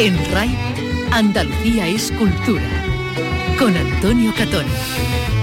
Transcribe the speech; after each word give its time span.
En 0.00 0.16
RAI, 0.32 0.48
Andalucía 1.12 1.86
es 1.86 2.10
cultura. 2.12 2.64
Con 3.58 3.76
Antonio 3.76 4.32
Catón. 4.34 4.64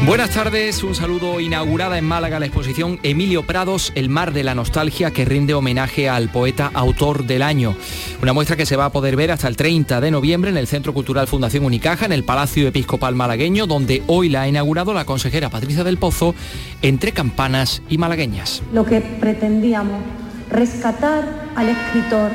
Buenas 0.07 0.31
tardes, 0.31 0.81
un 0.81 0.95
saludo 0.95 1.39
inaugurada 1.39 1.99
en 1.99 2.05
Málaga 2.05 2.39
la 2.39 2.47
exposición 2.47 2.99
Emilio 3.03 3.43
Prados, 3.43 3.91
El 3.93 4.09
mar 4.09 4.33
de 4.33 4.43
la 4.43 4.55
nostalgia, 4.55 5.11
que 5.11 5.25
rinde 5.25 5.53
homenaje 5.53 6.09
al 6.09 6.29
poeta 6.29 6.71
autor 6.73 7.25
del 7.25 7.43
año. 7.43 7.75
Una 8.23 8.33
muestra 8.33 8.55
que 8.55 8.65
se 8.65 8.75
va 8.75 8.85
a 8.85 8.91
poder 8.91 9.15
ver 9.15 9.29
hasta 9.29 9.47
el 9.47 9.55
30 9.55 10.01
de 10.01 10.09
noviembre 10.09 10.49
en 10.49 10.57
el 10.57 10.65
Centro 10.65 10.91
Cultural 10.91 11.27
Fundación 11.27 11.63
Unicaja, 11.63 12.07
en 12.07 12.11
el 12.11 12.23
Palacio 12.23 12.67
Episcopal 12.67 13.13
Malagueño, 13.13 13.67
donde 13.67 14.01
hoy 14.07 14.27
la 14.29 14.41
ha 14.41 14.47
inaugurado 14.47 14.91
la 14.91 15.05
consejera 15.05 15.51
Patricia 15.51 15.83
del 15.83 15.99
Pozo, 15.99 16.33
entre 16.81 17.11
campanas 17.11 17.83
y 17.89 17.99
malagueñas. 17.99 18.63
Lo 18.73 18.85
que 18.85 19.01
pretendíamos, 19.01 20.01
rescatar 20.49 21.45
al 21.55 21.69
escritor, 21.69 22.31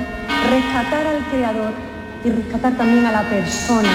rescatar 0.48 1.04
al 1.04 1.28
creador 1.28 1.91
y 2.24 2.30
rescatar 2.30 2.76
también 2.76 3.04
a 3.06 3.12
la 3.12 3.22
persona. 3.28 3.88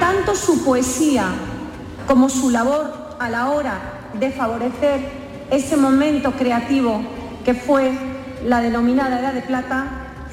Tanto 0.00 0.34
su 0.34 0.64
poesía 0.64 1.26
como 2.06 2.28
su 2.28 2.50
labor 2.50 3.16
a 3.18 3.28
la 3.28 3.50
hora 3.50 3.78
de 4.18 4.30
favorecer 4.30 5.00
ese 5.50 5.76
momento 5.76 6.32
creativo 6.32 7.00
que 7.44 7.54
fue 7.54 7.92
la 8.44 8.60
denominada 8.60 9.20
Edad 9.20 9.34
de 9.34 9.42
Plata, 9.42 9.86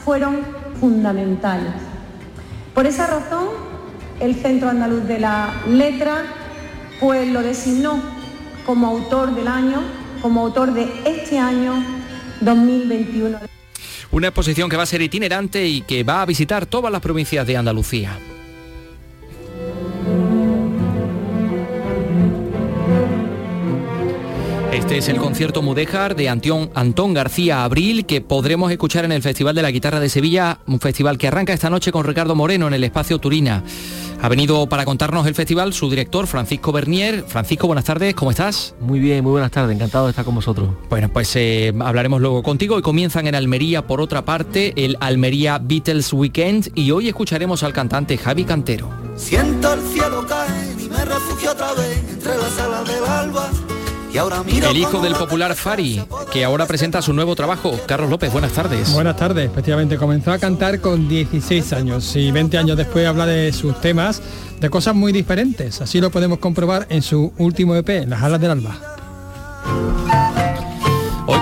fueron 0.03 0.39
fundamentales. 0.80 1.73
Por 2.73 2.85
esa 2.85 3.07
razón, 3.07 3.47
el 4.19 4.35
Centro 4.35 4.69
Andaluz 4.69 5.05
de 5.08 5.19
la 5.19 5.49
Letra 5.67 6.23
pues 6.99 7.27
lo 7.27 7.41
designó 7.41 7.99
como 8.66 8.88
autor 8.88 9.33
del 9.35 9.47
año, 9.47 9.81
como 10.22 10.41
autor 10.41 10.73
de 10.73 10.88
este 11.05 11.39
año 11.39 11.73
2021. 12.41 13.61
Una 14.12 14.28
exposición 14.28 14.70
que 14.70 14.76
va 14.76 14.84
a 14.84 14.88
ser 14.88 15.02
itinerante 15.02 15.66
y 15.66 15.82
que 15.82 16.04
va 16.04 16.22
a 16.22 16.26
visitar 16.26 16.66
todas 16.66 16.92
las 16.92 17.02
provincias 17.02 17.48
de 17.48 17.56
Andalucía. 17.56 18.20
Este 24.72 24.97
es 24.97 25.09
el 25.09 25.17
concierto 25.17 25.61
Mudéjar 25.61 26.16
de 26.16 26.30
Antión, 26.30 26.72
Antón 26.75 27.14
García 27.14 27.66
Abril 27.66 28.05
que 28.05 28.22
podremos 28.22 28.72
escuchar 28.72 29.03
en 29.03 29.11
el 29.11 29.22
Festival 29.22 29.53
de 29.53 29.61
la 29.61 29.69
Guitarra 29.69 30.00
de 30.00 30.08
Sevilla, 30.08 30.59
un 30.66 30.80
festival 30.80 31.17
que 31.17 31.28
arranca 31.28 31.52
esta 31.52 31.69
noche 31.69 31.91
con 31.91 32.05
Ricardo 32.05 32.36
Moreno 32.36 32.67
en 32.67 32.73
el 32.73 32.83
espacio 32.86 33.19
Turina. 33.19 33.66
Ha 34.22 34.30
venido 34.30 34.69
para 34.69 34.86
contarnos 34.86 35.28
el 35.28 35.36
festival 35.36 35.73
su 35.73 35.89
director 35.89 36.25
Francisco 36.25 36.72
Bernier. 36.72 37.25
Francisco, 37.28 37.67
buenas 37.67 37.83
tardes, 37.83 38.16
¿cómo 38.16 38.31
estás? 38.31 38.73
Muy 38.80 39.02
bien, 39.02 39.23
muy 39.23 39.31
buenas 39.31 39.52
tardes, 39.52 39.75
encantado 39.75 40.05
de 40.05 40.11
estar 40.11 40.23
con 40.23 40.36
vosotros. 40.36 40.69
Bueno, 40.89 41.09
pues 41.09 41.35
eh, 41.35 41.73
hablaremos 41.81 42.22
luego 42.22 42.41
contigo 42.41 42.80
y 42.80 42.81
comienzan 42.81 43.28
en 43.28 43.35
Almería 43.35 43.85
por 43.85 44.00
otra 44.00 44.23
parte 44.23 44.72
el 44.78 44.95
Almería 45.02 45.59
Beatles 45.61 46.13
Weekend 46.13 46.72
y 46.75 46.91
hoy 46.91 47.09
escucharemos 47.09 47.63
al 47.63 47.73
cantante 47.73 48.17
Javi 48.17 48.45
Cantero. 48.45 48.89
Siento 49.17 49.73
el 49.73 49.81
cielo 49.81 50.25
caer 50.25 50.80
y 50.80 50.88
me 50.88 51.03
refugio 51.03 51.52
otra 51.52 51.73
vez 51.73 52.02
entre 52.09 52.38
las 52.38 52.58
alas 52.58 52.88
del 52.88 53.03
alba 53.03 53.50
el 54.14 54.78
hijo 54.78 55.00
del 55.00 55.14
popular 55.14 55.56
Fari, 55.56 56.04
que 56.31 56.44
ahora 56.44 56.66
presenta 56.66 57.02
su 57.02 57.14
nuevo 57.14 57.36
trabajo. 57.36 57.80
Carlos 57.86 58.09
López, 58.09 58.31
buenas 58.31 58.52
tardes. 58.52 58.94
Buenas 58.94 59.16
tardes, 59.16 59.50
efectivamente. 59.50 59.98
Comenzó 59.98 60.31
a 60.31 60.38
cantar 60.38 60.81
con 60.81 61.08
16 61.08 61.73
años 61.73 62.16
y 62.16 62.31
20 62.31 62.58
años 62.58 62.78
después 62.78 63.08
habla 63.08 63.26
de 63.26 63.53
sus 63.53 63.80
temas, 63.80 64.22
de 64.59 64.70
cosas 64.70 64.95
muy 64.95 65.14
diferentes. 65.14 65.81
Así 65.81 66.02
lo 66.02 66.12
podemos 66.12 66.40
comprobar 66.40 66.88
en 66.90 67.02
su 67.02 67.31
último 67.38 67.76
EP, 67.76 68.06
Las 68.08 68.22
alas 68.22 68.42
del 68.42 68.52
alba. 68.52 69.00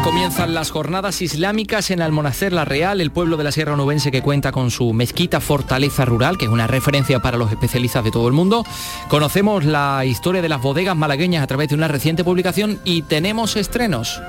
Comienzan 0.04 0.54
las 0.54 0.72
jornadas 0.72 1.22
islámicas 1.22 1.92
en 1.92 2.02
Almonacer 2.02 2.54
La 2.54 2.66
Real, 2.66 3.02
el 3.02 3.12
pueblo 3.12 3.38
de 3.38 3.44
la 3.44 3.52
Sierra 3.52 3.76
Nubense 3.76 4.12
que 4.12 4.22
cuenta 4.22 4.52
con 4.52 4.72
su 4.72 4.94
mezquita 4.94 5.42
Fortaleza 5.42 6.06
Rural, 6.06 6.38
que 6.38 6.46
es 6.46 6.52
una 6.52 6.68
referencia 6.68 7.20
para 7.20 7.38
los 7.38 7.52
especialistas 7.52 8.04
de 8.04 8.12
todo 8.12 8.28
el 8.28 8.34
mundo. 8.34 8.66
Conocemos 9.10 9.66
la 9.66 10.06
historia 10.06 10.42
de 10.42 10.50
las 10.50 10.62
bodegas 10.62 10.96
malagueñas 10.96 11.44
a 11.44 11.48
través 11.48 11.70
de 11.70 11.76
una 11.76 11.88
reciente 11.88 12.24
publicación 12.24 12.80
y 12.86 13.04
tenemos 13.04 13.56
estrenos. 13.56 14.20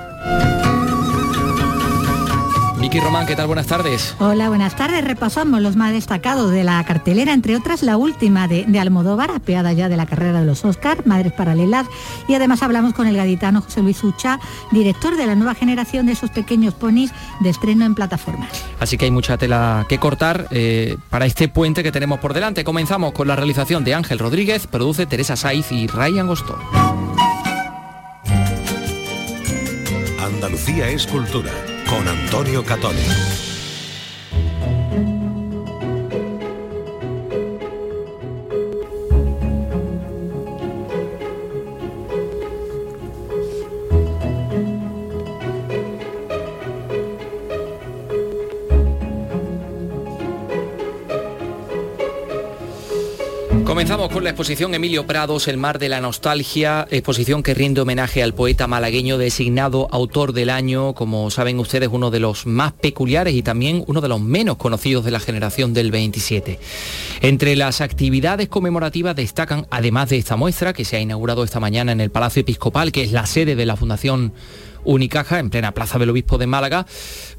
Vicky 2.91 3.05
Román, 3.05 3.25
¿qué 3.25 3.37
tal? 3.37 3.47
Buenas 3.47 3.67
tardes. 3.67 4.17
Hola, 4.19 4.49
buenas 4.49 4.75
tardes. 4.75 5.01
Repasamos 5.01 5.61
los 5.61 5.77
más 5.77 5.93
destacados 5.93 6.51
de 6.51 6.65
la 6.65 6.83
cartelera, 6.83 7.31
entre 7.31 7.55
otras 7.55 7.83
la 7.83 7.95
última 7.95 8.49
de, 8.49 8.65
de 8.65 8.79
Almodóvar, 8.81 9.31
apeada 9.31 9.71
ya 9.71 9.87
de 9.87 9.95
la 9.95 10.05
carrera 10.05 10.41
de 10.41 10.45
los 10.45 10.65
Oscar, 10.65 11.07
Madres 11.07 11.31
Paralelas, 11.31 11.87
y 12.27 12.33
además 12.33 12.61
hablamos 12.63 12.93
con 12.93 13.07
el 13.07 13.15
gaditano 13.15 13.61
José 13.61 13.81
Luis 13.81 14.03
Ucha, 14.03 14.41
director 14.73 15.15
de 15.15 15.25
la 15.25 15.35
nueva 15.35 15.55
generación 15.55 16.05
de 16.05 16.11
esos 16.11 16.31
pequeños 16.31 16.73
ponis 16.73 17.13
de 17.39 17.49
estreno 17.49 17.85
en 17.85 17.95
plataformas. 17.95 18.49
Así 18.81 18.97
que 18.97 19.05
hay 19.05 19.11
mucha 19.11 19.37
tela 19.37 19.85
que 19.87 19.97
cortar 19.97 20.47
eh, 20.51 20.97
para 21.09 21.25
este 21.25 21.47
puente 21.47 21.83
que 21.83 21.93
tenemos 21.93 22.19
por 22.19 22.33
delante. 22.33 22.65
Comenzamos 22.65 23.13
con 23.13 23.25
la 23.25 23.37
realización 23.37 23.85
de 23.85 23.95
Ángel 23.95 24.19
Rodríguez, 24.19 24.67
produce 24.67 25.05
Teresa 25.05 25.37
Saiz 25.37 25.71
y 25.71 25.87
Ryan 25.87 26.27
Gostó. 26.27 26.59
Andalucía 30.19 30.89
es 30.89 31.07
cultura 31.07 31.51
con 31.91 32.07
Antonio 32.07 32.63
Catoni. 32.63 33.50
Comenzamos 53.71 54.09
con 54.09 54.25
la 54.25 54.31
exposición 54.31 54.75
Emilio 54.75 55.07
Prados, 55.07 55.47
El 55.47 55.55
mar 55.55 55.79
de 55.79 55.87
la 55.87 56.01
nostalgia, 56.01 56.85
exposición 56.91 57.41
que 57.41 57.53
rinde 57.53 57.79
homenaje 57.79 58.21
al 58.21 58.33
poeta 58.33 58.67
malagueño 58.67 59.17
designado 59.17 59.87
autor 59.91 60.33
del 60.33 60.49
año, 60.49 60.93
como 60.93 61.31
saben 61.31 61.57
ustedes, 61.57 61.87
uno 61.89 62.11
de 62.11 62.19
los 62.19 62.45
más 62.45 62.73
peculiares 62.73 63.33
y 63.33 63.43
también 63.43 63.85
uno 63.87 64.01
de 64.01 64.09
los 64.09 64.19
menos 64.19 64.57
conocidos 64.57 65.05
de 65.05 65.11
la 65.11 65.21
generación 65.21 65.73
del 65.73 65.89
27. 65.89 66.59
Entre 67.21 67.55
las 67.55 67.79
actividades 67.79 68.49
conmemorativas 68.49 69.15
destacan, 69.15 69.65
además 69.69 70.09
de 70.09 70.17
esta 70.17 70.35
muestra 70.35 70.73
que 70.73 70.83
se 70.83 70.97
ha 70.97 70.99
inaugurado 70.99 71.45
esta 71.45 71.61
mañana 71.61 71.93
en 71.93 72.01
el 72.01 72.11
Palacio 72.11 72.41
Episcopal, 72.41 72.91
que 72.91 73.03
es 73.03 73.13
la 73.13 73.25
sede 73.25 73.55
de 73.55 73.65
la 73.65 73.77
Fundación 73.77 74.33
Unicaja, 74.83 75.39
en 75.39 75.49
plena 75.49 75.73
Plaza 75.73 75.99
del 75.99 76.09
Obispo 76.09 76.37
de 76.37 76.47
Málaga, 76.47 76.85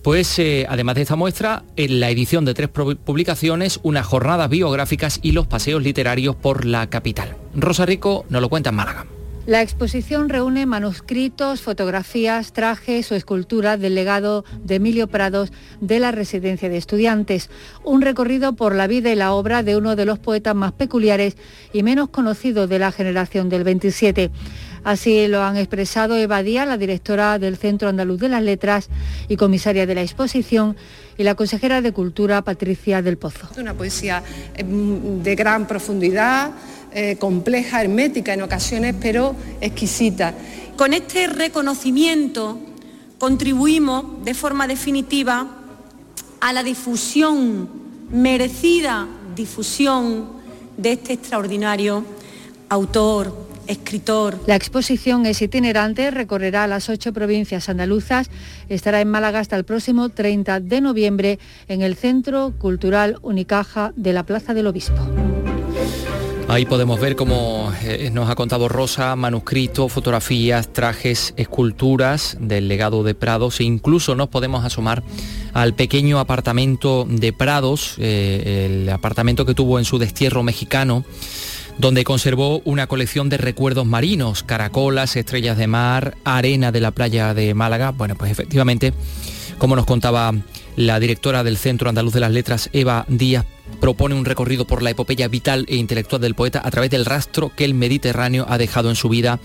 pues 0.03 0.39
eh, 0.39 0.67
además 0.69 0.97
de 0.97 1.03
esta 1.03 1.17
muestra, 1.17 1.65
en 1.77 2.01
la 2.01 2.11
edición 2.11 2.45
de 2.45 2.55
tres 2.55 2.69
publicaciones, 2.69 3.81
unas 3.83 4.07
jornadas 4.07 4.49
biográficas 4.49 5.21
y 5.23 5.33
los 5.33 5.47
paseos 5.47 5.83
literarios 5.83 6.37
por 6.37 6.65
la 6.65 6.89
capital. 6.89 7.37
Rosa 7.55 7.87
Rico 7.87 8.25
nos 8.29 8.43
lo 8.43 8.49
cuenta 8.49 8.71
en 8.71 8.77
Málaga. 8.77 9.07
La 9.45 9.61
exposición 9.61 10.29
reúne 10.29 10.67
manuscritos, 10.67 11.63
fotografías, 11.63 12.53
trajes 12.53 13.11
o 13.11 13.17
esculturas 13.17 13.81
del 13.81 13.97
legado 13.97 14.45
de 14.63 14.77
Emilio 14.77 15.09
Prados 15.09 15.53
de 15.81 15.99
la 15.99 16.13
residencia 16.13 16.69
de 16.69 16.77
estudiantes. 16.77 17.51
Un 17.83 18.03
recorrido 18.03 18.53
por 18.53 18.77
la 18.77 18.87
vida 18.87 19.11
y 19.11 19.17
la 19.17 19.33
obra 19.33 19.65
de 19.65 19.77
uno 19.77 19.97
de 19.97 20.05
los 20.05 20.21
poetas 20.21 20.55
más 20.55 20.71
peculiares 20.71 21.37
y 21.73 21.83
menos 21.83 22.09
conocidos 22.11 22.69
de 22.69 22.79
la 22.79 22.93
generación 22.93 23.49
del 23.49 23.65
27. 23.65 24.31
Así 24.85 25.29
lo 25.29 25.43
han 25.43 25.57
expresado 25.57 26.17
Eva 26.17 26.43
Díaz, 26.43 26.67
la 26.67 26.77
directora 26.77 27.39
del 27.39 27.57
Centro 27.57 27.89
Andaluz 27.89 28.21
de 28.21 28.29
las 28.29 28.43
Letras 28.43 28.89
y 29.29 29.37
comisaria 29.37 29.87
de 29.87 29.95
la 29.95 30.03
exposición, 30.03 30.77
y 31.17 31.23
la 31.23 31.35
consejera 31.35 31.81
de 31.81 31.93
Cultura, 31.93 32.43
Patricia 32.43 33.03
del 33.03 33.19
Pozo. 33.19 33.49
Una 33.59 33.75
poesía 33.75 34.23
em, 34.57 35.23
de 35.23 35.35
gran 35.35 35.67
profundidad, 35.67 36.53
eh, 36.93 37.17
compleja, 37.17 37.81
hermética 37.81 38.35
en 38.35 38.43
ocasiones, 38.43 38.95
pero 39.01 39.37
exquisita. 39.61 40.35
Con 40.77 40.95
este 40.95 41.27
reconocimiento 41.27 42.59
contribuimos 43.19 44.25
de 44.25 44.35
forma 44.35 44.67
definitiva 44.67 45.47
a 46.41 46.53
la 46.53 46.63
difusión, 46.63 47.69
merecida 48.11 49.07
difusión 49.37 50.31
de 50.77 50.93
este 50.93 51.13
extraordinario 51.13 52.05
autor, 52.69 53.52
escritor. 53.67 54.39
La 54.47 54.57
exposición 54.57 55.27
es 55.27 55.43
itinerante, 55.43 56.11
recorrerá 56.11 56.67
las 56.67 56.89
ocho 56.89 57.13
provincias 57.13 57.69
andaluzas, 57.69 58.31
estará 58.69 59.01
en 59.01 59.09
Málaga 59.09 59.41
hasta 59.41 59.57
el 59.57 59.65
próximo 59.65 60.09
30 60.09 60.61
de 60.61 60.81
noviembre 60.81 61.39
en 61.69 61.83
el 61.83 61.97
Centro 61.97 62.53
Cultural 62.59 63.19
Unicaja 63.23 63.93
de 63.97 64.13
la 64.13 64.25
Plaza 64.25 64.55
del 64.55 64.67
Obispo. 64.67 65.03
Ahí 66.49 66.67
podemos 66.67 67.01
ver, 67.01 67.17
como 67.17 67.73
eh, 67.83 68.11
nos 68.13 68.29
ha 68.29 68.35
contado 68.35 68.69
Rosa, 68.69 69.17
manuscritos, 69.17 69.91
fotografías, 69.91 70.71
trajes, 70.71 71.33
esculturas 71.39 72.37
del 72.41 72.69
legado 72.69 73.03
de 73.05 73.15
Prados 73.15 73.61
e 73.61 73.65
incluso 73.65 74.15
nos 74.17 74.29
podemos 74.29 74.63
asomar 74.63 75.03
al 75.55 75.73
pequeño 75.73 76.19
apartamento 76.19 77.07
de 77.09 77.33
Prados, 77.33 77.95
eh, 77.99 78.69
el 78.83 78.89
apartamento 78.91 79.47
que 79.47 79.55
tuvo 79.55 79.79
en 79.79 79.87
su 79.87 79.99
destierro 79.99 80.43
mexicano 80.43 81.07
donde 81.79 82.05
conservó 82.05 82.61
una 82.65 82.87
colección 82.87 83.29
de 83.29 83.39
recuerdos 83.39 83.87
marinos, 83.87 84.43
caracolas, 84.43 85.17
estrellas 85.17 85.57
de 85.57 85.67
mar, 85.67 86.17
arena 86.25 86.73
de 86.73 86.81
la 86.81 86.91
playa 86.91 87.35
de 87.35 87.55
Málaga. 87.55 87.91
Bueno, 87.91 88.15
pues 88.15 88.31
efectivamente, 88.31 88.93
como 89.59 89.77
nos 89.77 89.87
contaba 89.87 90.33
La 90.77 91.01
directora 91.01 91.45
del 91.45 91.57
Centro 91.57 91.89
Andaluz 91.89 92.15
de 92.15 92.21
las 92.21 92.33
Letras, 92.33 92.71
Eva 92.73 93.05
Díaz, 93.09 93.47
propone 93.81 94.15
un 94.15 94.25
recorrido 94.25 94.67
por 94.67 94.83
la 94.83 94.91
epopeya 94.91 95.29
vital 95.29 95.67
e 95.69 95.77
intelectual 95.77 96.21
del 96.21 96.35
poeta 96.35 96.63
a 96.65 96.71
través 96.71 96.91
del 96.91 97.05
rastro 97.05 97.51
que 97.55 97.65
el 97.65 97.75
Mediterráneo 97.75 98.47
ha 98.49 98.59
dejado 98.59 98.91
en 98.91 98.97
su 98.97 99.09
vida 99.09 99.41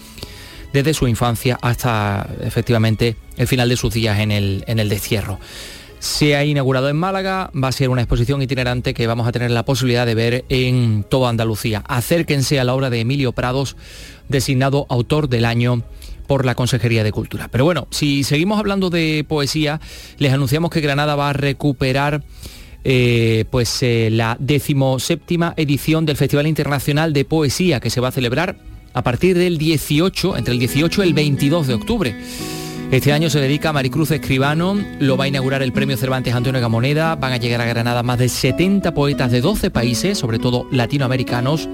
desde 0.74 0.94
su 0.94 1.08
infancia 1.08 1.58
hasta 1.62 2.30
efectivamente 2.42 3.16
el 3.38 3.48
final 3.48 3.70
de 3.70 3.78
sus 3.78 3.94
días 3.94 4.20
en 4.20 4.32
el, 4.32 4.64
en 4.68 4.80
el 4.80 4.90
destierro. 4.90 5.40
Se 6.00 6.36
ha 6.36 6.46
inaugurado 6.46 6.90
en 6.90 6.96
Málaga, 6.96 7.52
va 7.56 7.70
a 7.70 7.72
ser 7.72 7.90
una 7.90 8.02
exposición 8.02 8.42
itinerante 8.42 8.94
que 8.94 9.08
vamos 9.08 9.28
a 9.28 9.32
tener 9.32 9.50
la 9.52 9.66
posibilidad 9.66 10.06
de 10.06 10.16
ver 10.16 10.46
en 10.50 11.04
toda 11.04 11.30
Andalucía. 11.30 11.84
Acérquense 11.88 12.60
a 12.60 12.64
la 12.64 12.76
obra 12.76 12.90
de 12.90 13.00
Emilio 13.00 13.32
Prados, 13.32 13.76
designado 14.30 14.86
autor 14.90 15.28
del 15.28 15.46
año 15.46 15.84
por 16.28 16.46
la 16.46 16.56
Consejería 16.56 17.04
de 17.04 17.12
Cultura. 17.12 17.48
Pero 17.50 17.66
bueno, 17.66 17.88
si 17.90 18.24
seguimos 18.24 18.60
hablando 18.60 18.90
de 18.90 19.26
poesía, 19.28 19.80
les 20.18 20.34
anunciamos 20.34 20.70
que 20.70 20.82
Granada 20.82 21.16
va 21.16 21.30
a 21.30 21.34
recuperar 21.34 22.24
eh, 22.84 23.46
pues 23.50 23.82
eh, 23.82 24.10
la 24.12 24.38
decimoséptima 24.40 25.54
edición 25.58 26.06
del 26.06 26.16
Festival 26.16 26.48
Internacional 26.48 27.12
de 27.12 27.26
Poesía 27.26 27.80
que 27.80 27.90
se 27.90 28.02
va 28.02 28.10
a 28.10 28.12
celebrar 28.12 28.60
a 28.94 29.04
partir 29.04 29.38
del 29.38 29.58
18, 29.58 30.38
entre 30.38 30.54
el 30.54 30.60
18 30.60 31.04
y 31.04 31.08
el 31.08 31.14
22 31.14 31.68
de 31.68 31.74
octubre. 31.74 32.16
Este 32.92 33.12
año 33.12 33.30
se 33.30 33.42
dedica 33.42 33.70
a 33.70 33.74
Maricruz 33.74 34.12
Escribano, 34.12 34.78
lo 35.00 35.18
va 35.18 35.26
a 35.26 35.28
inaugurar 35.28 35.62
el 35.62 35.74
Premio 35.74 35.98
Cervantes 35.98 36.34
Antonio 36.34 36.62
Gamoneda, 36.62 37.16
van 37.16 37.34
a 37.34 37.38
llegar 37.38 37.60
a 37.60 37.66
Granada 37.66 38.02
más 38.02 38.18
de 38.18 38.30
70 38.30 38.94
poetas 38.94 39.30
de 39.30 39.42
12 39.42 39.70
países, 39.72 40.18
sobre 40.18 40.40
todo 40.40 40.68
latinoamericanos, 40.72 41.68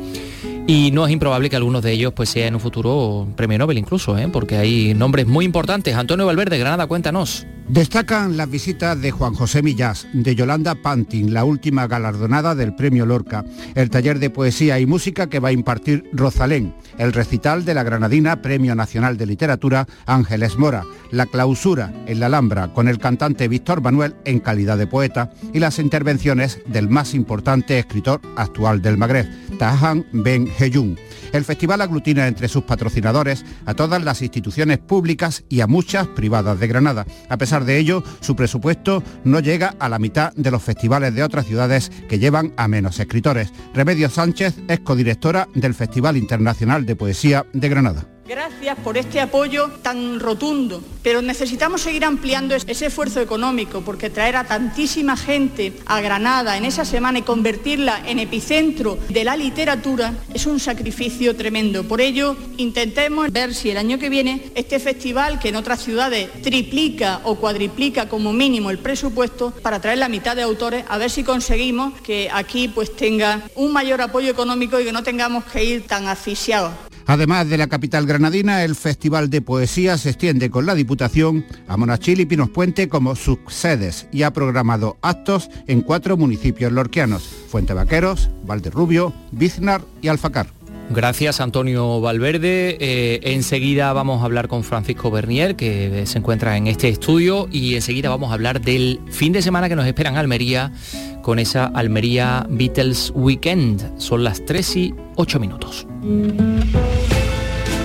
y 0.65 0.89
no 0.89 1.06
es 1.06 1.13
improbable 1.13 1.51
que 1.51 1.56
algunos 1.56 1.83
de 1.83 1.92
ellos 1.92 2.13
pues 2.15 2.30
sea 2.30 2.48
en 2.48 2.56
un 2.56 2.60
futuro 2.60 3.27
premio 3.36 3.60
Nobel 3.60 3.77
incluso, 3.77 4.18
¿eh? 4.18 4.27
porque 4.33 4.57
hay 4.57 4.95
nombres 4.95 5.27
muy 5.27 5.45
importantes. 5.45 5.95
Antonio 5.95 6.25
Valverde, 6.25 6.57
Granada, 6.57 6.88
cuéntanos. 6.88 7.45
Destacan 7.69 8.36
las 8.36 8.50
visitas 8.50 9.01
de 9.01 9.12
Juan 9.12 9.33
José 9.33 9.63
Millás, 9.63 10.06
de 10.12 10.36
Yolanda 10.36 10.75
Pantin, 10.75 11.33
la 11.33 11.45
última 11.45 11.88
galardonada 11.88 12.56
del 12.56 12.75
Premio 12.75 13.06
Lorca, 13.06 13.45
el 13.74 13.89
taller 13.89 14.19
de 14.19 14.30
poesía 14.30 14.80
y 14.80 14.86
música 14.86 15.30
que 15.30 15.39
va 15.39 15.48
a 15.48 15.54
impartir 15.54 16.04
Rosalén, 16.12 16.75
el 16.98 17.13
recital 17.13 17.63
de 17.63 17.74
la 17.74 17.83
granadina 17.83 18.42
Premio 18.42 18.75
Nacional 18.75 19.18
de 19.18 19.27
Literatura 19.27 19.88
Ángeles 20.06 20.57
Mora, 20.57 20.83
la 21.12 21.25
clausura 21.25 21.94
en 22.06 22.19
la 22.19 22.25
Alhambra 22.25 22.74
con 22.74 22.89
el 22.89 23.00
cantante 23.00 23.48
Víctor 23.48 23.81
Manuel 23.81 24.15
en 24.25 24.42
calidad 24.42 24.77
de 24.77 24.88
poeta 24.88 25.31
y 25.54 25.60
las 25.60 25.80
intervenciones 25.80 26.60
del 26.68 26.89
más 26.89 27.13
importante 27.13 27.80
escritor 27.80 28.19
actual 28.36 28.81
del 28.81 28.98
Magreb, 28.98 29.27
Tahan 29.57 30.06
Ben 30.12 30.50
Heyun. 30.60 30.98
El 31.31 31.45
festival 31.45 31.81
aglutina 31.81 32.27
entre 32.27 32.48
sus 32.48 32.63
patrocinadores 32.63 33.44
a 33.65 33.74
todas 33.74 34.04
las 34.04 34.21
instituciones 34.21 34.77
públicas 34.77 35.44
y 35.50 35.62
a 35.62 35.68
muchas 35.68 36.07
privadas 36.07 36.60
de 36.60 36.68
Granada. 36.68 37.07
A 37.27 37.38
pesar 37.38 37.52
de 37.61 37.77
ello, 37.77 38.03
su 38.19 38.35
presupuesto 38.35 39.03
no 39.23 39.39
llega 39.39 39.75
a 39.79 39.89
la 39.89 40.00
mitad 40.00 40.33
de 40.33 40.51
los 40.51 40.63
festivales 40.63 41.13
de 41.13 41.23
otras 41.23 41.45
ciudades 41.45 41.91
que 42.09 42.19
llevan 42.19 42.53
a 42.57 42.67
menos 42.67 43.00
escritores. 43.00 43.53
Remedios 43.73 44.13
Sánchez 44.13 44.55
es 44.67 44.79
codirectora 44.79 45.47
del 45.53 45.75
Festival 45.75 46.17
Internacional 46.17 46.85
de 46.85 46.95
Poesía 46.95 47.45
de 47.53 47.69
Granada. 47.69 48.12
Gracias 48.25 48.78
por 48.80 48.98
este 48.98 49.20
apoyo 49.20 49.70
tan 49.81 50.18
rotundo, 50.22 50.81
pero 51.04 51.22
necesitamos 51.22 51.81
seguir 51.81 52.06
ampliando 52.06 52.56
ese 52.56 52.86
esfuerzo 52.86 53.20
económico 53.20 53.81
porque 53.81 54.10
traer 54.10 54.38
a 54.38 54.46
tantísima 54.46 55.18
gente 55.18 55.74
a 55.86 56.00
Granada 56.00 56.56
en 56.56 56.64
esa 56.64 56.86
semana 56.86 57.20
y 57.20 57.24
convertirla 57.24 58.02
en 58.06 58.20
epicentro 58.20 58.98
de 59.10 59.25
la 59.25 59.36
literatura 59.36 60.14
es 60.34 60.46
un 60.46 60.62
sacrificio 60.62 61.36
tremendo. 61.36 61.84
Por 61.84 62.00
ello, 62.00 62.38
intentemos 62.56 63.30
ver 63.30 63.54
si 63.54 63.72
el 63.72 63.78
año 63.78 64.00
que 64.00 64.10
viene 64.10 64.52
este 64.56 64.80
festival, 64.80 65.38
que 65.40 65.50
en 65.50 65.58
otras 65.58 65.84
ciudades 65.84 66.30
triplica 66.42 67.20
o 67.25 67.36
cuadriplica 67.36 68.08
como 68.08 68.31
mínimo 68.31 68.70
el 68.70 68.80
presupuesto 68.80 69.52
para 69.52 69.81
traer 69.81 69.98
la 69.98 70.08
mitad 70.08 70.38
de 70.38 70.44
autores, 70.44 70.86
a 70.88 70.98
ver 70.98 71.12
si 71.12 71.25
conseguimos 71.25 72.00
que 72.00 72.30
aquí 72.31 72.70
pues 72.70 72.96
tenga 72.96 73.42
un 73.56 73.74
mayor 73.74 74.02
apoyo 74.02 74.31
económico 74.31 74.80
y 74.80 74.86
que 74.86 74.94
no 74.94 75.04
tengamos 75.04 75.44
que 75.44 75.66
ir 75.66 75.88
tan 75.88 76.08
asfixiados. 76.08 76.72
Además 77.05 77.50
de 77.50 77.57
la 77.57 77.67
capital 77.67 78.05
granadina, 78.05 78.63
el 78.63 78.75
Festival 78.75 79.29
de 79.29 79.41
Poesía 79.41 79.97
se 79.97 80.09
extiende 80.09 80.50
con 80.50 80.65
la 80.65 80.75
Diputación 80.75 81.45
a 81.67 81.77
Monachil 81.77 82.21
y 82.21 82.25
Pinos 82.25 82.50
Puente 82.50 82.89
como 82.89 83.15
sus 83.15 83.39
sedes 83.47 84.07
y 84.11 84.23
ha 84.23 84.31
programado 84.31 84.97
actos 85.01 85.50
en 85.67 85.81
cuatro 85.81 86.17
municipios 86.17 86.71
lorquianos, 86.71 87.23
Fuente 87.50 87.73
Vaqueros, 87.73 88.29
Valderrubio, 88.45 89.13
Biznar 89.31 89.81
y 90.01 90.07
Alfacar. 90.07 90.47
Gracias 90.89 91.39
Antonio 91.39 92.01
Valverde. 92.01 92.77
Eh, 92.79 93.19
enseguida 93.23 93.94
vamos 93.94 94.21
a 94.21 94.25
hablar 94.25 94.47
con 94.47 94.63
Francisco 94.63 95.09
Bernier, 95.11 95.55
que 95.55 96.05
se 96.05 96.19
encuentra 96.19 96.57
en 96.57 96.67
este 96.67 96.89
estudio, 96.89 97.47
y 97.51 97.75
enseguida 97.75 98.09
vamos 98.09 98.31
a 98.31 98.33
hablar 98.33 98.61
del 98.61 99.00
fin 99.09 99.33
de 99.33 99.41
semana 99.41 99.69
que 99.69 99.75
nos 99.75 99.88
espera 99.88 100.09
en 100.09 100.17
Almería, 100.17 100.71
con 101.21 101.39
esa 101.39 101.65
Almería 101.65 102.45
Beatles 102.50 103.11
Weekend. 103.15 103.97
Son 104.00 104.23
las 104.23 104.45
3 104.45 104.75
y 104.75 104.95
8 105.15 105.39
minutos. 105.39 105.88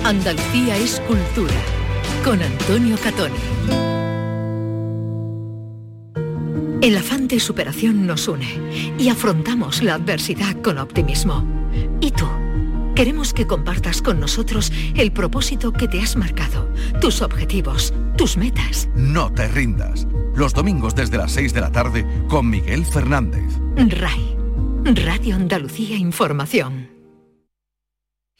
Andalucía 0.09 0.75
es 0.75 0.99
cultura, 1.01 1.53
con 2.25 2.41
Antonio 2.41 2.97
Catoni. 2.97 3.35
El 6.81 6.97
afán 6.97 7.27
de 7.27 7.39
superación 7.39 8.07
nos 8.07 8.27
une 8.27 8.47
y 8.97 9.09
afrontamos 9.09 9.83
la 9.83 9.93
adversidad 9.93 10.59
con 10.63 10.79
optimismo. 10.79 11.45
¿Y 12.01 12.09
tú? 12.09 12.25
Queremos 12.95 13.35
que 13.35 13.45
compartas 13.45 14.01
con 14.01 14.19
nosotros 14.19 14.71
el 14.95 15.11
propósito 15.11 15.71
que 15.71 15.87
te 15.87 16.01
has 16.01 16.15
marcado, 16.15 16.67
tus 16.99 17.21
objetivos, 17.21 17.93
tus 18.17 18.35
metas. 18.35 18.89
No 18.95 19.31
te 19.31 19.47
rindas. 19.47 20.07
Los 20.33 20.55
domingos 20.55 20.95
desde 20.95 21.19
las 21.19 21.33
6 21.33 21.53
de 21.53 21.61
la 21.61 21.71
tarde 21.71 22.03
con 22.27 22.49
Miguel 22.49 22.83
Fernández. 22.83 23.59
RAI, 23.75 24.35
Radio 24.85 25.35
Andalucía 25.35 25.97
Información. 25.97 26.88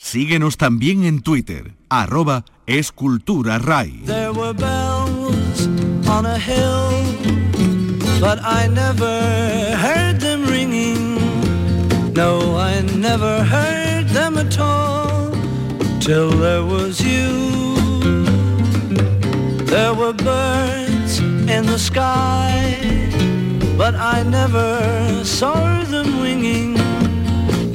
Síguenos 0.01 0.56
también 0.56 1.04
en 1.04 1.22
Twitter, 1.22 1.75
arroba 1.90 2.46
escultura. 2.66 3.60
There 4.06 4.31
were 4.31 4.54
bells 4.54 5.68
on 6.07 6.25
a 6.25 6.40
hill, 6.40 7.04
but 8.22 8.40
I 8.42 8.69
never 8.69 9.75
heard 9.75 10.22
them 10.22 10.46
ringing. 10.46 11.18
No, 12.16 12.57
I 12.57 12.81
never 12.96 13.44
heard 13.44 14.07
them 14.13 14.38
at 14.38 14.57
all 14.57 15.31
till 16.00 16.31
there 16.31 16.63
was 16.63 17.01
you. 17.01 17.75
There 19.66 19.94
were 19.94 20.13
birds 20.13 21.19
in 21.19 21.66
the 21.66 21.78
sky, 21.78 22.80
but 23.77 23.96
I 23.96 24.24
never 24.24 25.25
saw 25.25 25.84
them 25.84 26.22
winging. 26.22 26.88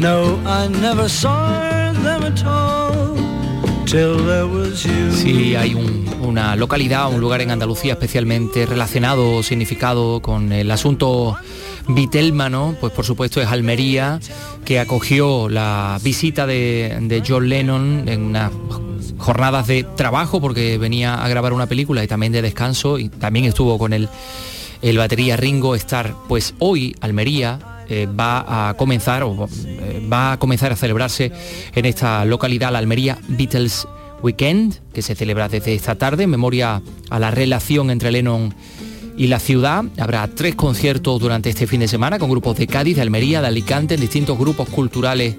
No, 0.04 0.38
I 0.44 0.68
never 0.68 1.08
saw 1.08 1.49
them 2.02 2.25
at 2.25 2.44
all 2.44 3.14
hay 5.56 5.75
un- 5.75 6.04
una 6.20 6.56
localidad, 6.56 7.11
un 7.11 7.20
lugar 7.23 7.40
en 7.40 7.50
Andalucía 7.50 7.94
especialmente 7.94 8.66
relacionado, 8.66 9.42
significado 9.42 10.20
con 10.20 10.52
el 10.52 10.70
asunto 10.70 11.37
vitelmano, 11.88 12.76
pues 12.80 12.92
por 12.92 13.06
supuesto 13.06 13.40
es 13.40 13.49
Almería, 13.49 14.20
que 14.66 14.78
acogió 14.78 15.49
la 15.49 15.99
visita 16.02 16.46
de, 16.46 16.99
de 17.00 17.23
John 17.26 17.49
Lennon 17.49 18.06
en 18.08 18.25
unas 18.25 18.50
jornadas 19.16 19.68
de 19.68 19.84
trabajo, 19.84 20.38
porque 20.40 20.76
venía 20.76 21.14
a 21.14 21.28
grabar 21.28 21.54
una 21.54 21.66
película 21.66 22.04
y 22.04 22.08
también 22.08 22.32
de 22.32 22.42
descanso, 22.42 22.99
y 22.99 23.08
también 23.08 23.46
estuvo 23.46 23.78
con 23.78 23.94
el, 23.94 24.08
el 24.82 24.99
batería 24.99 25.37
Ringo 25.38 25.75
Starr. 25.76 26.14
Pues 26.28 26.54
hoy 26.58 26.94
Almería 27.00 27.58
eh, 27.88 28.07
va 28.07 28.69
a 28.69 28.75
comenzar 28.75 29.23
o 29.23 29.49
eh, 29.67 30.07
va 30.11 30.33
a 30.33 30.38
comenzar 30.38 30.73
a 30.73 30.76
celebrarse 30.76 31.33
en 31.75 31.85
esta 31.85 32.25
localidad 32.25 32.73
la 32.73 32.79
Almería 32.79 33.19
Beatles 33.29 33.87
Weekend, 34.23 34.81
que 34.93 35.03
se 35.03 35.14
celebra 35.14 35.49
desde 35.49 35.75
esta 35.75 35.97
tarde 35.97 36.25
en 36.25 36.31
memoria 36.31 36.81
a 37.11 37.19
la 37.19 37.31
relación 37.31 37.91
entre 37.91 38.11
Lennon 38.11 38.55
y 39.16 39.26
la 39.28 39.38
ciudad. 39.38 39.85
Habrá 39.99 40.26
tres 40.28 40.54
conciertos 40.54 41.21
durante 41.21 41.50
este 41.50 41.66
fin 41.66 41.80
de 41.80 41.88
semana 41.88 42.18
con 42.18 42.30
grupos 42.30 42.56
de 42.56 42.66
Cádiz, 42.66 42.97
de 42.97 43.02
Almería, 43.02 43.40
de 43.40 43.49
Alicante, 43.49 43.94
en 43.94 44.00
distintos 44.00 44.38
grupos 44.38 44.68
culturales, 44.68 45.37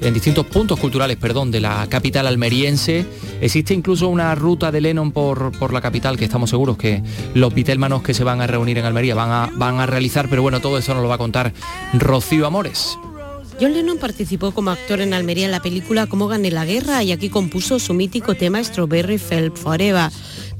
en 0.00 0.14
distintos 0.14 0.46
puntos 0.46 0.78
culturales, 0.78 1.16
perdón, 1.16 1.50
de 1.50 1.60
la 1.60 1.86
capital 1.88 2.26
almeriense. 2.26 3.04
Existe 3.40 3.74
incluso 3.74 4.08
una 4.08 4.34
ruta 4.34 4.70
de 4.70 4.80
Lennon 4.80 5.12
por, 5.12 5.56
por 5.58 5.72
la 5.72 5.80
capital 5.80 6.16
que 6.16 6.24
estamos 6.24 6.50
seguros 6.50 6.76
que 6.76 7.02
los 7.34 7.54
vitelmanos 7.54 8.02
que 8.02 8.14
se 8.14 8.24
van 8.24 8.40
a 8.40 8.46
reunir 8.46 8.78
en 8.78 8.84
Almería 8.84 9.14
van 9.14 9.30
a, 9.30 9.50
van 9.56 9.80
a 9.80 9.86
realizar, 9.86 10.28
pero 10.28 10.42
bueno, 10.42 10.60
todo 10.60 10.78
eso 10.78 10.94
nos 10.94 11.02
lo 11.02 11.08
va 11.08 11.16
a 11.16 11.18
contar 11.18 11.52
Rocío 11.94 12.46
Amores. 12.46 12.98
John 13.58 13.72
Lennon 13.72 13.96
participó 13.96 14.52
como 14.52 14.70
actor 14.70 15.00
en 15.00 15.14
Almería 15.14 15.46
en 15.46 15.50
la 15.50 15.62
película 15.62 16.06
Cómo 16.06 16.28
gané 16.28 16.50
la 16.50 16.66
guerra 16.66 17.02
y 17.02 17.12
aquí 17.12 17.30
compuso 17.30 17.78
su 17.78 17.94
mítico 17.94 18.34
tema 18.34 18.62
Strawberry 18.62 19.16
Felt 19.16 19.56
Forever. 19.56 20.10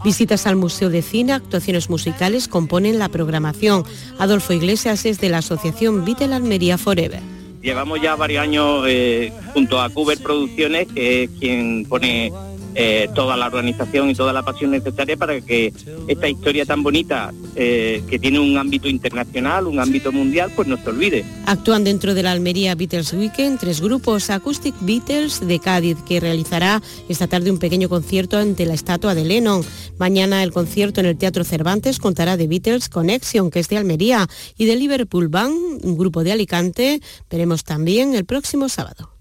Visitas 0.02 0.46
al 0.46 0.56
Museo 0.56 0.88
de 0.88 1.02
Cine, 1.02 1.34
actuaciones 1.34 1.90
musicales 1.90 2.48
componen 2.48 2.98
la 2.98 3.10
programación. 3.10 3.84
Adolfo 4.18 4.54
Iglesias 4.54 5.04
es 5.04 5.20
de 5.20 5.28
la 5.28 5.38
Asociación 5.38 6.06
Beatle 6.06 6.34
Almería 6.34 6.78
Forever. 6.78 7.20
Llevamos 7.60 8.00
ya 8.00 8.14
varios 8.16 8.42
años 8.42 8.84
eh, 8.88 9.30
junto 9.52 9.78
a 9.78 9.90
Cuber 9.90 10.18
Producciones, 10.18 10.86
que 10.94 11.24
es 11.24 11.30
quien 11.38 11.84
pone 11.86 12.32
eh, 12.78 13.08
toda 13.14 13.36
la 13.36 13.46
organización 13.46 14.10
y 14.10 14.14
toda 14.14 14.32
la 14.32 14.42
pasión 14.42 14.70
necesaria 14.70 15.16
para 15.16 15.40
que 15.40 15.72
esta 16.08 16.28
historia 16.28 16.66
tan 16.66 16.82
bonita 16.82 17.32
eh, 17.54 18.02
que 18.08 18.18
tiene 18.18 18.38
un 18.38 18.56
ámbito 18.58 18.86
internacional, 18.86 19.66
un 19.66 19.80
ámbito 19.80 20.12
mundial, 20.12 20.52
pues 20.54 20.68
no 20.68 20.76
se 20.76 20.90
olvide. 20.90 21.24
Actúan 21.46 21.84
dentro 21.84 22.14
de 22.14 22.22
la 22.22 22.32
Almería 22.32 22.74
Beatles 22.74 23.12
Weekend 23.14 23.58
tres 23.58 23.80
grupos 23.80 24.28
Acoustic 24.28 24.74
Beatles 24.80 25.46
de 25.46 25.58
Cádiz, 25.58 25.96
que 26.06 26.20
realizará 26.20 26.82
esta 27.08 27.26
tarde 27.26 27.50
un 27.50 27.58
pequeño 27.58 27.88
concierto 27.88 28.36
ante 28.36 28.66
la 28.66 28.74
estatua 28.74 29.14
de 29.14 29.24
Lennon. 29.24 29.64
Mañana 29.98 30.42
el 30.42 30.52
concierto 30.52 31.00
en 31.00 31.06
el 31.06 31.16
Teatro 31.16 31.44
Cervantes 31.44 31.98
contará 31.98 32.36
de 32.36 32.46
Beatles 32.46 32.90
Connection, 32.90 33.50
que 33.50 33.60
es 33.60 33.68
de 33.68 33.78
Almería, 33.78 34.26
y 34.58 34.66
de 34.66 34.76
Liverpool 34.76 35.28
Band, 35.28 35.82
un 35.82 35.96
grupo 35.96 36.22
de 36.24 36.32
Alicante. 36.32 37.00
Veremos 37.30 37.64
también 37.64 38.14
el 38.14 38.26
próximo 38.26 38.68
sábado. 38.68 39.16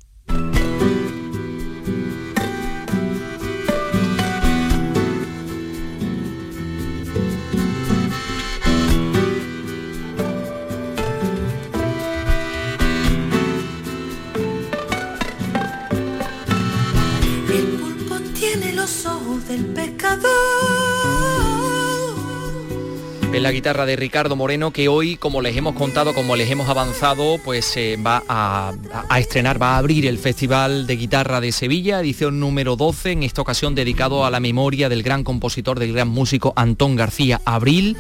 Es 23.33 23.41
la 23.41 23.51
guitarra 23.51 23.85
de 23.85 23.97
Ricardo 23.97 24.35
Moreno 24.37 24.71
que 24.71 24.87
hoy, 24.87 25.17
como 25.17 25.41
les 25.41 25.57
hemos 25.57 25.75
contado, 25.75 26.13
como 26.13 26.37
les 26.37 26.49
hemos 26.49 26.69
avanzado, 26.69 27.37
pues 27.43 27.65
se 27.65 27.97
va 27.97 28.23
a, 28.29 28.73
a, 29.09 29.19
estrenar, 29.19 29.61
va 29.61 29.75
a 29.75 29.77
abrir 29.77 30.05
el 30.05 30.19
Festival 30.19 30.87
de 30.87 30.95
Guitarra 30.95 31.41
de 31.41 31.51
Sevilla, 31.51 31.99
edición 31.99 32.39
número 32.39 32.77
12, 32.77 33.11
en 33.11 33.23
esta 33.23 33.41
ocasión 33.41 33.75
dedicado 33.75 34.25
a 34.25 34.31
la 34.31 34.39
memoria 34.39 34.87
del 34.87 35.03
gran 35.03 35.25
compositor, 35.25 35.79
del 35.79 35.91
gran 35.91 36.07
músico 36.07 36.53
Antón 36.55 36.95
García 36.95 37.41
Abril. 37.43 37.97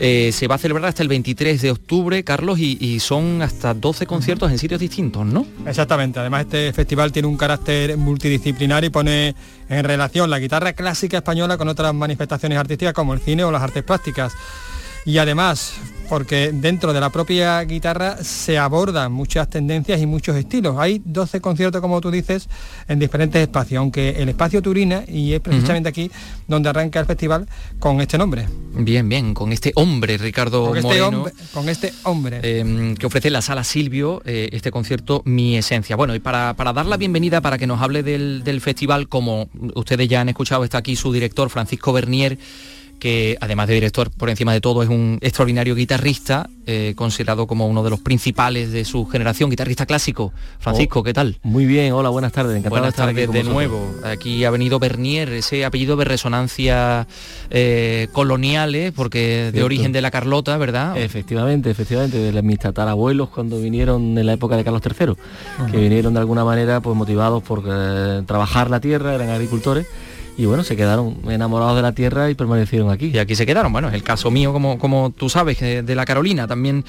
Eh, 0.00 0.32
se 0.32 0.48
va 0.48 0.56
a 0.56 0.58
celebrar 0.58 0.88
hasta 0.88 1.02
el 1.02 1.08
23 1.08 1.62
de 1.62 1.70
octubre, 1.70 2.24
Carlos, 2.24 2.58
y, 2.58 2.76
y, 2.80 2.98
son 2.98 3.42
hasta 3.42 3.74
12 3.74 4.06
conciertos 4.06 4.50
en 4.50 4.58
sitios 4.58 4.80
distintos, 4.80 5.24
¿no? 5.24 5.46
Exactamente, 5.66 6.18
además 6.18 6.42
este 6.42 6.72
festival 6.72 7.12
tiene 7.12 7.28
un 7.28 7.36
carácter 7.36 7.96
multidisciplinar 7.96 8.84
y 8.84 8.90
pone 8.90 9.36
en 9.68 9.84
relación 9.84 10.30
la 10.30 10.40
guitarra 10.40 10.72
clásica 10.72 11.18
española 11.18 11.56
con 11.56 11.68
otras 11.68 11.94
manifestaciones 11.94 12.58
artísticas 12.58 12.92
como 12.92 13.14
el 13.14 13.20
cine 13.20 13.44
o 13.44 13.52
las 13.52 13.62
artes 13.62 13.84
plásticas. 13.84 14.32
Y 15.06 15.18
además, 15.18 15.74
porque 16.08 16.50
dentro 16.52 16.92
de 16.92 17.00
la 17.00 17.10
propia 17.10 17.62
guitarra 17.64 18.22
se 18.22 18.56
abordan 18.58 19.12
muchas 19.12 19.50
tendencias 19.50 20.00
y 20.00 20.06
muchos 20.06 20.36
estilos. 20.36 20.76
Hay 20.78 21.02
12 21.04 21.40
conciertos, 21.40 21.80
como 21.80 22.00
tú 22.00 22.10
dices, 22.10 22.48
en 22.88 22.98
diferentes 22.98 23.42
espacios, 23.42 23.80
aunque 23.80 24.10
el 24.10 24.28
espacio 24.30 24.62
Turina, 24.62 25.04
y 25.06 25.32
es 25.32 25.40
precisamente 25.40 25.88
uh 25.88 25.92
-huh. 25.92 26.06
aquí 26.06 26.10
donde 26.48 26.68
arranca 26.68 27.00
el 27.00 27.06
festival 27.06 27.46
con 27.78 28.00
este 28.00 28.16
nombre. 28.16 28.46
Bien, 28.76 29.08
bien, 29.08 29.34
con 29.34 29.52
este 29.52 29.72
hombre, 29.74 30.16
Ricardo 30.16 30.68
con 30.68 30.76
este 30.78 30.88
Moreno. 30.88 31.18
Hombre, 31.18 31.32
con 31.52 31.68
este 31.68 31.92
hombre. 32.04 32.40
Eh, 32.42 32.94
que 32.98 33.06
ofrece 33.06 33.30
la 33.30 33.42
sala 33.42 33.62
Silvio 33.62 34.22
eh, 34.24 34.48
este 34.52 34.70
concierto 34.70 35.22
Mi 35.24 35.56
Esencia. 35.56 35.96
Bueno, 35.96 36.14
y 36.14 36.20
para, 36.20 36.54
para, 36.54 36.72
dar 36.72 36.86
la 36.86 36.96
bienvenida, 36.96 37.40
para 37.40 37.58
que 37.58 37.66
nos 37.66 37.80
hable 37.82 38.02
del, 38.02 38.42
del 38.42 38.60
festival, 38.60 39.08
como 39.08 39.48
ustedes 39.74 40.08
ya 40.08 40.22
han 40.22 40.28
escuchado, 40.28 40.64
está 40.64 40.78
aquí 40.78 40.96
su 40.96 41.12
director, 41.12 41.50
Francisco 41.50 41.92
Bernier, 41.92 42.38
que 42.98 43.36
además 43.40 43.68
de 43.68 43.74
director 43.74 44.10
por 44.10 44.30
encima 44.30 44.52
de 44.52 44.60
todo 44.60 44.82
es 44.82 44.88
un 44.88 45.18
extraordinario 45.20 45.74
guitarrista, 45.74 46.48
eh, 46.66 46.94
considerado 46.96 47.46
como 47.46 47.66
uno 47.66 47.82
de 47.82 47.90
los 47.90 48.00
principales 48.00 48.72
de 48.72 48.84
su 48.84 49.06
generación, 49.06 49.50
guitarrista 49.50 49.86
clásico. 49.86 50.32
Francisco, 50.58 51.00
oh, 51.00 51.02
¿qué 51.02 51.12
tal? 51.12 51.38
Muy 51.42 51.66
bien, 51.66 51.92
hola, 51.92 52.08
buenas 52.08 52.32
tardes. 52.32 52.52
Encantado 52.52 52.70
buenas 52.70 52.86
de 52.86 52.90
estar 52.90 53.06
tardes 53.08 53.28
aquí 53.28 53.38
de 53.38 53.44
nuevo. 53.44 53.94
Aquí 54.04 54.44
ha 54.44 54.50
venido 54.50 54.78
Bernier, 54.78 55.28
ese 55.30 55.64
apellido 55.64 55.96
de 55.96 56.04
resonancia 56.04 57.06
eh, 57.50 58.08
coloniales, 58.12 58.92
porque 58.92 59.50
de 59.52 59.62
origen 59.62 59.92
de 59.92 60.00
la 60.00 60.10
Carlota, 60.10 60.56
¿verdad? 60.56 60.96
Efectivamente, 60.96 61.70
efectivamente, 61.70 62.32
de 62.32 62.42
mis 62.42 62.58
tatarabuelos 62.58 63.28
cuando 63.28 63.60
vinieron 63.60 64.16
en 64.16 64.26
la 64.26 64.32
época 64.32 64.56
de 64.56 64.64
Carlos 64.64 64.82
III, 64.82 65.14
que 65.70 65.76
vinieron 65.76 66.14
de 66.14 66.20
alguna 66.20 66.44
manera 66.44 66.80
pues 66.80 66.96
motivados 66.96 67.42
por 67.42 67.64
eh, 67.66 68.22
trabajar 68.26 68.70
la 68.70 68.80
tierra, 68.80 69.14
eran 69.14 69.28
agricultores 69.30 69.86
y 70.36 70.46
bueno, 70.46 70.64
se 70.64 70.76
quedaron 70.76 71.18
enamorados 71.28 71.76
de 71.76 71.82
la 71.82 71.92
tierra 71.92 72.30
y 72.30 72.34
permanecieron 72.34 72.90
aquí. 72.90 73.10
Y 73.14 73.18
aquí 73.18 73.34
se 73.34 73.46
quedaron, 73.46 73.72
bueno, 73.72 73.88
es 73.88 73.94
el 73.94 74.02
caso 74.02 74.30
mío, 74.30 74.52
como, 74.52 74.78
como 74.78 75.12
tú 75.16 75.28
sabes, 75.28 75.60
de 75.60 75.94
la 75.94 76.04
Carolina 76.04 76.46
también. 76.46 76.84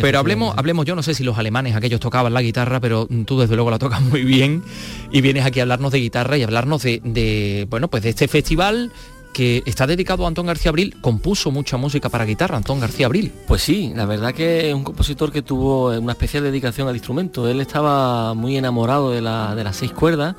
Pero 0.00 0.18
hablemos, 0.18 0.56
hablemos, 0.56 0.86
yo 0.86 0.96
no 0.96 1.02
sé 1.02 1.14
si 1.14 1.22
los 1.22 1.36
alemanes 1.38 1.74
aquellos 1.76 2.00
tocaban 2.00 2.32
la 2.32 2.42
guitarra, 2.42 2.80
pero 2.80 3.06
tú 3.26 3.38
desde 3.38 3.54
luego 3.54 3.70
la 3.70 3.78
tocas 3.78 4.00
muy 4.00 4.24
bien 4.24 4.62
y 5.10 5.20
vienes 5.20 5.44
aquí 5.44 5.60
a 5.60 5.62
hablarnos 5.62 5.92
de 5.92 5.98
guitarra 5.98 6.38
y 6.38 6.42
hablarnos 6.42 6.82
de, 6.82 7.00
de 7.04 7.66
bueno, 7.68 7.88
pues 7.88 8.02
de 8.02 8.10
este 8.10 8.28
festival 8.28 8.90
que 9.36 9.62
está 9.66 9.86
dedicado 9.86 10.24
a 10.24 10.28
Antón 10.28 10.46
García 10.46 10.70
Abril, 10.70 10.96
compuso 11.02 11.50
mucha 11.50 11.76
música 11.76 12.08
para 12.08 12.24
guitarra, 12.24 12.56
Antón 12.56 12.80
García 12.80 13.04
Abril. 13.04 13.30
Pues 13.46 13.60
sí, 13.60 13.92
la 13.94 14.06
verdad 14.06 14.32
que 14.32 14.70
es 14.70 14.74
un 14.74 14.82
compositor 14.82 15.30
que 15.30 15.42
tuvo 15.42 15.90
una 15.90 16.12
especial 16.12 16.42
dedicación 16.42 16.88
al 16.88 16.96
instrumento. 16.96 17.46
Él 17.46 17.60
estaba 17.60 18.32
muy 18.32 18.56
enamorado 18.56 19.10
de, 19.10 19.20
la, 19.20 19.54
de 19.54 19.62
las 19.62 19.76
seis 19.76 19.92
cuerdas 19.92 20.36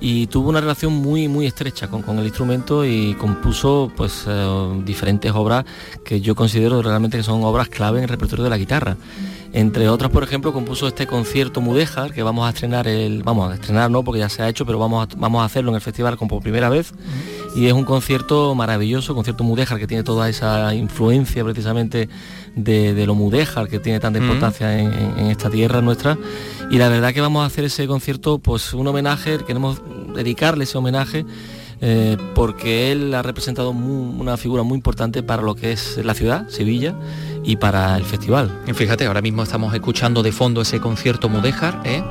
y 0.00 0.26
tuvo 0.28 0.48
una 0.48 0.60
relación 0.60 0.92
muy 0.92 1.28
muy 1.28 1.46
estrecha 1.46 1.88
con, 1.88 2.02
con 2.02 2.18
el 2.18 2.26
instrumento 2.26 2.84
y 2.84 3.14
compuso 3.14 3.90
pues 3.96 4.24
eh, 4.26 4.82
diferentes 4.84 5.32
obras 5.32 5.64
que 6.04 6.20
yo 6.20 6.34
considero 6.34 6.82
realmente 6.82 7.16
que 7.16 7.22
son 7.22 7.42
obras 7.42 7.68
clave 7.68 7.98
en 7.98 8.04
el 8.04 8.08
repertorio 8.08 8.44
de 8.44 8.50
la 8.50 8.58
guitarra. 8.58 8.96
Entre 9.52 9.88
otras, 9.88 10.10
por 10.10 10.22
ejemplo, 10.22 10.52
compuso 10.52 10.86
este 10.86 11.06
concierto 11.06 11.62
Mudéjar, 11.62 12.12
que 12.12 12.22
vamos 12.22 12.46
a 12.46 12.50
estrenar 12.50 12.86
el. 12.86 13.22
Vamos 13.22 13.50
a 13.50 13.54
estrenar, 13.54 13.90
no, 13.90 14.04
porque 14.04 14.20
ya 14.20 14.28
se 14.28 14.42
ha 14.42 14.48
hecho, 14.48 14.66
pero 14.66 14.78
vamos 14.78 15.08
a, 15.08 15.16
vamos 15.16 15.40
a 15.40 15.46
hacerlo 15.46 15.70
en 15.70 15.76
el 15.76 15.80
festival 15.80 16.18
como 16.18 16.28
por 16.28 16.42
primera 16.42 16.68
vez. 16.68 16.92
Y 17.56 17.66
es 17.66 17.72
un 17.72 17.84
concierto 17.84 18.54
maravilloso, 18.54 19.14
concierto 19.14 19.44
Mudéjar, 19.44 19.78
que 19.78 19.86
tiene 19.86 20.02
toda 20.02 20.28
esa 20.28 20.74
influencia 20.74 21.42
precisamente 21.44 22.10
de, 22.58 22.94
de 22.94 23.06
lo 23.06 23.14
Mudéjar, 23.14 23.68
que 23.68 23.78
tiene 23.78 24.00
tanta 24.00 24.18
importancia 24.18 24.78
en, 24.78 24.92
en, 24.92 25.26
esta 25.26 25.50
tierra 25.50 25.80
nuestra. 25.80 26.18
Y 26.70 26.78
la 26.78 26.88
verdad 26.88 27.14
que 27.14 27.20
vamos 27.20 27.42
a 27.42 27.46
hacer 27.46 27.64
ese 27.64 27.86
concierto, 27.86 28.38
pues 28.38 28.74
un 28.74 28.86
homenaje, 28.86 29.38
queremos 29.46 29.80
dedicarle 30.14 30.64
ese 30.64 30.78
homenaje. 30.78 31.24
Eh, 31.80 32.16
porque 32.34 32.90
él 32.90 33.14
ha 33.14 33.22
representado 33.22 33.72
muy, 33.72 34.20
una 34.20 34.36
figura 34.36 34.64
muy 34.64 34.74
importante 34.74 35.22
para 35.22 35.42
lo 35.42 35.54
que 35.54 35.70
es 35.70 35.96
la 36.04 36.12
ciudad, 36.14 36.48
Sevilla, 36.48 36.96
y 37.44 37.56
para 37.56 37.96
el 37.96 38.04
festival. 38.04 38.50
Y 38.66 38.72
fíjate, 38.72 39.06
ahora 39.06 39.22
mismo 39.22 39.44
estamos 39.44 39.72
escuchando 39.72 40.24
de 40.24 40.32
fondo 40.32 40.60
ese 40.60 40.80
concierto 40.80 41.28
Mudéjar, 41.28 41.80
¿eh? 41.84 42.02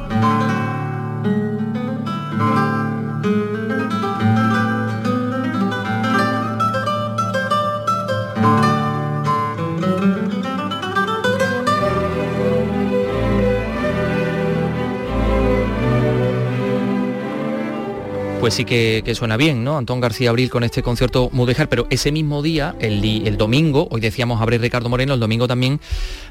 Pues 18.48 18.56
sí 18.56 18.64
que, 18.64 19.02
que, 19.04 19.14
suena 19.14 19.36
bien, 19.36 19.66
¿no? 19.66 19.78
Antón 19.78 20.00
García 20.00 20.30
Abril 20.30 20.50
con 20.50 20.64
este 20.64 20.82
concierto 20.82 21.30
Mudéjar, 21.34 21.68
pero 21.68 21.86
ese 21.90 22.14
mismo 22.14 22.42
día, 22.42 22.78
el, 22.80 23.04
el 23.04 23.36
domingo, 23.36 23.90
hoy 23.92 24.00
decíamos 24.00 24.42
abre 24.42 24.58
Ricardo 24.58 24.88
Moreno, 24.88 25.16
el 25.16 25.20
domingo 25.20 25.50
también 25.50 25.82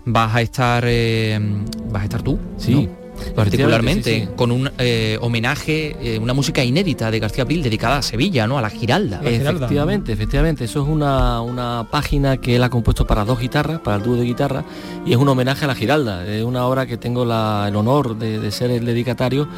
vas 0.07 0.35
a 0.35 0.41
estar, 0.41 0.85
eh, 0.87 1.39
vas 1.91 2.01
a 2.01 2.05
estar 2.05 2.23
tú, 2.23 2.39
sí. 2.57 2.73
¿no? 2.73 3.07
particularmente 3.35 4.21
sí, 4.21 4.21
sí. 4.27 4.29
con 4.35 4.51
un 4.51 4.71
eh, 4.79 5.19
homenaje, 5.21 5.97
eh, 6.01 6.19
una 6.19 6.33
música 6.33 6.65
inédita 6.65 7.11
de 7.11 7.19
García 7.19 7.45
Abril 7.45 7.63
dedicada 7.63 7.99
a 7.99 8.03
Sevilla, 8.03 8.47
¿no? 8.47 8.57
A 8.57 8.63
la 8.63 8.71
Giralda. 8.71 9.21
Efectivamente, 9.23 10.13
efectivamente. 10.13 10.65
Eso 10.65 10.83
es 10.83 10.89
una, 10.89 11.43
una, 11.43 11.87
página 11.91 12.39
que 12.39 12.57
él 12.57 12.63
ha 12.63 12.71
compuesto 12.71 13.07
para 13.07 13.25
dos 13.27 13.41
guitarras, 13.41 13.81
para 13.81 13.99
el 13.99 14.03
dúo 14.03 14.17
de 14.17 14.25
guitarra, 14.25 14.65
y 15.05 15.13
es 15.13 15.19
un 15.19 15.29
homenaje 15.29 15.67
a 15.67 15.69
la 15.69 15.75
Giralda. 15.75 16.27
Es 16.27 16.45
una 16.45 16.67
obra 16.67 16.87
que 16.87 16.97
tengo 16.97 17.27
la, 17.27 17.67
el 17.69 17.77
honor 17.77 18.19
de, 18.19 18.39
de 18.39 18.51
ser 18.51 18.71
el 18.71 18.87
dedicatario 18.87 19.49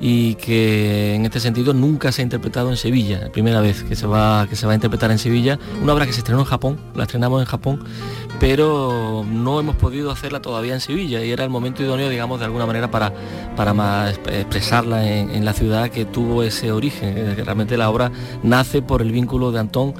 y 0.00 0.34
que 0.36 1.14
en 1.14 1.26
este 1.26 1.40
sentido 1.40 1.74
nunca 1.74 2.10
se 2.10 2.22
ha 2.22 2.24
interpretado 2.24 2.70
en 2.70 2.78
Sevilla, 2.78 3.20
la 3.20 3.30
primera 3.30 3.60
vez 3.60 3.84
que 3.84 3.94
se 3.94 4.06
va 4.06 4.46
que 4.48 4.56
se 4.56 4.66
va 4.66 4.72
a 4.72 4.74
interpretar 4.74 5.10
en 5.10 5.18
Sevilla, 5.18 5.58
una 5.82 5.92
obra 5.92 6.06
que 6.06 6.12
se 6.12 6.20
estrenó 6.20 6.40
en 6.40 6.46
Japón, 6.46 6.80
la 6.94 7.02
estrenamos 7.02 7.40
en 7.42 7.46
Japón, 7.46 7.84
pero 8.38 9.24
no 9.30 9.60
hemos 9.60 9.76
podido 9.76 10.10
hacerla 10.10 10.40
todavía 10.40 10.72
en 10.72 10.80
Sevilla 10.80 11.22
y 11.22 11.30
era 11.30 11.44
el 11.44 11.50
momento 11.50 11.82
idóneo, 11.82 12.08
digamos, 12.08 12.38
de 12.38 12.46
alguna 12.46 12.64
manera 12.64 12.90
para, 12.90 13.12
para 13.56 13.74
más 13.74 14.18
expresarla 14.26 15.06
en, 15.06 15.30
en 15.30 15.44
la 15.44 15.52
ciudad 15.52 15.90
que 15.90 16.06
tuvo 16.06 16.42
ese 16.42 16.72
origen, 16.72 17.36
que 17.36 17.44
realmente 17.44 17.76
la 17.76 17.90
obra 17.90 18.10
nace 18.42 18.80
por 18.80 19.02
el 19.02 19.12
vínculo 19.12 19.52
de 19.52 19.60
Antón 19.60 19.94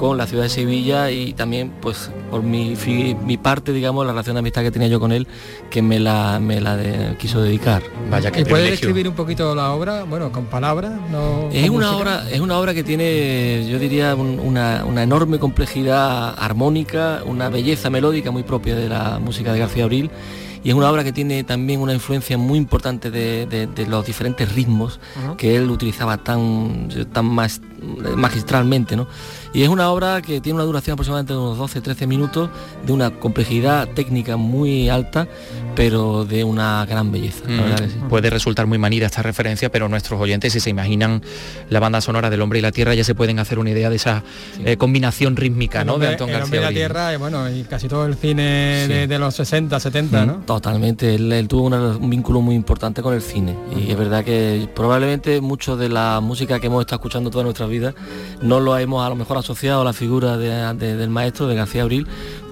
con 0.00 0.16
la 0.16 0.26
ciudad 0.26 0.44
de 0.44 0.48
Sevilla 0.48 1.10
y 1.10 1.34
también 1.34 1.70
pues 1.78 2.10
por 2.30 2.42
mi, 2.42 2.74
mi 3.22 3.36
parte 3.36 3.70
digamos 3.70 4.06
la 4.06 4.12
relación 4.12 4.34
de 4.34 4.38
amistad 4.38 4.62
que 4.62 4.70
tenía 4.70 4.88
yo 4.88 4.98
con 4.98 5.12
él 5.12 5.26
que 5.68 5.82
me 5.82 6.00
la, 6.00 6.40
me 6.40 6.58
la 6.58 6.74
de, 6.78 7.18
quiso 7.18 7.42
dedicar. 7.42 7.82
Vaya 8.10 8.30
que 8.30 8.46
puede 8.46 8.70
describir 8.70 9.06
un 9.06 9.14
poquito 9.14 9.54
la 9.54 9.72
obra 9.72 10.04
bueno 10.04 10.32
con 10.32 10.46
palabras 10.46 10.92
no 11.10 11.50
es 11.52 11.68
una 11.68 11.94
obra 11.94 12.30
es 12.30 12.40
una 12.40 12.58
obra 12.58 12.72
que 12.72 12.82
tiene 12.82 13.68
yo 13.70 13.78
diría 13.78 14.14
un, 14.14 14.40
una, 14.40 14.86
una, 14.86 15.02
enorme 15.02 15.38
complejidad 15.38 16.34
armónica 16.38 17.20
una 17.26 17.50
belleza 17.50 17.90
melódica 17.90 18.30
muy 18.30 18.42
propia 18.42 18.76
de 18.76 18.88
la 18.88 19.18
música 19.18 19.52
de 19.52 19.58
García 19.58 19.84
Abril 19.84 20.10
y 20.62 20.70
es 20.70 20.74
una 20.74 20.90
obra 20.90 21.04
que 21.04 21.12
tiene 21.12 21.44
también 21.44 21.80
una 21.80 21.92
influencia 21.92 22.38
muy 22.38 22.58
importante 22.58 23.10
de, 23.10 23.44
de, 23.46 23.66
de 23.66 23.86
los 23.86 24.06
diferentes 24.06 24.50
ritmos 24.54 24.98
uh 25.16 25.30
-huh. 25.30 25.36
que 25.36 25.56
él 25.56 25.70
utilizaba 25.70 26.18
tan, 26.18 26.88
tan 27.12 27.38
eh, 27.38 27.48
magistralmente, 28.16 28.96
¿no? 28.96 29.06
Y 29.52 29.62
es 29.62 29.68
una 29.68 29.90
obra 29.90 30.22
que 30.22 30.40
tiene 30.40 30.56
una 30.56 30.64
duración 30.64 30.94
aproximadamente 30.94 31.32
de 31.32 31.38
unos 31.38 31.58
12-13 31.58 32.06
minutos, 32.06 32.50
de 32.86 32.92
una 32.92 33.10
complejidad 33.10 33.88
técnica 33.88 34.36
muy 34.36 34.88
alta, 34.88 35.26
pero 35.74 36.24
de 36.24 36.44
una 36.44 36.86
gran 36.86 37.10
belleza. 37.10 37.44
Mm, 37.48 38.08
puede 38.08 38.30
resultar 38.30 38.66
muy 38.66 38.78
manida 38.78 39.06
esta 39.06 39.22
referencia, 39.22 39.70
pero 39.70 39.88
nuestros 39.88 40.20
oyentes, 40.20 40.52
si 40.52 40.60
se 40.60 40.70
imaginan 40.70 41.22
la 41.68 41.80
banda 41.80 42.00
sonora 42.00 42.30
del 42.30 42.42
Hombre 42.42 42.60
y 42.60 42.62
la 42.62 42.70
Tierra, 42.70 42.94
ya 42.94 43.02
se 43.02 43.14
pueden 43.14 43.40
hacer 43.40 43.58
una 43.58 43.70
idea 43.70 43.90
de 43.90 43.96
esa 43.96 44.22
eh, 44.64 44.76
combinación 44.76 45.36
rítmica, 45.36 45.84
¿no? 45.84 45.98
de 45.98 46.08
Antón 46.08 46.30
el 46.30 46.42
Hombre 46.42 46.60
y 46.60 46.62
la 46.62 46.70
Tierra, 46.70 47.14
y 47.14 47.16
bueno, 47.16 47.50
y 47.50 47.64
casi 47.64 47.88
todo 47.88 48.06
el 48.06 48.14
cine 48.14 49.06
de, 49.08 49.18
los 49.18 49.34
60, 49.34 49.80
70, 49.80 50.26
¿no? 50.26 50.34
Totalmente, 50.46 51.14
él, 51.14 51.46
tuvo 51.48 51.66
un 51.66 52.10
vínculo 52.10 52.40
muy 52.40 52.54
importante 52.54 53.02
con 53.02 53.14
el 53.14 53.22
cine, 53.22 53.56
y 53.76 53.90
es 53.90 53.98
verdad 53.98 54.24
que 54.24 54.68
probablemente 54.74 55.40
mucho 55.40 55.76
de 55.76 55.88
la 55.88 56.20
música 56.20 56.60
que 56.60 56.68
hemos 56.68 56.82
estado 56.82 57.00
escuchando 57.00 57.30
toda 57.30 57.44
nuestra 57.44 57.66
vida 57.70 57.94
no 58.42 58.60
lo 58.60 58.76
hemos 58.76 59.04
a 59.04 59.08
lo 59.08 59.16
mejor 59.16 59.38
asociado 59.38 59.80
a 59.80 59.84
la 59.84 59.92
figura 59.92 60.36
del 60.36 61.10
maestro, 61.10 61.46
de 61.46 61.54
García 61.54 61.82
Abril, 61.82 62.06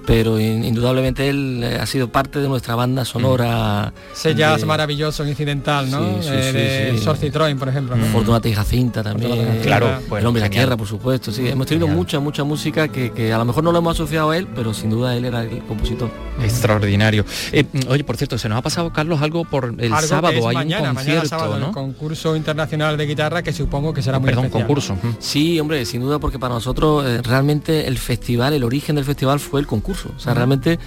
pero 0.09 0.39
indudablemente 0.39 1.29
él 1.29 1.61
eh, 1.63 1.77
ha 1.79 1.85
sido 1.85 2.11
parte 2.11 2.39
de 2.39 2.47
nuestra 2.47 2.73
banda 2.73 3.05
sonora. 3.05 3.93
Ese 4.11 4.33
jazz 4.33 4.65
maravilloso, 4.65 5.23
incidental, 5.23 5.91
¿no? 5.91 6.17
de 6.17 6.99
Sor 6.99 7.15
Citroën, 7.15 7.55
por 7.59 7.69
ejemplo. 7.69 7.95
Fortunata 8.11 8.49
y 8.49 8.53
Jacinta 8.55 9.03
también. 9.03 9.59
Claro, 9.61 9.99
el 10.17 10.25
hombre 10.25 10.41
de 10.41 10.47
la 10.47 10.49
tierra, 10.49 10.75
por 10.75 10.87
supuesto. 10.87 11.31
Sí, 11.31 11.47
hemos 11.47 11.67
tenido 11.67 11.87
mucha, 11.87 12.19
mucha 12.19 12.43
música 12.43 12.87
que, 12.87 13.31
a 13.31 13.37
lo 13.37 13.45
mejor 13.45 13.63
no 13.63 13.71
lo 13.71 13.77
hemos 13.77 13.97
asociado 13.97 14.31
a 14.31 14.37
él, 14.37 14.47
pero 14.55 14.73
sin 14.73 14.89
duda 14.89 15.15
él 15.15 15.25
era 15.25 15.43
el 15.43 15.59
compositor. 15.65 16.09
Extraordinario. 16.41 17.23
Eh, 17.51 17.65
oye, 17.87 18.03
por 18.03 18.17
cierto, 18.17 18.39
se 18.39 18.49
nos 18.49 18.57
ha 18.57 18.61
pasado, 18.63 18.91
Carlos, 18.91 19.21
algo 19.21 19.45
por 19.45 19.75
el 19.77 19.93
sábado. 19.97 20.47
Hay 20.47 20.55
mañana, 20.55 20.89
un 20.89 20.95
concierto, 20.95 21.27
sábado, 21.27 21.59
¿no? 21.59 21.67
el 21.67 21.71
concurso 21.73 22.35
internacional 22.35 22.97
de 22.97 23.05
guitarra 23.05 23.43
que 23.43 23.53
supongo 23.53 23.93
que 23.93 24.01
será 24.01 24.17
muy 24.17 24.29
Perdón, 24.29 24.49
concurso. 24.49 24.97
Sí, 25.19 25.59
hombre, 25.59 25.85
sin 25.85 26.01
duda, 26.01 26.17
porque 26.17 26.39
para 26.39 26.55
nosotros 26.55 27.05
eh, 27.05 27.21
realmente 27.21 27.85
el 27.87 27.99
festival, 27.99 28.53
el 28.53 28.63
origen 28.63 28.95
del 28.95 29.05
festival 29.05 29.39
fue 29.39 29.59
el 29.59 29.67
concurso. 29.67 29.98
O 30.05 30.19
sea, 30.19 30.33
realmente 30.33 30.79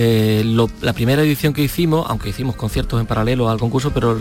eh, 0.00 0.44
la 0.80 0.92
primera 0.92 1.22
edición 1.22 1.52
que 1.52 1.60
hicimos, 1.60 2.06
aunque 2.08 2.28
hicimos 2.28 2.54
conciertos 2.54 3.00
en 3.00 3.06
paralelo 3.06 3.50
al 3.50 3.58
concurso, 3.58 3.90
pero 3.92 4.16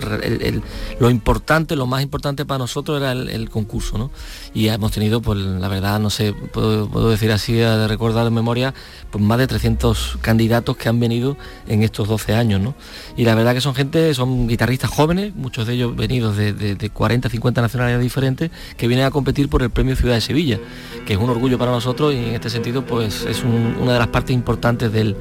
lo 1.00 1.10
importante, 1.12 1.76
lo 1.76 1.86
más 1.86 2.02
importante 2.02 2.46
para 2.46 2.58
nosotros 2.58 2.98
era 2.98 3.12
el, 3.12 3.48
concurso, 3.52 3.96
¿no? 4.00 4.10
Y 4.56 4.70
hemos 4.70 4.92
tenido, 4.92 5.22
pues 5.22 5.38
la 5.38 5.68
verdad, 5.68 6.00
no 6.00 6.10
sé, 6.10 6.34
puedo, 6.34 7.12
decir 7.12 7.32
así, 7.32 7.54
de 7.54 7.88
recordar 7.88 8.26
en 8.26 8.34
memoria, 8.34 8.74
pues 9.12 9.24
más 9.24 9.38
de 9.38 9.46
300 9.46 10.18
candidatos 10.20 10.76
que 10.78 10.90
han 10.90 11.00
venido 11.00 11.38
en 11.68 11.84
estos 11.84 12.08
12 12.08 12.34
años, 12.34 12.60
¿no? 12.60 12.74
Y 13.16 13.26
la 13.26 13.36
verdad 13.36 13.54
que 13.54 13.62
son 13.62 13.76
gente, 13.76 14.16
son 14.16 14.48
guitarristas 14.48 14.90
jóvenes, 14.90 15.36
muchos 15.36 15.68
de 15.68 15.74
ellos 15.76 15.96
venidos 15.96 16.38
de, 16.38 16.90
40, 16.92 17.30
50 17.30 17.62
nacionalidades 17.62 18.04
diferentes, 18.04 18.50
que 18.78 18.88
vienen 18.88 19.06
a 19.06 19.12
competir 19.12 19.48
por 19.48 19.62
el 19.62 19.70
Premio 19.70 19.96
Ciudad 19.96 20.16
de 20.16 20.22
Sevilla, 20.22 20.60
que 21.06 21.14
es 21.14 21.20
un 21.20 21.30
orgullo 21.30 21.60
para 21.60 21.70
nosotros 21.70 22.16
y 22.16 22.18
en 22.18 22.34
este 22.34 22.50
sentido, 22.50 22.84
pues 22.84 23.26
es 23.26 23.44
una 23.44 23.94
de 23.94 24.00
las 24.00 24.08
partes 24.08 24.34
importantes 24.34 24.92
del 24.92 25.16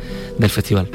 festival. 0.51 0.89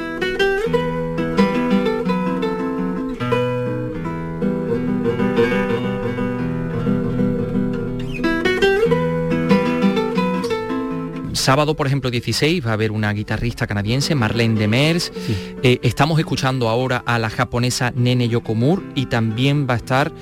sábado, 11.42 11.74
por 11.74 11.88
ejemplo, 11.88 12.08
16, 12.08 12.64
va 12.64 12.70
a 12.70 12.74
haber 12.74 12.92
una 12.92 13.12
guitarrista 13.12 13.66
canadiense, 13.66 14.14
Marlene 14.14 14.58
Demers. 14.58 15.12
Eh, 15.64 15.80
estamos 15.82 16.20
escuchando 16.20 16.68
ahora 16.68 17.02
a 17.04 17.18
la 17.18 17.30
japonesa 17.30 17.92
Nene 17.96 18.28
Yokomur 18.28 18.80
y 18.94 19.06
también 19.06 19.66
va 19.68 19.74
a 19.74 19.78
estar, 19.78 20.12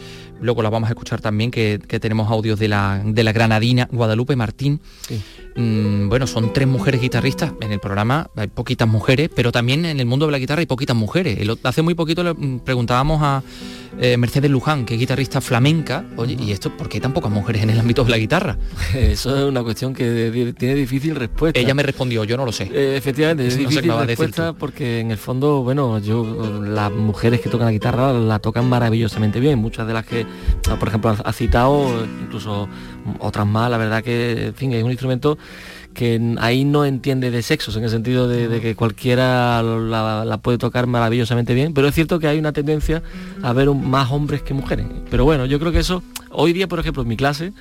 luego 0.41 0.63
la 0.63 0.71
vamos 0.71 0.89
a 0.89 0.93
escuchar 0.93 1.21
también, 1.21 1.51
que, 1.51 1.79
tenemos 1.79 2.31
audios 2.31 2.59
de 2.59 2.69
la, 2.69 3.03
de 3.05 3.23
la 3.23 3.33
granadina 3.33 3.87
Guadalupe 3.93 4.35
Martín. 4.35 4.81
Mm, 5.57 6.09
bueno, 6.09 6.27
son 6.27 6.53
tres 6.53 6.69
mujeres 6.69 7.01
guitarristas. 7.01 7.53
En 7.61 7.73
el 7.73 7.81
programa 7.81 8.31
hay 8.37 8.49
poquitas 8.49 8.89
mujeres, 8.89 9.31
pero 9.35 9.53
también 9.53 9.85
en 9.85 10.01
el 10.01 10.07
mundo 10.07 10.27
de 10.27 10.33
la 10.33 10.39
guitarra 10.39 10.61
hay 10.61 10.67
poquitas 10.67 10.97
mujeres. 10.97 11.39
hace 11.65 11.83
muy 11.83 11.95
poquito 11.95 12.23
le 12.23 12.35
mm, 12.35 12.61
preguntábamos 12.61 13.21
a 13.23 13.43
eh, 13.99 14.17
Mercedes 14.17 14.51
Luján, 14.51 14.85
que 14.85 14.95
es 14.95 15.01
guitarrista 15.01 15.41
flamenca, 15.41 16.05
oye, 16.17 16.37
¿y 16.39 16.53
esto 16.53 16.75
por 16.77 16.89
qué 16.89 17.01
tan 17.01 17.13
pocas 17.13 17.31
mujeres 17.31 17.63
en 17.63 17.71
el 17.71 17.81
ámbito 17.81 18.05
de 18.05 18.11
la 18.11 18.19
guitarra? 18.19 18.57
Eso 18.95 19.37
es 19.37 19.45
una 19.45 19.63
cuestión 19.63 19.93
que 19.95 20.55
tiene 20.57 20.75
difícil 20.75 21.17
respuesta. 21.17 21.59
Ella 21.59 21.75
me 21.75 21.83
respondió, 21.83 22.25
yo 22.25 22.37
no 22.37 22.45
lo 22.45 22.53
sé. 22.53 22.71
Eh, 22.73 22.97
efectivamente, 22.97 23.47
es 23.47 23.57
difícil 23.57 23.93
respuesta 24.07 24.53
porque 24.53 25.01
en 25.01 25.11
el 25.11 25.19
fondo, 25.19 25.63
bueno, 25.63 25.99
yo 25.99 26.61
las 26.63 26.93
mujeres 26.93 27.41
que 27.41 27.49
tocan 27.49 27.67
la 27.67 27.73
guitarra 27.73 28.13
la 28.13 28.39
tocan 28.39 28.69
maravillosamente 28.69 29.41
bien. 29.41 29.59
Muchas 29.59 29.87
de 29.87 29.93
las 29.93 30.07
que, 30.07 30.25
por 30.79 30.89
ejemplo, 30.89 31.17
ha 31.23 31.33
citado, 31.33 32.07
incluso 32.23 32.69
otras 33.19 33.47
más, 33.47 33.71
la 33.71 33.79
verdad 33.79 34.03
que, 34.03 34.53
es 34.57 34.83
un 34.85 34.91
instrumento 34.91 35.39
que 35.95 36.37
ahí 36.39 36.65
no 36.65 36.85
entiende 36.85 37.31
de 37.31 37.43
sexos, 37.43 37.77
en 37.77 37.85
el 37.85 37.91
sentido 37.91 38.29
de, 38.29 38.61
que 38.61 38.75
cualquiera 38.77 39.63
la, 39.63 40.39
puede 40.43 40.59
tocar 40.59 40.87
maravillosamente 40.87 41.55
bien, 41.55 41.75
pero 41.75 41.89
es 41.89 41.95
cierto 41.95 42.19
que 42.19 42.29
hay 42.29 42.39
una 42.39 42.53
tendencia 42.53 43.03
a 43.43 43.53
ver 43.53 43.71
más 43.71 44.11
hombres 44.11 44.43
que 44.43 44.55
mujeres. 44.55 44.87
Pero 45.11 45.25
bueno, 45.25 45.47
yo 45.47 45.59
creo 45.59 45.73
que 45.73 45.81
eso, 45.81 46.03
hoy 46.31 46.53
día, 46.53 46.69
por 46.69 46.79
ejemplo, 46.79 47.03
en 47.03 47.09
mi 47.09 47.17
clase, 47.17 47.53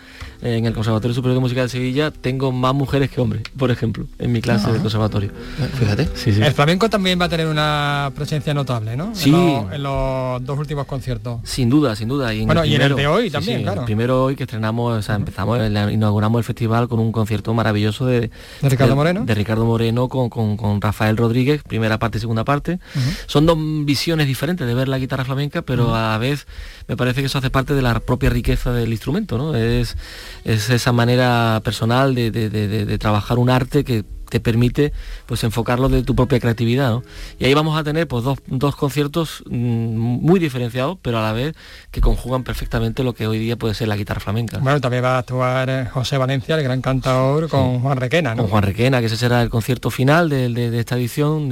en 0.41 0.65
el 0.65 0.73
Conservatorio 0.73 1.13
Superior 1.13 1.35
de 1.35 1.41
Música 1.41 1.61
de 1.61 1.69
Sevilla 1.69 2.11
tengo 2.11 2.51
más 2.51 2.73
mujeres 2.73 3.09
que 3.09 3.19
hombres, 3.19 3.43
por 3.57 3.71
ejemplo, 3.71 4.05
en 4.19 4.31
mi 4.31 4.41
clase 4.41 4.71
del 4.71 4.81
conservatorio. 4.81 5.31
Fíjate. 5.77 6.07
El 6.25 6.53
flamenco 6.53 6.89
también 6.89 7.19
va 7.19 7.25
a 7.25 7.29
tener 7.29 7.47
una 7.47 8.11
presencia 8.15 8.53
notable, 8.53 8.95
¿no? 8.95 9.13
Sí. 9.13 9.31
En, 9.31 9.83
los, 9.83 10.43
dos 10.45 10.59
últimos 10.59 10.85
conciertos. 10.85 11.39
Sin 11.43 11.69
duda, 11.69 11.95
sin 11.95 12.07
duda. 12.07 12.33
Y 12.33 12.45
bueno, 12.45 12.63
y 12.63 12.75
en 12.75 12.81
el 12.81 12.95
de 12.95 13.07
hoy 13.07 13.29
también, 13.29 13.63
claro. 13.63 13.81
El 13.81 13.85
primero 13.85 14.23
hoy 14.23 14.35
que 14.35 14.43
estrenamos, 14.43 14.99
o 14.99 15.01
sea, 15.01 15.15
empezamos, 15.15 15.59
inauguramos 15.91 16.39
el 16.39 16.45
festival 16.45 16.87
con 16.87 16.99
un 16.99 17.11
concierto 17.11 17.53
maravilloso 17.53 18.05
de, 18.05 18.31
de 18.61 18.69
Ricardo 18.69 18.95
Moreno. 18.95 19.25
De 19.25 19.35
Ricardo 19.35 19.65
Moreno 19.65 20.07
con, 20.07 20.29
con, 20.29 20.81
Rafael 20.81 21.17
Rodríguez, 21.17 21.63
primera 21.63 21.99
parte 21.99 22.17
y 22.17 22.21
segunda 22.21 22.43
parte. 22.43 22.79
Son 23.25 23.45
dos 23.45 23.57
visiones 23.85 24.27
diferentes 24.27 24.65
de 24.65 24.73
ver 24.73 24.87
la 24.87 24.99
guitarra 24.99 25.25
flamenca, 25.25 25.61
pero 25.61 25.95
a 25.95 26.11
la 26.11 26.17
vez 26.17 26.47
me 26.87 26.95
parece 26.95 27.21
que 27.21 27.27
eso 27.27 27.37
hace 27.37 27.49
parte 27.49 27.73
de 27.73 27.81
la 27.81 27.99
propia 27.99 28.29
riqueza 28.29 28.58
del 28.65 28.91
instrumento, 28.91 29.37
¿no? 29.37 29.55
Es, 29.55 29.95
es 30.43 30.69
esa 30.69 30.91
manera 30.91 31.61
personal 31.63 32.15
de, 32.15 32.97
trabajar 32.99 33.37
un 33.39 33.49
arte 33.49 33.83
que 33.83 34.03
te 34.29 34.39
permite 34.39 34.93
pues 35.25 35.43
enfocarlo 35.43 35.89
de 35.89 36.03
tu 36.03 36.15
propia 36.15 36.39
creatividad 36.39 36.99
y 37.39 37.45
ahí 37.45 37.53
vamos 37.53 37.77
a 37.77 37.83
tener 37.83 38.07
pues 38.07 38.23
dos, 38.23 38.75
conciertos 38.75 39.43
mm, 39.49 39.95
muy 39.95 40.39
diferenciados 40.39 40.97
pero 41.01 41.19
a 41.19 41.21
la 41.21 41.33
vez 41.33 41.55
que 41.91 42.01
conjugan 42.01 42.43
perfectamente 42.43 43.03
lo 43.03 43.13
que 43.13 43.27
hoy 43.27 43.39
día 43.39 43.57
puede 43.57 43.73
ser 43.73 43.87
la 43.87 43.97
guitarra 43.97 44.19
flamenca. 44.19 44.59
Bueno 44.59 44.79
también 44.79 45.03
va 45.03 45.15
a 45.15 45.19
actuar 45.19 45.69
eh, 45.69 45.85
José 45.85 46.17
Valencia 46.17 46.55
el 46.55 46.63
gran 46.63 46.81
cantador 46.81 47.49
con 47.49 47.79
Juan 47.79 47.97
Requena 47.97 48.35
con 48.35 48.47
Juan 48.47 48.63
Requena 48.63 48.99
que 48.99 49.07
ese 49.07 49.17
será 49.17 49.41
el 49.41 49.49
concierto 49.49 49.89
final 49.89 50.29
de, 50.29 50.79
esta 50.79 50.95
edición 50.95 51.51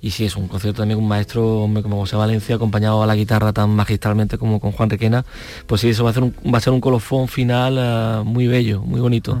y 0.00 0.10
sí 0.10 0.24
es 0.24 0.36
un 0.36 0.48
concierto 0.48 0.82
también 0.82 0.98
un 0.98 1.08
maestro 1.08 1.68
como 1.82 1.98
José 1.98 2.16
Valencia 2.16 2.56
acompañado 2.56 3.02
a 3.02 3.06
la 3.06 3.14
guitarra 3.14 3.52
tan 3.52 3.70
magistralmente 3.70 4.38
como 4.38 4.60
con 4.60 4.72
Juan 4.72 4.90
Requena 4.90 5.24
pues 5.66 5.80
sí 5.80 5.88
eso 5.88 6.04
va 6.04 6.10
a 6.10 6.12
ser 6.12 6.22
un, 6.22 6.34
va 6.52 6.58
a 6.58 6.60
ser 6.60 6.72
un 6.72 6.80
colofón 6.80 7.28
final 7.28 7.76
eh, 7.78 8.22
muy 8.24 8.46
bello 8.46 8.80
muy 8.82 9.00
bonito 9.00 9.38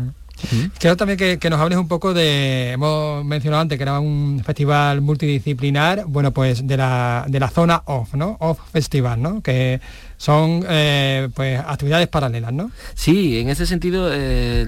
Quiero 0.78 0.96
también 0.96 1.38
que, 1.38 1.50
nos 1.50 1.60
hables 1.60 1.78
un 1.78 1.88
poco 1.88 2.14
de, 2.14 2.72
hemos 2.72 3.24
mencionado 3.24 3.62
antes 3.62 3.78
que 3.78 3.82
era 3.82 4.00
un 4.00 4.42
festival 4.44 5.00
multidisciplinar, 5.00 6.04
bueno, 6.06 6.32
pues 6.32 6.66
de 6.66 6.76
la, 6.76 7.24
de 7.28 7.40
la 7.40 7.48
zona 7.48 7.82
OFF, 7.86 8.14
¿no? 8.14 8.36
OFF 8.40 8.60
Festival, 8.70 9.22
¿no? 9.22 9.42
Que 9.42 9.80
son 10.22 10.64
eh, 10.68 11.28
pues 11.34 11.58
actividades 11.58 12.06
paralelas, 12.06 12.52
¿no? 12.52 12.70
Sí, 12.94 13.40
en 13.40 13.48
ese 13.48 13.66
sentido 13.66 14.08
eh, 14.12 14.64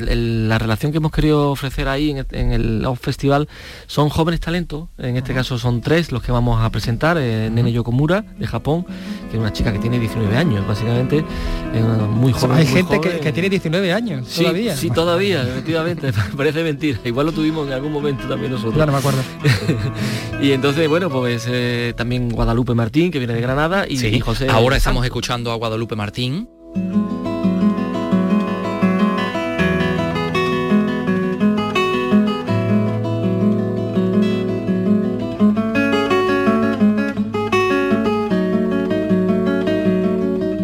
la 0.48 0.58
relación 0.58 0.90
que 0.90 0.98
hemos 0.98 1.12
querido 1.12 1.52
ofrecer 1.52 1.86
ahí 1.86 2.10
en, 2.10 2.52
el 2.52 2.84
Off 2.84 2.98
Festival 3.00 3.48
son 3.86 4.08
jóvenes 4.08 4.40
talentos, 4.40 4.88
en 4.98 5.16
este 5.16 5.32
caso 5.32 5.56
son 5.56 5.80
tres 5.80 6.10
los 6.10 6.24
que 6.24 6.32
vamos 6.32 6.60
a 6.60 6.68
presentar, 6.70 7.18
eh, 7.20 7.50
Nene 7.52 7.70
Yokomura 7.70 8.22
de 8.36 8.48
Japón, 8.48 8.84
que 9.30 9.36
es 9.36 9.38
una 9.40 9.52
chica 9.52 9.72
que 9.72 9.78
tiene 9.78 10.00
19 10.00 10.36
años, 10.36 10.66
básicamente, 10.66 11.24
muy 12.10 12.32
joven. 12.32 12.56
Hay 12.56 12.66
gente 12.66 13.00
Que, 13.00 13.32
tiene 13.32 13.48
19 13.48 13.92
años 13.92 14.26
sí, 14.26 14.42
todavía. 14.42 14.76
Sí, 14.76 14.90
todavía, 14.90 15.42
efectivamente, 15.42 16.12
parece 16.36 16.64
mentira. 16.64 16.98
Igual 17.04 17.26
lo 17.26 17.32
tuvimos 17.32 17.68
en 17.68 17.74
algún 17.74 17.92
momento 17.92 18.26
también 18.26 18.50
nosotros. 18.50 18.76
Ya 18.76 18.86
no 18.86 18.92
me 18.92 18.98
acuerdo. 18.98 19.22
y 20.42 20.50
entonces, 20.50 20.88
bueno, 20.88 21.10
pues 21.10 21.48
también 21.94 22.30
Guadalupe 22.30 22.74
Martín, 22.74 23.12
que 23.12 23.20
viene 23.20 23.34
de 23.34 23.40
Granada, 23.40 23.86
y, 23.88 24.04
y 24.04 24.18
José. 24.18 24.48
Ahora 24.48 24.76
estamos 24.76 25.04
escuchando 25.04 25.43
a 25.50 25.56
Guadalupe 25.56 25.96
Martín. 25.96 26.48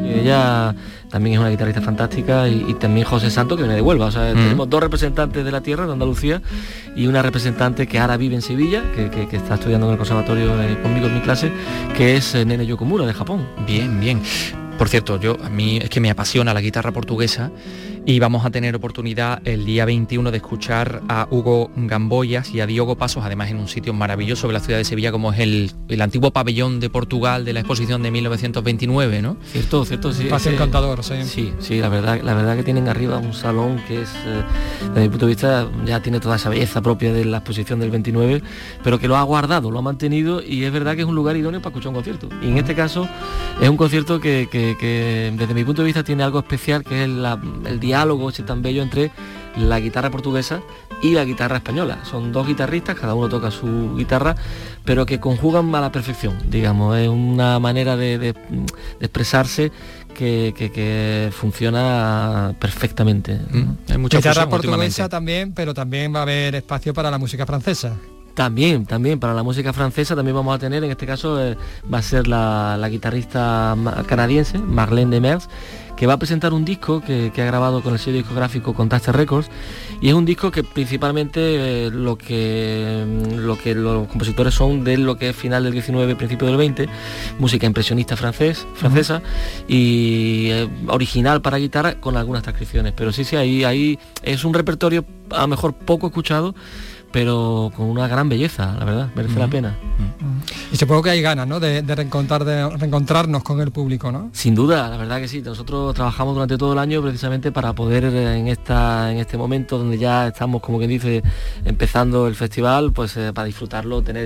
Ella 0.07 0.75
también 1.11 1.35
es 1.35 1.40
una 1.40 1.51
guitarrista 1.51 1.83
fantástica 1.83 2.49
y, 2.49 2.75
también 2.75 3.05
José 3.07 3.31
Santo 3.31 3.57
que 3.57 3.62
viene 3.62 3.75
de 3.75 3.83
Huelva. 3.83 4.07
O 4.07 4.11
sea, 4.11 4.33
mm. 4.33 4.37
tenemos 4.37 4.71
dos 4.71 4.81
representantes 4.81 5.45
de 5.45 5.51
la 5.51 5.61
tierra, 5.61 5.87
de 5.87 5.93
Andalucía, 5.93 6.40
y 6.95 7.07
una 7.07 7.21
representante 7.21 7.87
que 7.87 7.99
ahora 7.99 8.16
vive 8.16 8.37
en 8.37 8.43
Sevilla, 8.43 8.83
que, 8.95 9.37
está 9.37 9.55
estudiando 9.55 9.87
en 9.87 9.93
el 9.93 9.99
conservatorio 9.99 10.61
eh, 10.62 10.79
conmigo 10.83 11.07
en 11.09 11.14
mi 11.14 11.21
clase, 11.21 11.51
que 11.97 12.16
es 12.16 12.35
eh, 12.35 12.45
Nene 12.45 12.64
Yokomura 12.64 13.07
de 13.07 13.12
Japón. 13.12 13.47
Bien, 13.66 14.01
bien. 14.01 14.23
Por 14.81 14.88
cierto, 14.88 15.21
yo 15.21 15.37
a 15.45 15.51
mí 15.51 15.77
es 15.77 15.90
que 15.90 16.01
me 16.01 16.09
apasiona 16.09 16.55
la 16.55 16.62
guitarra 16.62 16.90
portuguesa 16.90 17.51
y 18.07 18.19
vamos 18.19 18.45
a 18.45 18.51
tener 18.51 18.75
oportunidad 18.75 19.43
el 19.45 19.65
día 19.65 19.85
21 19.85 20.31
de 20.31 20.37
escuchar 20.39 21.03
a 21.09 21.29
Hugo 21.31 21.71
Gamboyas 21.77 22.53
y 22.55 22.61
a 22.61 22.67
Diogo 22.67 22.97
Pasos, 22.97 23.25
además 23.25 23.51
en 23.51 23.59
un 23.59 23.69
sitio 23.69 23.93
maravilloso 23.93 24.47
de 24.47 24.55
la 24.55 24.61
ciudad 24.61 24.79
de 24.79 24.85
Sevilla 24.85 25.13
como 25.13 25.33
es 25.33 25.41
el, 25.41 25.73
el 25.89 26.01
antiguo 26.01 26.31
pabellón 26.31 26.81
de 26.81 26.89
Portugal 26.89 27.45
de 27.45 27.53
la 27.53 27.61
exposición 27.61 28.03
de 28.03 28.11
1929, 28.11 29.23
¿no? 29.23 29.37
Cierto, 29.45 29.85
cierto, 29.85 30.13
sí. 30.13 30.25
Pase 30.25 30.53
encantador, 30.53 31.05
sí. 31.05 31.15
Sí, 31.25 31.53
sí, 31.59 31.79
la 31.79 31.89
verdad, 31.89 32.21
la 32.23 32.35
verdad 32.35 32.57
que 32.57 32.63
tienen 32.63 32.89
arriba 32.89 33.19
un 33.19 33.35
salón 33.35 33.81
que 33.87 34.03
es, 34.03 34.11
eh, 34.27 34.43
desde 34.89 35.01
mi 35.01 35.09
punto 35.09 35.27
de 35.27 35.33
vista, 35.33 35.69
ya 35.85 36.01
tiene 36.01 36.21
toda 36.21 36.37
esa 36.37 36.49
belleza 36.49 36.81
propia 36.81 37.13
de 37.13 37.25
la 37.25 37.39
exposición 37.39 37.81
del 37.81 37.91
29, 37.91 38.43
pero 38.83 38.99
que 38.99 39.09
lo 39.09 39.17
ha 39.17 39.23
guardado, 39.23 39.71
lo 39.71 39.79
ha 39.79 39.83
mantenido 39.83 40.43
y 40.43 40.65
es 40.65 40.73
verdad 40.73 40.95
que 40.97 41.03
es 41.03 41.09
un 41.09 41.15
lugar 41.15 41.37
idóneo 41.37 41.61
para 41.61 41.71
escuchar 41.71 41.89
un 41.91 41.95
concierto. 41.95 42.29
Y 42.43 42.49
en 42.49 42.59
este 42.59 42.75
caso 42.75 43.09
es 43.61 43.69
un 43.69 43.77
concierto 43.77 44.21
que, 44.21 44.49
que, 44.51 45.33
desde 45.37 45.55
mi 45.55 45.65
punto 45.65 45.83
de 45.83 45.87
vista 45.87 46.03
tiene 46.03 46.23
algo 46.23 46.39
especial, 46.39 46.83
que 46.83 47.03
es 47.03 47.05
el 47.05 47.81
diálogo 47.90 48.31
ese 48.31 48.44
tan 48.44 48.62
bello 48.62 48.83
entre 48.83 49.11
la 49.57 49.81
guitarra 49.81 50.11
portuguesa 50.11 50.61
y 51.03 51.12
la 51.12 51.24
guitarra 51.24 51.57
española. 51.57 51.98
Son 52.05 52.31
dos 52.31 52.46
guitarristas, 52.46 52.96
cada 52.96 53.14
uno 53.14 53.29
toca 53.29 53.50
su 53.50 53.96
guitarra, 53.96 54.37
pero 54.85 55.07
que 55.07 55.18
conjugan 55.18 55.74
a 55.74 55.81
la 55.81 55.90
perfección, 55.90 56.38
digamos. 56.48 56.96
Es 56.98 57.09
una 57.09 57.59
manera 57.59 57.96
de, 57.96 58.35
expresarse 59.00 59.72
que, 60.14 61.31
funciona 61.33 62.55
perfectamente. 62.61 63.40
Mm. 63.50 63.90
Hay 63.90 63.98
mucha 63.98 64.18
guitarra 64.18 64.48
portuguesa 64.48 65.09
también, 65.09 65.53
pero 65.53 65.74
también 65.74 66.14
va 66.14 66.20
a 66.20 66.22
haber 66.22 66.55
espacio 66.55 66.94
para 66.94 67.11
la 67.11 67.18
música 67.18 67.44
francesa. 67.44 67.96
También, 68.35 68.87
también, 68.87 69.19
para 69.19 69.35
la 69.35 69.43
música 69.43 69.73
francesa 69.73 70.14
también 70.14 70.35
vamos 70.37 70.55
a 70.55 70.59
tener, 70.59 70.85
en 70.85 70.90
este 70.90 71.07
caso 71.07 71.43
eh, 71.43 71.57
va 71.93 71.99
a 71.99 72.03
ser 72.03 72.27
la, 72.27 72.88
guitarrista 72.90 73.77
canadiense, 74.07 74.59
Marlene 74.59 75.11
Demers, 75.11 75.49
que 75.97 76.07
va 76.07 76.14
a 76.14 76.19
presentar 76.19 76.55
un 76.55 76.64
disco 76.64 77.03
que, 77.03 77.31
ha 77.37 77.45
grabado 77.45 77.83
con 77.83 77.93
el 77.93 77.99
sello 77.99 78.16
discográfico 78.16 78.73
Contaste 78.73 79.12
Records 79.12 79.51
y 80.01 80.09
es 80.09 80.14
un 80.14 80.25
disco 80.25 80.51
que 80.51 80.64
principalmente 80.64 81.87
eh, 81.87 81.90
lo, 81.90 82.16
que, 82.16 83.05
mm, 83.07 83.35
lo 83.40 83.59
que 83.59 83.75
los 83.75 84.09
compositores 84.09 84.55
son 84.55 84.83
de 84.83 84.97
lo 84.97 85.19
que 85.19 85.29
es 85.29 85.37
final 85.37 85.64
del 85.64 85.75
19, 85.75 86.16
principio 86.16 86.47
del 86.47 86.57
20, 86.57 86.88
música 87.38 87.66
impresionista 87.66 88.16
francés, 88.16 88.66
francesa 88.77 89.21
y 89.69 90.49
eh, 90.51 90.69
original 90.87 91.43
para 91.43 91.59
guitarra 91.59 92.01
con 92.01 92.16
algunas 92.16 92.43
transcripciones, 92.43 92.95
pero 92.97 93.12
sí, 93.12 93.25
sí, 93.25 93.37
ahí, 93.37 93.64
ahí 93.64 93.99
es 94.23 94.45
un 94.45 94.55
repertorio 94.55 95.05
a 95.31 95.43
lo 95.43 95.49
mejor 95.49 95.75
poco 95.75 96.07
escuchado 96.07 96.55
pero 97.12 97.73
con 97.77 97.87
una 97.87 98.07
gran 98.09 98.29
belleza, 98.29 98.75
la 98.79 98.85
verdad, 98.85 99.09
merece 99.14 99.38
la 99.38 99.49
pena. 99.49 99.77
Y 100.73 100.77
supongo 100.77 101.03
que 101.03 101.11
hay 101.11 101.23
ganas, 101.23 101.46
¿no? 101.46 101.59
De, 101.59 101.83
reencontrar, 101.83 102.44
de 102.44 102.68
reencontrarnos 102.70 103.42
con 103.42 103.61
el 103.61 103.73
público, 103.73 104.12
¿no? 104.12 104.31
Sin 104.33 104.55
duda, 104.55 104.88
la 104.88 104.96
verdad 104.96 105.20
que 105.20 105.27
sí. 105.27 105.42
Nosotros 105.42 105.94
trabajamos 105.94 106.35
durante 106.35 106.57
todo 106.57 106.73
el 106.73 106.79
año 106.79 107.03
precisamente 107.03 107.51
para 107.51 107.73
poder 107.73 108.05
eh, 108.05 108.38
en 108.38 108.49
esta 108.49 109.11
en 109.11 109.18
este 109.18 109.37
momento 109.37 109.79
donde 109.79 109.99
ya 109.99 110.29
estamos, 110.29 110.62
como 110.62 110.79
quien 110.79 110.90
dice, 110.90 111.23
empezando 111.64 112.29
el 112.29 112.35
festival, 112.37 112.92
pues 112.92 113.16
eh, 113.16 113.33
para 113.35 113.46
disfrutarlo, 113.46 114.03
tener 114.03 114.25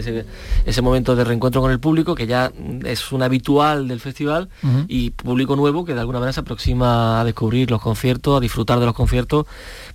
ese, 0.67 0.83
momento 0.83 1.17
de 1.17 1.25
reencuentro 1.25 1.63
con 1.63 1.71
el 1.71 1.81
público, 1.81 2.15
que 2.15 2.27
ya 2.27 2.53
es 2.85 3.13
un 3.13 3.23
habitual 3.23 3.89
del 3.89 4.01
festival, 4.01 4.49
y 4.89 5.11
público 5.11 5.57
nuevo 5.57 5.85
que 5.85 5.95
de 5.95 6.01
alguna 6.01 6.19
manera 6.19 6.33
se 6.33 6.41
aproxima 6.41 7.21
a 7.21 7.25
descubrir 7.25 7.71
los 7.71 7.81
conciertos, 7.81 8.37
a 8.37 8.41
disfrutar 8.41 8.81
de 8.81 8.87
los 8.87 8.95
conciertos, 8.95 9.47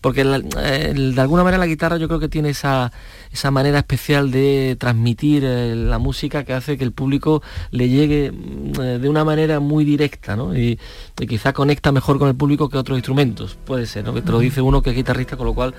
porque 0.02 0.22
eh, 0.22 0.94
de 0.96 1.22
alguna 1.22 1.44
manera 1.44 1.60
la 1.60 1.68
guitarra 1.68 1.98
yo 1.98 2.08
creo 2.08 2.20
que 2.20 2.30
tiene 2.30 2.50
esa 2.50 2.79
esa, 3.32 3.52
manera 3.52 3.80
especial 3.80 4.32
de 4.32 4.76
transmitir 4.80 5.44
eh, 5.46 5.76
la 5.76 5.98
música 5.98 6.44
que 6.44 6.54
hace 6.54 6.78
que 6.78 6.84
el 6.84 6.92
público 6.92 7.42
le 7.72 7.90
llegue 7.90 8.32
mm, 8.32 8.82
eh, 8.82 9.00
de 9.00 9.10
una 9.10 9.24
manera 9.24 9.60
muy 9.60 9.86
directa, 9.86 10.38
Y, 10.56 10.78
quizá 11.28 11.54
conecta 11.54 11.92
mejor 11.92 12.18
con 12.18 12.28
el 12.30 12.36
público 12.36 12.70
que 12.70 12.78
otros 12.78 12.98
instrumentos, 12.98 13.58
puede 13.66 13.86
ser, 13.86 14.06
¿no? 14.06 14.14
Que 14.14 14.22
te 14.22 14.32
lo 14.32 14.40
dice 14.40 14.62
uno 14.62 14.82
que 14.82 14.92
es 14.92 14.96
guitarrista, 14.96 15.38
con 15.38 15.46
lo 15.46 15.54
cual 15.54 15.74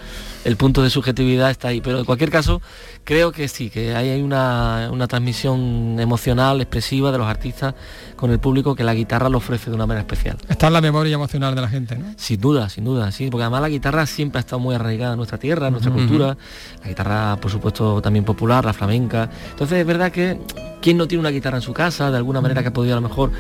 el 0.44 0.56
punto 0.56 0.82
de 0.82 0.90
subjetividad 0.90 1.50
está 1.50 1.68
ahí. 1.68 1.80
Pero 1.80 1.98
en 1.98 2.04
cualquier 2.04 2.30
caso, 2.30 2.60
creo 3.04 3.32
que 3.32 3.48
sí, 3.48 3.70
que 3.70 3.94
hay 3.94 4.20
una, 4.20 4.90
una 4.92 5.08
transmisión 5.08 5.98
emocional, 5.98 6.60
expresiva 6.60 7.10
de 7.10 7.18
los 7.18 7.26
artistas 7.26 7.74
con 8.20 8.30
el 8.30 8.38
público 8.38 8.74
que 8.74 8.84
la 8.84 8.94
guitarra 8.94 9.30
lo 9.30 9.38
ofrece 9.38 9.70
de 9.70 9.76
una 9.76 9.86
manera 9.86 10.02
especial. 10.02 10.36
Está 10.48 10.66
en 10.66 10.74
la 10.74 10.82
memoria 10.82 11.14
emocional 11.14 11.54
de 11.54 11.62
la 11.62 11.68
gente, 11.68 11.96
¿no? 11.96 12.04
Sin 12.16 12.38
duda, 12.38 12.68
sin 12.68 12.84
duda, 12.84 13.10
sí, 13.10 13.30
porque 13.30 13.44
además 13.44 13.62
la 13.62 13.70
guitarra 13.70 14.04
siempre 14.04 14.38
ha 14.38 14.40
estado 14.40 14.60
muy 14.60 14.74
arraigada 14.74 15.14
en 15.14 15.16
nuestra 15.16 15.38
tierra, 15.38 15.68
en 15.68 15.72
nuestra 15.72 15.90
cultura, 15.90 16.36
la 16.82 16.88
guitarra 16.88 17.36
por 17.40 17.50
supuesto 17.50 18.02
también 18.02 18.24
popular, 18.26 18.64
la 18.64 18.74
flamenca. 18.74 19.30
Entonces 19.52 19.78
es 19.78 19.86
verdad 19.86 20.12
que 20.12 20.38
quien 20.80 20.96
no 20.96 21.06
tiene 21.06 21.20
una 21.20 21.30
guitarra 21.30 21.58
en 21.58 21.62
su 21.62 21.72
casa, 21.72 22.10
de 22.10 22.16
alguna 22.16 22.40
manera 22.40 22.62
que 22.62 22.68
ha 22.68 22.72
podido 22.72 22.96
a 22.96 23.00
lo 23.00 23.08
mejor 23.08 23.30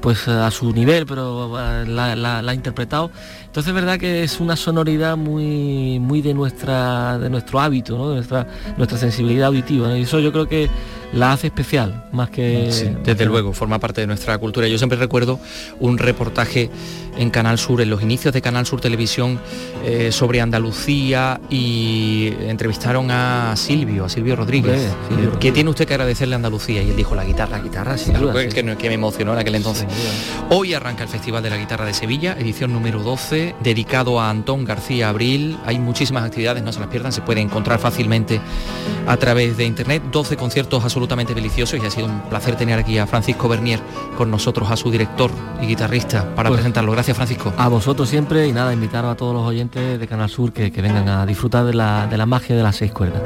pues 0.00 0.28
a 0.28 0.50
su 0.50 0.72
nivel, 0.72 1.06
pero 1.06 1.58
eh, 1.58 1.86
la, 1.86 2.38
ha 2.38 2.54
interpretado. 2.54 3.10
Entonces 3.44 3.68
es 3.68 3.74
verdad 3.74 3.98
que 3.98 4.22
es 4.22 4.40
una 4.40 4.56
sonoridad 4.56 5.16
muy, 5.16 5.98
muy 5.98 6.22
de 6.22 6.34
nuestra, 6.34 7.18
de 7.18 7.30
nuestro 7.30 7.60
hábito, 7.60 7.96
¿no? 7.98 8.10
de 8.10 8.16
nuestra, 8.16 8.46
nuestra 8.76 8.98
sensibilidad 8.98 9.48
auditiva. 9.48 9.96
Y 9.96 10.02
eso 10.02 10.20
yo 10.20 10.32
creo 10.32 10.46
que 10.46 10.68
la 11.12 11.32
hace 11.32 11.48
especial, 11.48 12.04
más 12.12 12.30
que... 12.30 12.70
desde 13.02 13.26
luego, 13.26 13.52
forma 13.52 13.78
parte 13.80 14.00
de 14.00 14.06
nuestra 14.06 14.38
cultura. 14.38 14.68
Yo 14.68 14.78
siempre 14.78 14.96
recuerdo 14.96 15.40
un 15.80 15.98
reportaje 15.98 16.70
en 17.18 17.30
Canal 17.30 17.58
Sur, 17.58 17.80
en 17.80 17.90
los 17.90 18.02
inicios 18.02 18.32
de 18.32 18.40
Canal 18.40 18.64
Sur 18.64 18.80
Televisión, 18.80 19.40
eh, 19.84 20.12
sobre 20.12 20.40
Andalucía 20.40 21.40
y 21.50 22.32
entrevistaron 22.42 23.10
a 23.10 23.56
Silvio, 23.56 24.04
a 24.04 24.08
Silvio 24.08 24.36
Rodríguez. 24.36 24.94
¿Qué 25.40 25.50
tiene 25.50 25.70
usted 25.70 25.86
que 25.86 25.94
agradecerle 25.94 26.34
a 26.34 26.36
Andalucía? 26.36 26.82
Y 26.82 26.89
él 26.90 26.96
dijo, 26.96 27.14
la 27.14 27.24
guitarra, 27.24 27.58
la 27.58 27.62
guitarra, 27.62 27.96
sin 27.96 28.14
duda. 28.14 28.32
Que, 28.32 28.76
que, 28.76 28.88
me 28.88 28.94
emocionó 28.94 29.32
en 29.32 29.38
aquel 29.38 29.54
entonces. 29.54 29.86
Hoy 30.50 30.74
arranca 30.74 31.04
el 31.04 31.08
Festival 31.08 31.42
de 31.42 31.50
la 31.50 31.56
Guitarra 31.56 31.84
de 31.84 31.94
Sevilla, 31.94 32.36
edición 32.38 32.72
número 32.72 33.02
12, 33.02 33.54
dedicado 33.60 34.20
a 34.20 34.30
Antón 34.30 34.64
García 34.64 35.08
Abril. 35.08 35.58
Hay 35.64 35.78
muchísimas 35.78 36.24
actividades, 36.24 36.62
no 36.62 36.72
se 36.72 36.80
las 36.80 36.88
pierdan, 36.88 37.12
se 37.12 37.22
puede 37.22 37.40
encontrar 37.40 37.78
fácilmente 37.78 38.40
a 39.06 39.16
través 39.16 39.56
de 39.56 39.64
internet. 39.64 40.02
12 40.10 40.36
conciertos 40.36 40.82
absolutamente 40.82 41.34
delicioso 41.34 41.76
y 41.76 41.80
ha 41.80 41.90
sido 41.90 42.06
un 42.06 42.20
placer 42.22 42.56
tener 42.56 42.78
aquí 42.78 42.98
a 42.98 43.06
Francisco 43.06 43.48
Bernier 43.48 43.80
con 44.16 44.30
nosotros, 44.30 44.70
a 44.70 44.76
su 44.76 44.90
director 44.90 45.30
y 45.62 45.66
guitarrista, 45.66 46.34
para 46.34 46.48
pues, 46.48 46.58
presentarlo. 46.58 46.92
Gracias, 46.92 47.16
Francisco. 47.16 47.52
A 47.56 47.68
vosotros 47.68 48.08
siempre 48.08 48.46
y 48.46 48.52
nada, 48.52 48.72
invitar 48.72 49.04
a 49.04 49.14
todos 49.14 49.34
los 49.34 49.46
oyentes 49.46 49.98
de 49.98 50.06
Canal 50.06 50.28
Sur 50.28 50.52
que, 50.52 50.70
vengan 50.80 51.08
a 51.08 51.26
disfrutar 51.26 51.66
de 51.66 51.74
la, 51.74 52.06
de 52.06 52.16
la 52.16 52.26
magia 52.26 52.56
de 52.56 52.62
las 52.62 52.76
seis 52.76 52.90
cuerdas. 52.90 53.22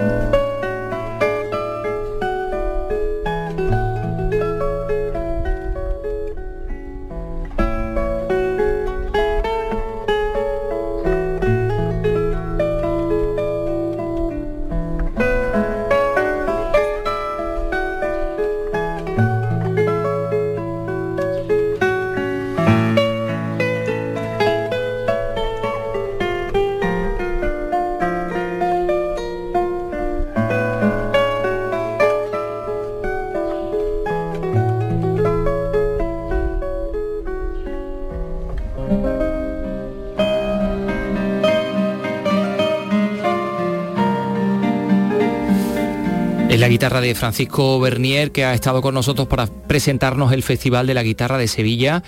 Guitarra 46.85 47.01
de 47.01 47.15
Francisco 47.15 47.81
Bernier, 47.81 48.31
que 48.31 48.45
ha 48.45 48.53
estado 48.53 48.83
con 48.83 48.93
nosotros 48.93 49.27
para 49.27 49.47
presentarnos 49.47 50.35
el 50.35 50.43
Festival 50.43 50.87
de 50.87 50.93
la 50.93 51.03
Guitarra 51.03 51.39
de 51.39 51.49
Sevilla. 51.49 52.03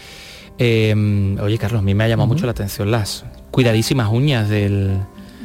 Eh, 0.59 0.95
oye, 1.41 1.57
Carlos, 1.57 1.79
a 1.79 1.83
mí 1.83 1.95
me 1.95 2.05
ha 2.05 2.09
llamado 2.09 2.27
mucho 2.27 2.45
la 2.45 2.53
atención 2.53 2.91
las 2.91 3.25
cuidadísimas 3.51 4.11
uñas 4.13 4.51
del, 4.51 4.99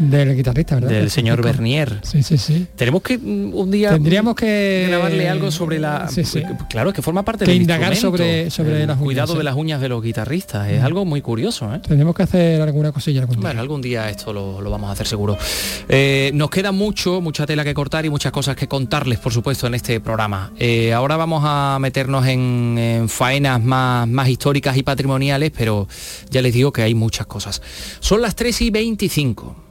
del 0.10 0.36
guitarrista, 0.36 0.76
¿verdad? 0.76 0.90
Del 0.90 1.10
señor 1.10 1.42
Bernier. 1.42 2.00
Sí, 2.04 2.24
sí, 2.24 2.38
sí. 2.38 2.68
Tenemos 2.76 3.02
que 3.02 3.18
mm, 3.18 3.54
un 3.54 3.72
día 3.72 3.92
tendríamos 3.92 4.36
que 4.36 4.86
grabarle 4.88 5.30
algo 5.30 5.52
sobre 5.52 5.80
la 5.80 6.08
sí, 6.10 6.24
sí. 6.24 6.44
claro, 6.70 6.90
es 6.90 6.96
que 6.96 7.02
forma 7.02 7.24
parte 7.24 7.46
que 7.46 7.54
indagar 7.54 7.96
sobre 7.96 8.50
sobre 8.50 8.86
las 8.86 8.98
cuidado 8.98 9.36
de 9.36 9.44
las 9.44 9.56
uñas 9.56 9.82
de 9.82 9.90
los 9.90 10.02
guitarristas, 10.02 10.70
es 10.70 10.82
mm. 10.82 10.86
algo 10.86 11.06
muy 11.06 11.22
curioso, 11.22 11.74
¿eh? 11.74 11.80
Tendríamos 11.80 12.16
que 12.16 12.24
hacer 12.24 12.62
alguna 12.62 12.92
cosilla 12.92 13.22
algún 13.22 13.38
día. 13.38 13.44
Bueno, 13.44 13.62
algún 13.62 13.82
día 13.82 14.10
esto 14.10 14.34
lo, 14.34 14.70
vamos 14.70 14.90
a 14.90 14.94
hacer 14.94 15.08
seguro. 15.08 15.38
Eh, 15.88 16.32
nos 16.34 16.50
queda 16.50 16.72
mucho, 16.72 17.22
mucha 17.22 17.46
tela 17.46 17.64
que 17.64 17.74
cortar 17.74 18.06
y 18.06 18.10
muchas 18.10 18.32
cosas 18.32 18.56
que 18.56 18.68
contarles, 18.68 19.20
por 19.20 19.34
supuesto, 19.34 19.68
en 19.68 19.76
este 19.76 20.00
programa. 20.00 20.52
Eh, 20.58 20.94
ahora 20.94 21.18
vamos 21.18 21.44
a 21.46 21.78
meternos 21.80 22.26
en, 22.28 22.78
en 22.78 23.10
faenas 23.10 23.62
más, 23.62 24.08
más 24.08 24.30
históricas 24.30 24.78
y 24.78 24.84
patrimoniales, 24.84 25.52
pero 25.56 25.88
ya 26.30 26.42
les 26.42 26.54
digo 26.54 26.72
que 26.72 26.82
hay 26.82 26.96
muchas 26.96 27.28
cosas. 27.28 27.62
Son 28.00 28.22
las 28.22 28.36
3 28.36 28.62
y 28.62 28.70
25. 28.70 29.71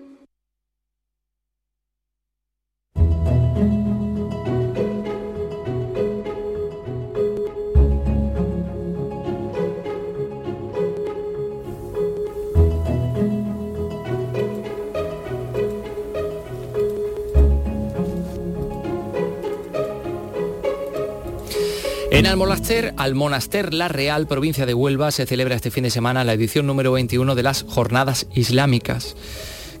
En 22.31 22.35
Almonaster, 22.35 22.93
Almonaster 22.95 23.73
La 23.73 23.89
Real, 23.89 24.25
provincia 24.25 24.65
de 24.65 24.73
Huelva, 24.73 25.11
se 25.11 25.25
celebra 25.25 25.57
este 25.57 25.69
fin 25.69 25.83
de 25.83 25.89
semana 25.89 26.23
la 26.23 26.31
edición 26.31 26.65
número 26.65 26.93
21 26.93 27.35
de 27.35 27.43
las 27.43 27.63
Jornadas 27.63 28.25
Islámicas, 28.33 29.17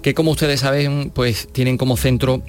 que 0.01 0.13
como 0.13 0.31
ustedes 0.31 0.59
saben, 0.59 1.13
pues 1.15 1.47
tienen 1.53 1.77
como 1.77 1.95
centro 1.95 2.43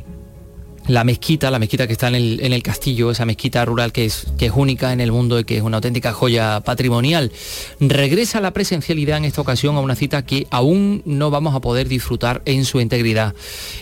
la 0.89 1.05
mezquita, 1.05 1.53
la 1.53 1.61
mezquita 1.61 1.87
que 1.87 1.93
está 1.93 2.09
en 2.09 2.17
el, 2.17 2.41
en 2.41 2.53
el 2.53 2.65
castillo, 2.65 3.13
esa 3.13 3.27
mezquita 3.27 3.65
rural 3.65 3.93
que 3.93 4.05
es, 4.05 4.27
que 4.39 4.47
es 4.47 4.53
única 4.57 4.93
en 4.93 5.01
el 5.01 5.13
mundo 5.13 5.39
y 5.39 5.45
que 5.45 5.59
es 5.59 5.63
una 5.63 5.77
auténtica 5.77 6.13
joya 6.13 6.59
patrimonial. 6.63 7.31
Regresa 7.79 8.41
la 8.41 8.51
presencialidad 8.51 9.19
en 9.19 9.25
esta 9.25 9.41
ocasión 9.41 9.77
a 9.77 9.81
una 9.81 9.95
cita 9.95 10.27
que 10.27 10.49
aún 10.51 11.03
no 11.05 11.31
vamos 11.31 11.55
a 11.55 11.61
poder 11.61 11.87
disfrutar 11.87 12.43
en 12.45 12.65
su 12.65 12.81
integridad 12.81 13.37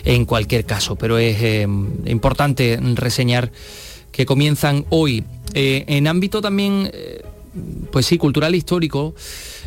en 0.05 0.25
cualquier 0.25 0.65
caso, 0.65 0.97
pero 0.97 1.17
es 1.17 1.41
eh, 1.41 1.67
importante 2.05 2.79
reseñar 2.93 3.51
que 4.11 4.25
comienzan 4.25 4.85
hoy. 4.89 5.23
Eh, 5.53 5.85
en 5.87 6.07
ámbito 6.07 6.41
también, 6.41 6.89
eh, 6.93 7.23
pues 7.91 8.05
sí, 8.05 8.17
cultural 8.17 8.53
e 8.53 8.57
histórico, 8.57 9.13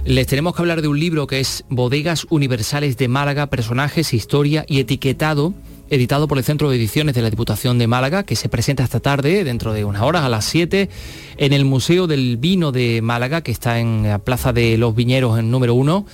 les 0.04 0.26
tenemos 0.26 0.54
que 0.54 0.62
hablar 0.62 0.82
de 0.82 0.88
un 0.88 0.98
libro 0.98 1.26
que 1.26 1.40
es 1.40 1.64
Bodegas 1.68 2.26
Universales 2.30 2.96
de 2.96 3.08
Málaga, 3.08 3.46
Personajes, 3.48 4.14
Historia 4.14 4.64
y 4.68 4.80
Etiquetado, 4.80 5.54
editado 5.90 6.28
por 6.28 6.38
el 6.38 6.44
Centro 6.44 6.70
de 6.70 6.76
Ediciones 6.76 7.14
de 7.14 7.22
la 7.22 7.30
Diputación 7.30 7.78
de 7.78 7.86
Málaga, 7.86 8.22
que 8.22 8.36
se 8.36 8.48
presenta 8.48 8.84
esta 8.84 9.00
tarde, 9.00 9.44
dentro 9.44 9.72
de 9.72 9.84
unas 9.84 10.02
horas, 10.02 10.22
a 10.22 10.28
las 10.28 10.44
7, 10.46 10.88
en 11.36 11.52
el 11.52 11.64
Museo 11.64 12.06
del 12.06 12.36
Vino 12.36 12.72
de 12.72 13.00
Málaga, 13.02 13.42
que 13.42 13.52
está 13.52 13.78
en 13.78 14.04
la 14.04 14.18
Plaza 14.18 14.52
de 14.52 14.78
los 14.78 14.94
Viñeros, 14.94 15.38
en 15.38 15.50
número 15.50 15.74
1. 15.74 16.06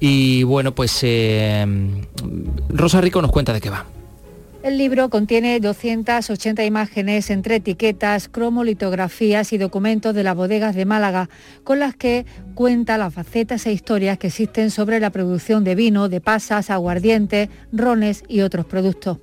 Y 0.00 0.42
bueno, 0.42 0.74
pues 0.74 0.98
eh, 1.02 1.64
Rosa 2.68 3.00
Rico 3.00 3.22
nos 3.22 3.30
cuenta 3.30 3.52
de 3.52 3.60
qué 3.60 3.70
va. 3.70 3.86
El 4.64 4.78
libro 4.78 5.10
contiene 5.10 5.60
280 5.60 6.64
imágenes 6.64 7.28
entre 7.28 7.56
etiquetas, 7.56 8.30
cromolitografías 8.30 9.52
y 9.52 9.58
documentos 9.58 10.14
de 10.14 10.24
las 10.24 10.34
bodegas 10.34 10.74
de 10.74 10.86
Málaga, 10.86 11.28
con 11.64 11.80
las 11.80 11.94
que 11.94 12.24
cuenta 12.54 12.96
las 12.96 13.12
facetas 13.12 13.66
e 13.66 13.72
historias 13.72 14.16
que 14.16 14.28
existen 14.28 14.70
sobre 14.70 15.00
la 15.00 15.10
producción 15.10 15.64
de 15.64 15.74
vino, 15.74 16.08
de 16.08 16.22
pasas, 16.22 16.70
aguardientes, 16.70 17.50
rones 17.74 18.24
y 18.26 18.40
otros 18.40 18.64
productos. 18.64 19.18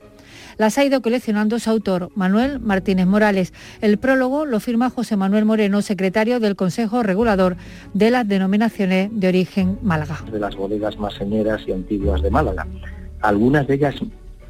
Las 0.59 0.77
ha 0.77 0.85
ido 0.85 1.01
coleccionando 1.01 1.57
su 1.57 1.71
autor, 1.71 2.11
Manuel 2.13 2.59
Martínez 2.59 3.07
Morales. 3.07 3.51
El 3.81 3.97
prólogo 3.97 4.45
lo 4.45 4.59
firma 4.59 4.91
José 4.91 5.15
Manuel 5.15 5.45
Moreno, 5.45 5.81
secretario 5.81 6.39
del 6.39 6.55
Consejo 6.55 7.01
Regulador 7.01 7.57
de 7.95 8.11
las 8.11 8.27
Denominaciones 8.27 9.09
de 9.11 9.29
Origen 9.29 9.79
Málaga. 9.81 10.19
de 10.31 10.39
las 10.39 10.55
bodegas 10.55 10.99
más 10.99 11.15
señeras 11.15 11.63
y 11.65 11.71
antiguas 11.71 12.21
de 12.21 12.29
Málaga. 12.29 12.67
Algunas 13.21 13.65
de 13.65 13.73
ellas 13.73 13.95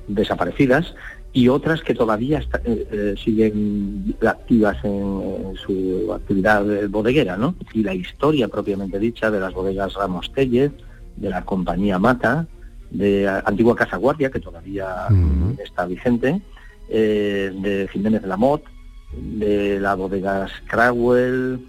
desaparecidas 0.08 0.94
y 1.34 1.48
otras 1.48 1.82
que 1.82 1.94
todavía 1.94 2.40
está- 2.40 2.62
eh, 2.66 2.88
eh, 2.92 3.16
siguen 3.24 4.16
activas 4.28 4.78
en, 4.84 4.92
en 5.50 5.56
su 5.56 6.12
actividad 6.14 6.66
bodeguera, 6.90 7.38
¿no? 7.38 7.56
Y 7.74 7.84
la 7.84 7.94
historia 7.94 8.48
propiamente 8.50 9.00
dicha 9.00 9.32
de 9.32 9.40
las 9.40 9.54
bodegas 9.54 9.94
Ramos 9.94 10.32
Tellez, 10.34 10.72
de 11.16 11.30
la 11.30 11.44
compañía 11.46 12.00
Mata, 12.00 12.48
de 12.90 13.28
Antigua 13.46 13.76
Casa 13.76 13.96
Guardia, 13.98 14.30
que 14.30 14.40
todavía 14.42 15.08
está 15.64 15.86
vigente, 15.86 16.42
eh, 16.90 17.52
de 17.62 17.88
Jiménez 17.92 18.22
de 18.22 18.28
la 18.28 18.36
Mot, 18.38 18.64
de 19.14 19.80
las 19.80 19.98
bodegas 19.98 20.52
Crowell, 20.68 21.60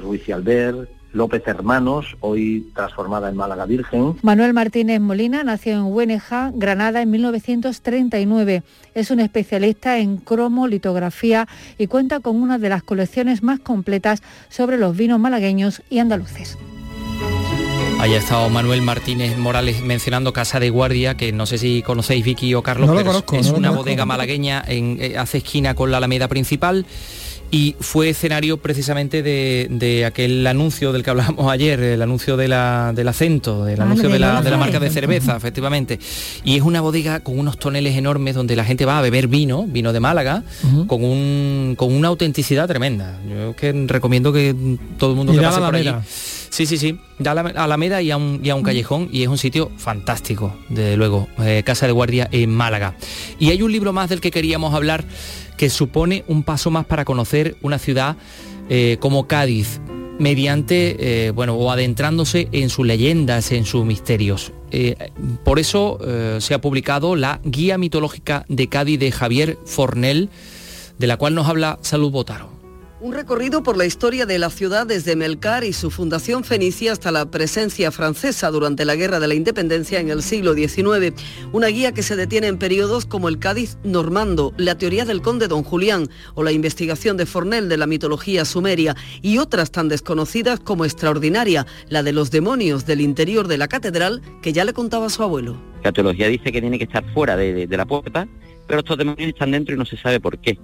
Ruiz 0.00 0.28
y 0.28 0.32
Albert, 0.32 0.88
López 1.12 1.42
Hermanos, 1.46 2.16
hoy 2.20 2.68
transformada 2.74 3.28
en 3.28 3.36
Málaga 3.36 3.66
Virgen, 3.66 4.16
Manuel 4.22 4.54
Martínez 4.54 5.00
Molina 5.00 5.44
nació 5.44 5.74
en 5.74 5.84
Hueneja, 5.92 6.50
Granada, 6.54 7.02
en 7.02 7.10
1939. 7.10 8.62
Es 8.94 9.10
un 9.10 9.20
especialista 9.20 9.98
en 9.98 10.16
cromolitografía 10.16 11.46
y 11.78 11.86
cuenta 11.86 12.20
con 12.20 12.36
una 12.40 12.58
de 12.58 12.68
las 12.70 12.82
colecciones 12.82 13.42
más 13.42 13.60
completas 13.60 14.22
sobre 14.48 14.78
los 14.78 14.96
vinos 14.96 15.20
malagueños 15.20 15.82
y 15.90 15.98
andaluces. 15.98 16.56
Ahí 18.00 18.14
ha 18.14 18.18
estado 18.18 18.48
Manuel 18.50 18.82
Martínez 18.82 19.38
Morales 19.38 19.80
mencionando 19.82 20.32
Casa 20.32 20.58
de 20.58 20.70
Guardia, 20.70 21.16
que 21.16 21.30
no 21.32 21.46
sé 21.46 21.56
si 21.58 21.82
conocéis 21.82 22.24
Vicky 22.24 22.52
o 22.54 22.62
Carlos, 22.62 22.88
No 22.88 22.94
lo 22.94 22.98
pero 22.98 23.10
es- 23.10 23.16
conozco, 23.22 23.36
es 23.36 23.46
no 23.46 23.52
lo 23.52 23.58
una 23.58 23.68
conozco. 23.68 23.84
bodega 23.84 24.06
malagueña, 24.06 24.64
en, 24.66 24.96
eh, 25.00 25.16
hace 25.16 25.38
esquina 25.38 25.74
con 25.76 25.92
la 25.92 25.98
Alameda 25.98 26.26
principal 26.26 26.84
y 27.54 27.76
fue 27.80 28.08
escenario 28.08 28.56
precisamente 28.56 29.22
de, 29.22 29.68
de 29.70 30.06
aquel 30.06 30.44
anuncio 30.46 30.90
del 30.90 31.02
que 31.04 31.10
hablábamos 31.10 31.52
ayer, 31.52 31.78
el 31.80 32.00
anuncio 32.00 32.38
de 32.38 32.48
la- 32.48 32.92
del 32.94 33.06
acento, 33.06 33.64
del 33.66 33.78
Ah, 33.78 33.84
anuncio 33.84 34.08
de 34.08 34.18
la, 34.18 34.40
de 34.40 34.50
la 34.50 34.56
marca 34.56 34.80
de 34.80 34.88
cerveza. 34.90 35.36
efectivamente. 35.36 35.98
Y 36.44 36.56
es 36.56 36.62
una 36.62 36.80
bodega 36.80 37.20
con 37.20 37.38
unos 37.38 37.58
toneles 37.58 37.94
enormes 37.96 38.34
donde 38.34 38.56
la 38.56 38.64
gente 38.64 38.86
va 38.86 38.98
a 38.98 39.02
beber 39.02 39.28
vino, 39.28 39.66
vino 39.68 39.92
de 39.92 40.00
Málaga, 40.00 40.42
con, 40.86 41.04
un, 41.04 41.74
con 41.76 41.92
una 41.92 42.08
autenticidad 42.08 42.66
tremenda. 42.66 43.20
Yo 43.28 43.54
que 43.54 43.70
recomiendo 43.86 44.32
que 44.32 44.56
todo 44.98 45.10
el 45.10 45.16
mundo 45.16 45.34
Y 45.34 45.36
que 45.36 45.42
pase 45.42 45.60
por 45.60 45.76
allí. 45.76 45.90
Sí, 46.52 46.66
sí, 46.66 46.76
sí. 46.76 46.98
Da 47.18 47.30
a 47.30 47.34
la 47.34 47.40
a 47.40 47.64
Alameda 47.64 48.02
y 48.02 48.10
a 48.10 48.18
un, 48.18 48.38
y 48.44 48.50
a 48.50 48.54
un 48.54 48.62
callejón 48.62 49.08
y 49.10 49.22
es 49.22 49.28
un 49.28 49.38
sitio 49.38 49.72
fantástico, 49.78 50.54
desde 50.68 50.98
luego. 50.98 51.26
eh, 51.38 51.62
Casa 51.64 51.86
de 51.86 51.92
Guardia 51.92 52.28
en 52.30 52.50
Málaga. 52.50 52.94
Y 53.38 53.48
hay 53.48 53.62
un 53.62 53.72
libro 53.72 53.94
más 53.94 54.10
del 54.10 54.20
que 54.20 54.30
queríamos 54.30 54.74
hablar 54.74 55.02
que 55.56 55.70
supone 55.70 56.24
un 56.28 56.42
paso 56.42 56.70
más 56.70 56.84
para 56.84 57.06
conocer 57.06 57.56
una 57.62 57.78
ciudad 57.78 58.16
eh, 58.68 58.98
como 59.00 59.26
Cádiz 59.26 59.80
mediante, 60.18 61.26
eh, 61.26 61.30
bueno, 61.30 61.54
o 61.54 61.70
adentrándose 61.70 62.48
en 62.52 62.68
sus 62.68 62.86
leyendas, 62.86 63.50
en 63.50 63.64
sus 63.64 63.86
misterios. 63.86 64.52
Eh, 64.72 65.10
por 65.44 65.58
eso 65.58 65.98
eh, 66.04 66.36
se 66.40 66.52
ha 66.52 66.60
publicado 66.60 67.16
la 67.16 67.40
Guía 67.44 67.78
Mitológica 67.78 68.44
de 68.50 68.68
Cádiz 68.68 69.00
de 69.00 69.10
Javier 69.10 69.58
Fornel, 69.64 70.28
de 70.98 71.06
la 71.06 71.16
cual 71.16 71.34
nos 71.34 71.48
habla 71.48 71.78
Salud 71.80 72.10
Botaro. 72.10 72.61
Un 73.04 73.12
recorrido 73.14 73.64
por 73.64 73.76
la 73.76 73.84
historia 73.84 74.26
de 74.26 74.38
la 74.38 74.48
ciudad 74.48 74.86
desde 74.86 75.16
Melcar 75.16 75.64
y 75.64 75.72
su 75.72 75.90
fundación 75.90 76.44
fenicia 76.44 76.92
hasta 76.92 77.10
la 77.10 77.26
presencia 77.28 77.90
francesa 77.90 78.48
durante 78.52 78.84
la 78.84 78.94
Guerra 78.94 79.18
de 79.18 79.26
la 79.26 79.34
Independencia 79.34 79.98
en 79.98 80.08
el 80.08 80.22
siglo 80.22 80.54
XIX. 80.54 81.12
Una 81.52 81.66
guía 81.66 81.90
que 81.90 82.04
se 82.04 82.14
detiene 82.14 82.46
en 82.46 82.58
periodos 82.58 83.04
como 83.04 83.28
el 83.28 83.40
Cádiz 83.40 83.76
normando, 83.82 84.54
la 84.56 84.78
teoría 84.78 85.04
del 85.04 85.20
conde 85.20 85.48
don 85.48 85.64
Julián 85.64 86.08
o 86.34 86.44
la 86.44 86.52
investigación 86.52 87.16
de 87.16 87.26
Fornel 87.26 87.68
de 87.68 87.76
la 87.76 87.88
mitología 87.88 88.44
sumeria 88.44 88.94
y 89.20 89.38
otras 89.38 89.72
tan 89.72 89.88
desconocidas 89.88 90.60
como 90.60 90.84
extraordinaria, 90.84 91.66
la 91.88 92.04
de 92.04 92.12
los 92.12 92.30
demonios 92.30 92.86
del 92.86 93.00
interior 93.00 93.48
de 93.48 93.58
la 93.58 93.66
catedral 93.66 94.22
que 94.42 94.52
ya 94.52 94.64
le 94.64 94.74
contaba 94.74 95.10
su 95.10 95.24
abuelo. 95.24 95.60
La 95.82 95.90
teología 95.90 96.28
dice 96.28 96.52
que 96.52 96.60
tiene 96.60 96.78
que 96.78 96.84
estar 96.84 97.04
fuera 97.14 97.36
de- 97.36 97.66
de 97.66 97.76
la 97.76 97.84
puerta, 97.84 98.28
pero 98.68 98.78
estos 98.78 98.96
demonios 98.96 99.30
están 99.30 99.50
dentro 99.50 99.74
y 99.74 99.78
no 99.78 99.84
se 99.86 99.96
sabe 99.96 100.20
por 100.20 100.38
qué. 100.38 100.56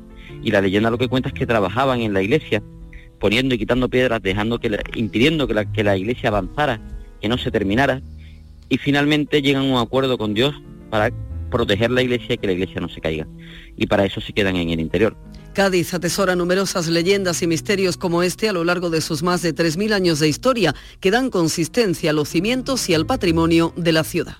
Y 0.42 0.50
la 0.50 0.60
leyenda 0.60 0.90
lo 0.90 0.98
que 0.98 1.08
cuenta 1.08 1.28
es 1.28 1.34
que 1.34 1.46
trabajaban 1.46 2.00
en 2.00 2.12
la 2.12 2.22
iglesia, 2.22 2.62
poniendo 3.18 3.54
y 3.54 3.58
quitando 3.58 3.88
piedras, 3.88 4.22
dejando 4.22 4.58
que 4.58 4.78
impidiendo 4.94 5.46
que 5.46 5.54
la, 5.54 5.70
que 5.72 5.84
la 5.84 5.96
iglesia 5.96 6.28
avanzara, 6.28 6.80
que 7.20 7.28
no 7.28 7.38
se 7.38 7.50
terminara, 7.50 8.00
y 8.68 8.78
finalmente 8.78 9.42
llegan 9.42 9.62
a 9.62 9.72
un 9.72 9.78
acuerdo 9.78 10.18
con 10.18 10.34
Dios 10.34 10.54
para 10.90 11.10
proteger 11.50 11.90
la 11.90 12.02
iglesia 12.02 12.34
y 12.34 12.38
que 12.38 12.46
la 12.46 12.52
iglesia 12.52 12.80
no 12.80 12.88
se 12.88 13.00
caiga. 13.00 13.26
Y 13.76 13.86
para 13.86 14.04
eso 14.04 14.20
se 14.20 14.32
quedan 14.32 14.56
en 14.56 14.70
el 14.70 14.80
interior. 14.80 15.16
Cádiz 15.54 15.92
atesora 15.94 16.36
numerosas 16.36 16.86
leyendas 16.86 17.42
y 17.42 17.46
misterios 17.46 17.96
como 17.96 18.22
este 18.22 18.48
a 18.48 18.52
lo 18.52 18.64
largo 18.64 18.90
de 18.90 19.00
sus 19.00 19.22
más 19.22 19.42
de 19.42 19.54
3.000 19.54 19.92
años 19.92 20.20
de 20.20 20.28
historia, 20.28 20.74
que 21.00 21.10
dan 21.10 21.30
consistencia 21.30 22.10
a 22.10 22.12
los 22.12 22.28
cimientos 22.28 22.88
y 22.88 22.94
al 22.94 23.06
patrimonio 23.06 23.72
de 23.76 23.92
la 23.92 24.04
ciudad. 24.04 24.36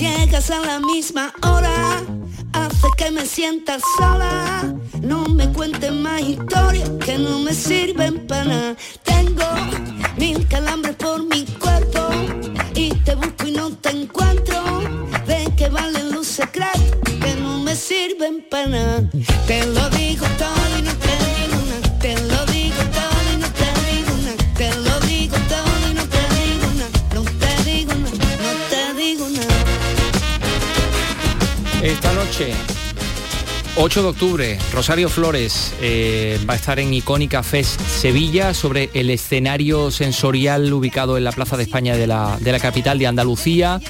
Llegas 0.00 0.50
a 0.50 0.60
la 0.60 0.80
misma 0.80 1.32
hora. 1.42 2.02
Hace 2.54 2.88
que 2.96 3.10
me 3.10 3.26
sientas 3.26 3.82
sola. 3.98 4.74
No 5.02 5.26
me 5.26 5.52
cuentes 5.52 5.92
más 5.92 6.22
historias 6.22 6.88
que 7.04 7.18
no 7.18 7.38
me 7.40 7.52
sirven 7.52 8.26
para 8.26 8.44
nada. 8.44 8.76
Tengo 9.04 9.44
mil 10.16 10.46
calambres 10.48 10.96
por 10.96 11.22
mi 11.24 11.44
cuerpo 11.44 12.00
y 12.74 12.94
te 13.04 13.14
busco 13.14 13.46
y 13.46 13.52
no 13.52 13.70
te 13.72 13.90
encuentro. 13.90 14.58
¿De 15.26 15.52
qué 15.56 15.68
valen 15.68 16.12
los 16.12 16.26
secretos 16.26 16.80
que 17.22 17.34
no 17.36 17.58
me 17.58 17.74
sirven 17.76 18.46
para 18.50 18.66
nada? 18.68 19.10
Te 19.46 19.66
lo 19.66 19.90
digo 19.90 20.24
noche, 32.40 32.54
8 33.76 34.02
de 34.02 34.08
octubre, 34.08 34.58
Rosario 34.72 35.08
Flores 35.08 35.74
eh, 35.80 36.38
va 36.48 36.54
a 36.54 36.56
estar 36.56 36.78
en 36.78 36.92
Icónica 36.94 37.42
Fest 37.42 37.80
Sevilla 37.80 38.54
sobre 38.54 38.90
el 38.94 39.10
escenario 39.10 39.90
sensorial 39.90 40.72
ubicado 40.72 41.18
en 41.18 41.24
la 41.24 41.32
Plaza 41.32 41.56
de 41.56 41.64
España 41.64 41.96
de 41.96 42.06
la, 42.06 42.38
de 42.40 42.52
la 42.52 42.58
capital 42.58 42.98
de 42.98 43.06
Andalucía. 43.06 43.80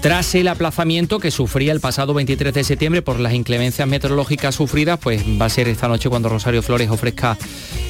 Tras 0.00 0.34
el 0.36 0.46
aplazamiento 0.48 1.18
que 1.18 1.30
sufría 1.30 1.72
el 1.72 1.80
pasado 1.80 2.14
23 2.14 2.54
de 2.54 2.62
septiembre 2.62 3.02
por 3.02 3.18
las 3.18 3.32
inclemencias 3.34 3.88
meteorológicas 3.88 4.54
sufridas, 4.54 4.98
pues 5.02 5.24
va 5.24 5.46
a 5.46 5.50
ser 5.50 5.68
esta 5.68 5.88
noche 5.88 6.08
cuando 6.08 6.28
Rosario 6.28 6.62
Flores 6.62 6.90
ofrezca 6.90 7.36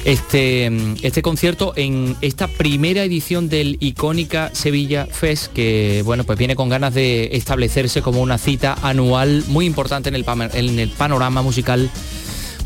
este, 0.07 0.71
este 1.01 1.21
concierto 1.21 1.73
en 1.75 2.15
esta 2.21 2.47
primera 2.47 3.03
edición 3.03 3.49
del 3.49 3.75
icónica 3.81 4.49
Sevilla 4.53 5.05
Fest, 5.05 5.51
que 5.51 6.01
bueno, 6.05 6.23
pues 6.23 6.39
viene 6.39 6.55
con 6.55 6.69
ganas 6.69 6.93
de 6.93 7.29
establecerse 7.33 8.01
como 8.01 8.21
una 8.21 8.37
cita 8.37 8.77
anual 8.81 9.43
muy 9.49 9.65
importante 9.65 10.07
en 10.07 10.15
el, 10.15 10.23
pama- 10.23 10.49
en 10.53 10.79
el 10.79 10.89
panorama 10.89 11.41
musical 11.41 11.89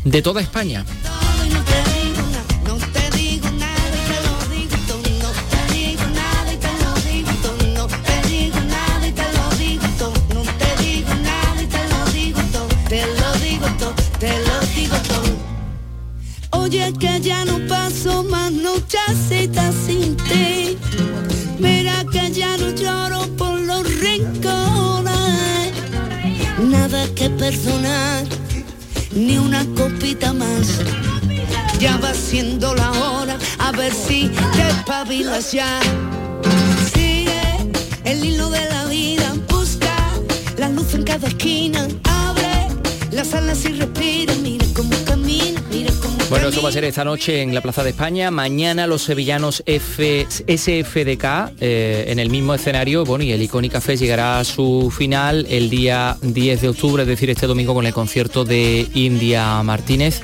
de 0.04 0.22
toda 0.22 0.40
España. 0.40 0.84
Ni 29.12 29.36
una 29.36 29.64
copita 29.74 30.32
más. 30.32 30.78
Ya 31.80 31.96
va 31.96 32.14
siendo 32.14 32.72
la 32.72 32.92
hora, 32.92 33.36
a 33.58 33.72
ver 33.72 33.92
si 33.92 34.30
te 34.54 34.68
espabilas 34.68 35.50
ya. 35.50 35.80
Sigue 36.94 37.42
el 38.04 38.24
hilo 38.24 38.48
de 38.48 38.64
la 38.68 38.84
vida, 38.84 39.34
busca 39.48 39.92
la 40.56 40.68
luz 40.68 40.94
en 40.94 41.02
cada 41.02 41.26
esquina, 41.26 41.88
abre 42.04 42.68
las 43.10 43.34
alas 43.34 43.64
y 43.64 43.72
respira, 43.72 44.34
mira 44.36 44.66
cómo 44.76 44.94
cómo 45.04 45.21
Bueno, 46.32 46.48
eso 46.48 46.62
va 46.62 46.70
a 46.70 46.72
ser 46.72 46.84
esta 46.84 47.04
noche 47.04 47.42
en 47.42 47.54
la 47.54 47.60
Plaza 47.60 47.84
de 47.84 47.90
España. 47.90 48.30
Mañana 48.30 48.86
los 48.86 49.02
sevillanos 49.02 49.62
F, 49.66 50.26
SFDK 50.30 51.24
eh, 51.60 52.06
en 52.08 52.18
el 52.18 52.30
mismo 52.30 52.54
escenario. 52.54 53.04
Bueno, 53.04 53.22
y 53.22 53.32
el 53.32 53.42
Icónica 53.42 53.82
Fest 53.82 54.00
llegará 54.00 54.38
a 54.38 54.44
su 54.44 54.90
final 54.96 55.46
el 55.50 55.68
día 55.68 56.16
10 56.22 56.62
de 56.62 56.68
octubre, 56.70 57.02
es 57.02 57.08
decir, 57.10 57.28
este 57.28 57.46
domingo 57.46 57.74
con 57.74 57.84
el 57.84 57.92
concierto 57.92 58.46
de 58.46 58.88
India 58.94 59.62
Martínez. 59.62 60.22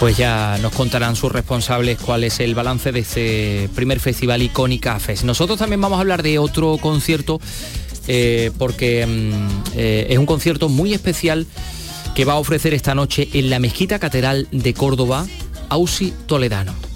Pues 0.00 0.16
ya 0.16 0.58
nos 0.60 0.72
contarán 0.72 1.14
sus 1.14 1.30
responsables 1.30 2.00
cuál 2.00 2.24
es 2.24 2.40
el 2.40 2.56
balance 2.56 2.90
de 2.90 2.98
este 2.98 3.70
primer 3.76 4.00
festival 4.00 4.42
Icónica 4.42 4.98
Fest. 4.98 5.22
Nosotros 5.22 5.56
también 5.56 5.80
vamos 5.80 5.98
a 5.98 6.00
hablar 6.00 6.24
de 6.24 6.40
otro 6.40 6.78
concierto 6.78 7.40
eh, 8.08 8.50
porque 8.58 9.06
mm, 9.06 9.76
eh, 9.76 10.06
es 10.10 10.18
un 10.18 10.26
concierto 10.26 10.68
muy 10.68 10.92
especial 10.92 11.46
que 12.14 12.24
va 12.24 12.34
a 12.34 12.38
ofrecer 12.38 12.74
esta 12.74 12.94
noche 12.94 13.28
en 13.32 13.50
la 13.50 13.58
Mezquita 13.58 13.98
Catedral 13.98 14.48
de 14.50 14.74
Córdoba, 14.74 15.26
Ausi 15.68 16.12
Toledano. 16.26 16.91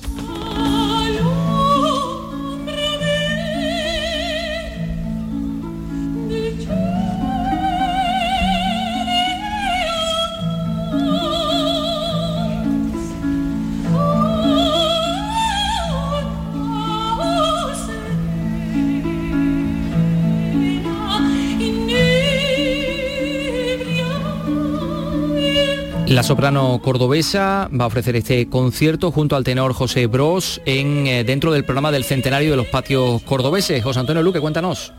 La 26.17 26.23
soprano 26.23 26.81
cordobesa 26.83 27.69
va 27.79 27.85
a 27.85 27.89
ofrecer 27.89 28.17
este 28.17 28.49
concierto 28.49 29.13
junto 29.13 29.37
al 29.37 29.45
tenor 29.45 29.75
José 29.75 30.07
Bros 30.07 30.63
en, 30.65 31.07
eh, 31.07 31.25
dentro 31.25 31.53
del 31.53 31.67
programa 31.67 31.93
del 31.93 32.05
centenario 32.05 32.53
de 32.53 32.57
los 32.57 32.69
patios 32.69 33.21
cordobeses. 33.25 33.85
José 33.85 34.01
Antonio 34.01 34.23
Luque, 34.23 34.41
cuéntanos. 34.41 34.95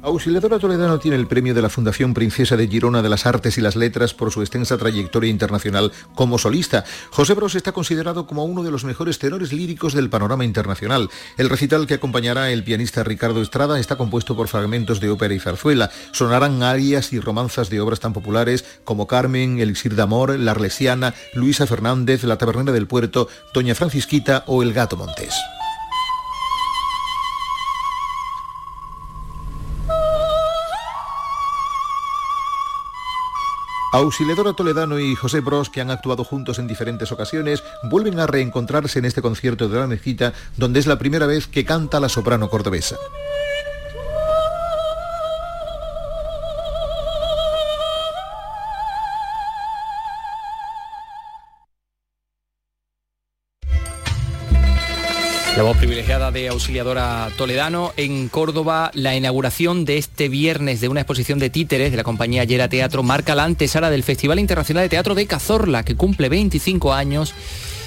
Auxiliadora 0.00 0.60
Toledano 0.60 1.00
tiene 1.00 1.16
el 1.16 1.26
premio 1.26 1.54
de 1.54 1.62
la 1.62 1.68
Fundación 1.68 2.14
Princesa 2.14 2.56
de 2.56 2.68
Girona 2.68 3.02
de 3.02 3.08
las 3.08 3.26
Artes 3.26 3.58
y 3.58 3.60
las 3.60 3.74
Letras 3.74 4.14
por 4.14 4.30
su 4.30 4.42
extensa 4.42 4.78
trayectoria 4.78 5.28
internacional 5.28 5.92
como 6.14 6.38
solista. 6.38 6.84
José 7.10 7.34
Bros 7.34 7.56
está 7.56 7.72
considerado 7.72 8.26
como 8.26 8.44
uno 8.44 8.62
de 8.62 8.70
los 8.70 8.84
mejores 8.84 9.18
tenores 9.18 9.52
líricos 9.52 9.94
del 9.94 10.08
panorama 10.08 10.44
internacional. 10.44 11.10
El 11.36 11.48
recital 11.48 11.86
que 11.86 11.94
acompañará 11.94 12.52
el 12.52 12.62
pianista 12.62 13.02
Ricardo 13.02 13.42
Estrada 13.42 13.80
está 13.80 13.96
compuesto 13.96 14.36
por 14.36 14.46
fragmentos 14.46 15.00
de 15.00 15.10
ópera 15.10 15.34
y 15.34 15.40
zarzuela. 15.40 15.90
Sonarán 16.12 16.62
arias 16.62 17.12
y 17.12 17.18
romanzas 17.18 17.68
de 17.68 17.80
obras 17.80 17.98
tan 17.98 18.12
populares 18.12 18.64
como 18.84 19.08
Carmen, 19.08 19.58
Elixir 19.58 19.96
de 19.96 20.02
Amor, 20.02 20.38
La 20.38 20.52
Arlesiana, 20.52 21.14
Luisa 21.34 21.66
Fernández, 21.66 22.22
La 22.22 22.38
Tabernera 22.38 22.72
del 22.72 22.86
Puerto, 22.86 23.28
Doña 23.52 23.74
Francisquita 23.74 24.44
o 24.46 24.62
El 24.62 24.72
Gato 24.72 24.96
Montés. 24.96 25.34
Auxiliadora 33.90 34.52
Toledano 34.52 34.98
y 34.98 35.14
José 35.14 35.40
Bros, 35.40 35.70
que 35.70 35.80
han 35.80 35.90
actuado 35.90 36.22
juntos 36.22 36.58
en 36.58 36.68
diferentes 36.68 37.10
ocasiones, 37.10 37.62
vuelven 37.84 38.20
a 38.20 38.26
reencontrarse 38.26 38.98
en 38.98 39.06
este 39.06 39.22
concierto 39.22 39.68
de 39.68 39.78
la 39.78 39.86
mezquita, 39.86 40.34
donde 40.58 40.78
es 40.78 40.86
la 40.86 40.98
primera 40.98 41.26
vez 41.26 41.46
que 41.46 41.64
canta 41.64 41.98
la 41.98 42.10
soprano 42.10 42.50
cordobesa. 42.50 42.96
La 55.58 55.64
voz 55.64 55.76
privilegiada 55.76 56.30
de 56.30 56.46
Auxiliadora 56.46 57.30
Toledano 57.36 57.92
en 57.96 58.28
Córdoba, 58.28 58.92
la 58.94 59.16
inauguración 59.16 59.84
de 59.84 59.98
este 59.98 60.28
viernes 60.28 60.80
de 60.80 60.86
una 60.86 61.00
exposición 61.00 61.40
de 61.40 61.50
títeres 61.50 61.90
de 61.90 61.96
la 61.96 62.04
compañía 62.04 62.44
Yera 62.44 62.68
Teatro 62.68 63.02
marca 63.02 63.34
la 63.34 63.42
antesala 63.42 63.90
del 63.90 64.04
Festival 64.04 64.38
Internacional 64.38 64.84
de 64.84 64.88
Teatro 64.88 65.16
de 65.16 65.26
Cazorla, 65.26 65.82
que 65.82 65.96
cumple 65.96 66.28
25 66.28 66.94
años 66.94 67.34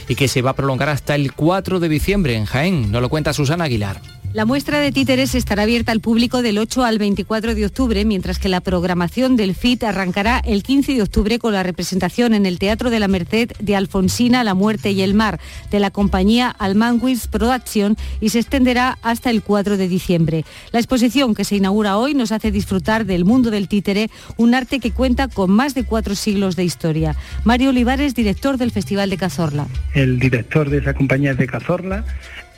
y 0.10 0.16
que 0.16 0.28
se 0.28 0.42
va 0.42 0.50
a 0.50 0.56
prolongar 0.56 0.90
hasta 0.90 1.16
el 1.16 1.32
4 1.32 1.80
de 1.80 1.88
diciembre 1.88 2.36
en 2.36 2.44
Jaén. 2.44 2.92
Nos 2.92 3.02
lo 3.02 3.08
cuenta 3.08 3.32
Susana 3.32 3.64
Aguilar. 3.64 4.02
La 4.34 4.46
muestra 4.46 4.80
de 4.80 4.94
títeres 4.94 5.36
estará 5.36 5.64
abierta 5.64 5.92
al 5.92 6.00
público 6.00 6.42
del 6.42 6.58
8 6.58 6.86
al 6.86 7.00
24 7.00 7.54
de 7.54 7.66
octubre, 7.66 8.06
mientras 8.06 8.40
que 8.40 8.48
la 8.48 8.62
programación 8.62 9.36
del 9.36 9.54
FIT 9.56 9.84
arrancará 9.84 10.40
el 10.40 10.64
15 10.64 10.94
de 10.94 11.02
octubre 11.02 11.38
con 11.38 11.52
la 11.52 11.64
representación 11.64 12.34
en 12.34 12.46
el 12.46 12.58
Teatro 12.58 12.90
de 12.90 13.02
la 13.02 13.10
Merced 13.10 13.52
de 13.60 13.76
Alfonsina, 13.76 14.46
La 14.46 14.54
Muerte 14.54 14.92
y 14.92 15.02
el 15.02 15.16
Mar, 15.16 15.42
de 15.70 15.82
la 15.82 15.92
compañía 15.92 16.48
Almanwitz 16.48 17.28
Production 17.28 17.98
y 18.22 18.30
se 18.30 18.40
extenderá 18.40 18.98
hasta 19.02 19.30
el 19.32 19.44
4 19.44 19.76
de 19.76 19.90
diciembre. 19.90 20.46
La 20.72 20.80
exposición 20.80 21.36
que 21.36 21.44
se 21.44 21.58
inaugura 21.58 21.98
hoy 21.98 22.14
nos 22.14 22.32
hace 22.32 22.52
disfrutar 22.52 23.06
del 23.06 23.26
mundo 23.26 23.52
del 23.52 23.68
títere, 23.68 24.10
un 24.38 24.56
arte 24.56 24.80
que 24.80 24.92
cuenta 24.92 25.28
con 25.28 25.52
más 25.52 25.76
de 25.76 25.84
cuatro 25.84 26.16
siglos 26.16 26.56
de 26.56 26.64
historia. 26.64 27.18
Mario 27.44 27.72
Olivares, 27.72 28.16
director 28.16 28.58
del 28.58 28.72
Festival 28.72 29.10
de 29.10 29.18
Cazorla. 29.18 29.68
el 29.94 30.20
director 30.20 30.70
de 30.70 30.78
esa 30.78 30.94
compañía 30.94 31.32
es 31.32 31.38
de 31.38 31.48
Cazorla 31.48 32.06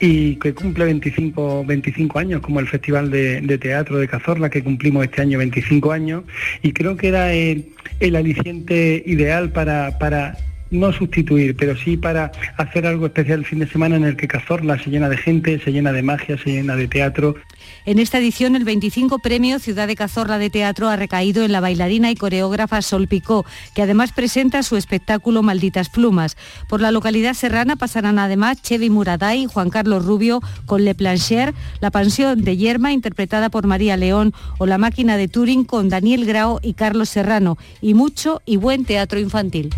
y 0.00 0.36
que 0.36 0.52
cumple 0.54 0.84
25, 0.86 1.64
25 1.64 2.18
años 2.18 2.40
como 2.40 2.60
el 2.60 2.68
Festival 2.68 3.10
de, 3.10 3.58
Teatro 3.58 3.98
de 3.98 4.08
Cazorla 4.08 4.50
que 4.50 4.62
cumplimos 4.62 5.04
este 5.04 5.22
año 5.22 5.38
25 5.38 5.92
años 5.92 6.24
y 6.62 6.72
creo 6.72 6.96
que 6.96 7.08
era 7.08 7.32
el, 7.32 7.66
el 8.00 8.16
aliciente 8.16 9.02
ideal 9.06 9.50
para, 9.50 9.98
para 9.98 10.36
no 10.70 10.92
sustituir, 10.92 11.56
pero 11.56 11.76
sí 11.76 11.96
para 11.96 12.32
hacer 12.56 12.86
algo 12.86 13.06
especial 13.06 13.40
el 13.40 13.46
fin 13.46 13.60
de 13.60 13.68
semana 13.68 13.96
en 13.96 14.04
el 14.04 14.16
que 14.16 14.28
Cazorla 14.28 14.78
se 14.78 14.90
llena 14.90 15.08
de 15.08 15.16
gente, 15.16 15.58
se 15.60 15.72
llena 15.72 15.92
de 15.92 16.02
magia, 16.02 16.36
se 16.38 16.50
llena 16.50 16.76
de 16.76 16.88
teatro. 16.88 17.36
En 17.86 17.98
esta 17.98 18.18
edición, 18.18 18.56
el 18.56 18.64
25 18.64 19.18
premio 19.18 19.58
Ciudad 19.58 19.86
de 19.86 19.94
Cazorla 19.94 20.38
de 20.38 20.48
Teatro 20.48 20.88
ha 20.88 20.96
recaído 20.96 21.44
en 21.44 21.52
la 21.52 21.60
bailarina 21.60 22.10
y 22.10 22.14
coreógrafa 22.14 22.80
Sol 22.80 23.08
Picó, 23.08 23.44
que 23.74 23.82
además 23.82 24.12
presenta 24.12 24.62
su 24.62 24.76
espectáculo 24.76 25.42
Malditas 25.42 25.90
Plumas. 25.90 26.38
Por 26.66 26.80
la 26.80 26.90
localidad 26.90 27.34
serrana 27.34 27.76
pasarán 27.76 28.18
además 28.18 28.62
Chevy 28.62 28.88
Muraday, 28.88 29.44
Juan 29.44 29.68
Carlos 29.68 30.06
Rubio 30.06 30.40
con 30.64 30.86
Le 30.86 30.94
Plancher, 30.94 31.52
La 31.80 31.90
Pansión 31.90 32.42
de 32.42 32.56
Yerma, 32.56 32.92
interpretada 32.92 33.50
por 33.50 33.66
María 33.66 33.98
León, 33.98 34.32
o 34.58 34.64
La 34.64 34.78
Máquina 34.78 35.18
de 35.18 35.28
Turing 35.28 35.64
con 35.64 35.90
Daniel 35.90 36.24
Grao 36.24 36.60
y 36.62 36.72
Carlos 36.72 37.10
Serrano, 37.10 37.58
y 37.82 37.92
mucho 37.92 38.40
y 38.46 38.56
buen 38.56 38.86
teatro 38.86 39.20
infantil. 39.20 39.74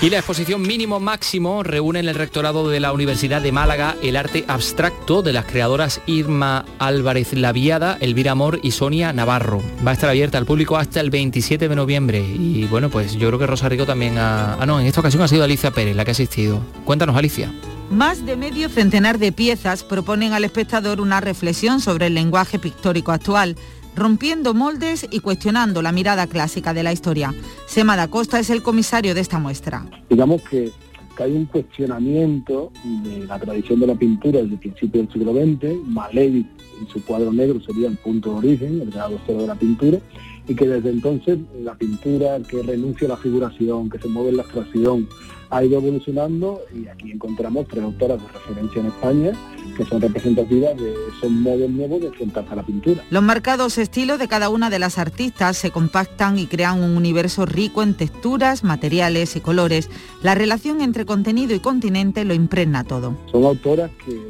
Y 0.00 0.10
la 0.10 0.18
exposición 0.18 0.62
mínimo 0.62 1.00
máximo 1.00 1.64
reúne 1.64 1.98
en 1.98 2.08
el 2.08 2.14
rectorado 2.14 2.68
de 2.68 2.78
la 2.78 2.92
Universidad 2.92 3.42
de 3.42 3.50
Málaga 3.50 3.96
el 4.00 4.14
arte 4.14 4.44
abstracto 4.46 5.22
de 5.22 5.32
las 5.32 5.44
creadoras 5.44 6.00
Irma 6.06 6.64
Álvarez 6.78 7.32
Laviada, 7.32 7.98
Elvira 8.00 8.30
Amor 8.30 8.60
y 8.62 8.70
Sonia 8.70 9.12
Navarro. 9.12 9.60
Va 9.84 9.90
a 9.90 9.94
estar 9.94 10.08
abierta 10.08 10.38
al 10.38 10.46
público 10.46 10.76
hasta 10.76 11.00
el 11.00 11.10
27 11.10 11.68
de 11.68 11.74
noviembre. 11.74 12.20
Y 12.20 12.66
bueno, 12.66 12.90
pues 12.90 13.14
yo 13.14 13.26
creo 13.26 13.40
que 13.40 13.48
Rosa 13.48 13.68
Rico 13.68 13.86
también 13.86 14.18
ha... 14.18 14.54
Ah, 14.54 14.66
no, 14.66 14.78
en 14.78 14.86
esta 14.86 15.00
ocasión 15.00 15.20
ha 15.24 15.28
sido 15.28 15.42
Alicia 15.42 15.72
Pérez 15.72 15.96
la 15.96 16.04
que 16.04 16.12
ha 16.12 16.12
asistido. 16.12 16.60
Cuéntanos, 16.84 17.16
Alicia. 17.16 17.52
Más 17.90 18.24
de 18.24 18.36
medio 18.36 18.68
centenar 18.68 19.18
de 19.18 19.32
piezas 19.32 19.82
proponen 19.82 20.32
al 20.32 20.44
espectador 20.44 21.00
una 21.00 21.20
reflexión 21.20 21.80
sobre 21.80 22.06
el 22.06 22.14
lenguaje 22.14 22.60
pictórico 22.60 23.10
actual, 23.10 23.56
rompiendo 23.98 24.54
moldes 24.54 25.06
y 25.10 25.20
cuestionando 25.20 25.82
la 25.82 25.92
mirada 25.92 26.26
clásica 26.26 26.72
de 26.72 26.82
la 26.82 26.92
historia. 26.92 27.34
Sema 27.66 27.96
da 27.96 28.08
Costa 28.08 28.38
es 28.38 28.50
el 28.50 28.62
comisario 28.62 29.14
de 29.14 29.20
esta 29.20 29.38
muestra. 29.38 29.84
digamos 30.08 30.42
que, 30.42 30.70
que 31.16 31.22
hay 31.22 31.32
un 31.32 31.46
cuestionamiento 31.46 32.72
de 32.84 33.26
la 33.26 33.38
tradición 33.38 33.80
de 33.80 33.86
la 33.88 33.94
pintura 33.94 34.40
desde 34.40 34.54
el 34.54 34.60
principio 34.60 35.02
del 35.02 35.12
siglo 35.12 35.32
XX, 35.32 35.86
Malevich 35.86 36.46
en 36.80 36.88
su 36.88 37.04
cuadro 37.04 37.32
negro 37.32 37.60
sería 37.60 37.88
el 37.88 37.96
punto 37.96 38.30
de 38.30 38.36
origen, 38.36 38.80
el 38.80 38.90
grado 38.90 39.18
cero 39.26 39.40
de 39.42 39.46
la 39.48 39.54
pintura, 39.54 39.98
y 40.46 40.54
que 40.54 40.66
desde 40.66 40.90
entonces 40.90 41.38
la 41.62 41.74
pintura 41.74 42.38
que 42.48 42.62
renuncia 42.62 43.06
a 43.06 43.10
la 43.10 43.16
figuración, 43.16 43.90
que 43.90 43.98
se 43.98 44.08
mueve 44.08 44.30
en 44.30 44.36
la 44.36 44.42
abstracción, 44.44 45.08
ha 45.50 45.64
ido 45.64 45.78
evolucionando 45.78 46.60
y 46.74 46.88
aquí 46.88 47.10
encontramos 47.10 47.66
tres 47.68 47.82
autoras 47.82 48.20
de 48.20 48.28
referencia 48.28 48.80
en 48.80 48.86
España 48.86 49.32
que 49.76 49.84
son 49.84 50.00
representativas 50.00 50.76
de 50.76 50.92
esos 51.16 51.30
modos 51.30 51.70
nuevos 51.70 52.00
de 52.00 52.08
enfrentarse 52.08 52.52
a 52.52 52.56
la 52.56 52.62
pintura. 52.64 53.04
Los 53.10 53.22
marcados 53.22 53.78
estilos 53.78 54.18
de 54.18 54.26
cada 54.26 54.48
una 54.48 54.70
de 54.70 54.78
las 54.78 54.98
artistas 54.98 55.56
se 55.56 55.70
compactan 55.70 56.38
y 56.38 56.46
crean 56.46 56.82
un 56.82 56.96
universo 56.96 57.46
rico 57.46 57.82
en 57.82 57.94
texturas, 57.94 58.64
materiales 58.64 59.36
y 59.36 59.40
colores. 59.40 59.88
La 60.22 60.34
relación 60.34 60.80
entre 60.80 61.06
contenido 61.06 61.54
y 61.54 61.60
continente 61.60 62.24
lo 62.24 62.34
impregna 62.34 62.84
todo. 62.84 63.16
Son 63.30 63.44
autoras 63.44 63.90
que 64.04 64.20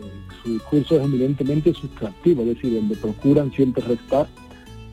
su 0.42 0.52
discurso 0.52 0.96
es 0.96 1.04
evidentemente 1.04 1.72
sustractivo, 1.72 2.42
es 2.42 2.48
decir, 2.48 2.74
donde 2.74 2.96
procuran 2.96 3.50
siempre 3.52 3.82
restar 3.84 4.28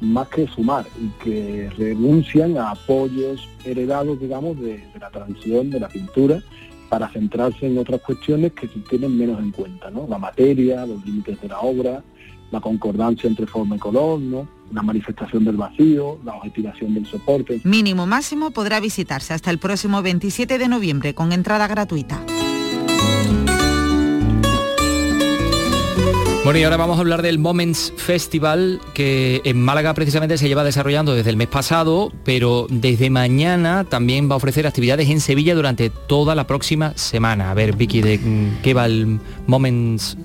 más 0.02 0.28
que 0.30 0.48
sumar 0.48 0.86
y 1.00 1.08
que 1.24 1.70
renuncian 1.78 2.58
a 2.58 2.72
apoyos 2.72 3.48
heredados, 3.64 4.20
digamos, 4.20 4.60
de, 4.60 4.84
la 5.00 5.10
tradición 5.10 5.70
de 5.70 5.80
la 5.80 5.88
pintura 5.88 6.41
para 6.89 7.10
centrarse 7.10 7.66
en 7.66 7.78
otras 7.78 8.02
cuestiones 8.02 8.54
que 8.54 8.68
se 8.68 8.80
tienen 8.82 9.18
menos 9.18 9.39
en 9.39 9.52
cuenta, 9.52 9.89
¿no? 9.89 10.06
La 10.08 10.18
materia, 10.18 10.86
los 10.86 11.04
límites 11.06 11.41
de 11.41 11.48
la 11.48 11.60
obra, 11.60 12.04
la 12.52 12.62
concordancia 12.62 13.28
entre 13.28 13.48
forma 13.48 13.76
y 13.76 13.80
color, 13.80 14.20
¿no? 14.20 14.48
La 14.72 14.82
manifestación 14.82 15.43
del 15.46 15.58
vacío, 15.58 16.20
la 16.24 16.36
objetivación 16.36 16.93
del 16.93 17.06
soporte. 17.06 17.62
Mínimo 17.64 18.06
máximo 18.06 18.52
podrá 18.52 18.80
visitarse 18.80 19.34
hasta 19.34 19.50
el 19.50 19.58
próximo 19.58 20.02
27 20.02 20.58
de 20.58 20.68
noviembre 20.68 21.14
con 21.16 21.32
entrada 21.32 21.68
gratuita. 21.68 22.22
Bueno, 26.46 26.60
y 26.60 26.64
ahora 26.64 26.78
vamos 26.78 26.98
a 26.98 27.00
hablar 27.00 27.24
del 27.24 27.39
Moments 27.39 27.91
Festival, 27.98 28.80
que 28.93 29.41
en 29.46 29.60
Málaga 29.60 29.96
precisamente 29.96 30.38
se 30.38 30.48
lleva 30.48 30.64
desarrollando 30.64 31.16
desde 31.16 31.32
el 31.32 31.38
mes 31.38 31.48
pasado, 31.48 32.12
pero 32.24 32.68
desde 32.70 33.10
mañana 33.10 33.84
también 33.84 34.30
va 34.30 34.36
a 34.36 34.38
ofrecer 34.38 34.68
actividades 34.68 35.10
en 35.10 35.22
Sevilla 35.22 35.56
durante 35.56 35.89
toda 35.89 36.36
la 36.36 36.46
próxima 36.46 36.96
semana. 36.98 37.50
A 37.50 37.56
ver, 37.56 37.76
Vicky, 37.76 38.02
¿de 38.02 38.20
mm, 38.20 38.62
qué 38.62 38.76
va 38.76 38.86
el 38.86 39.20
Moments? 39.48 40.20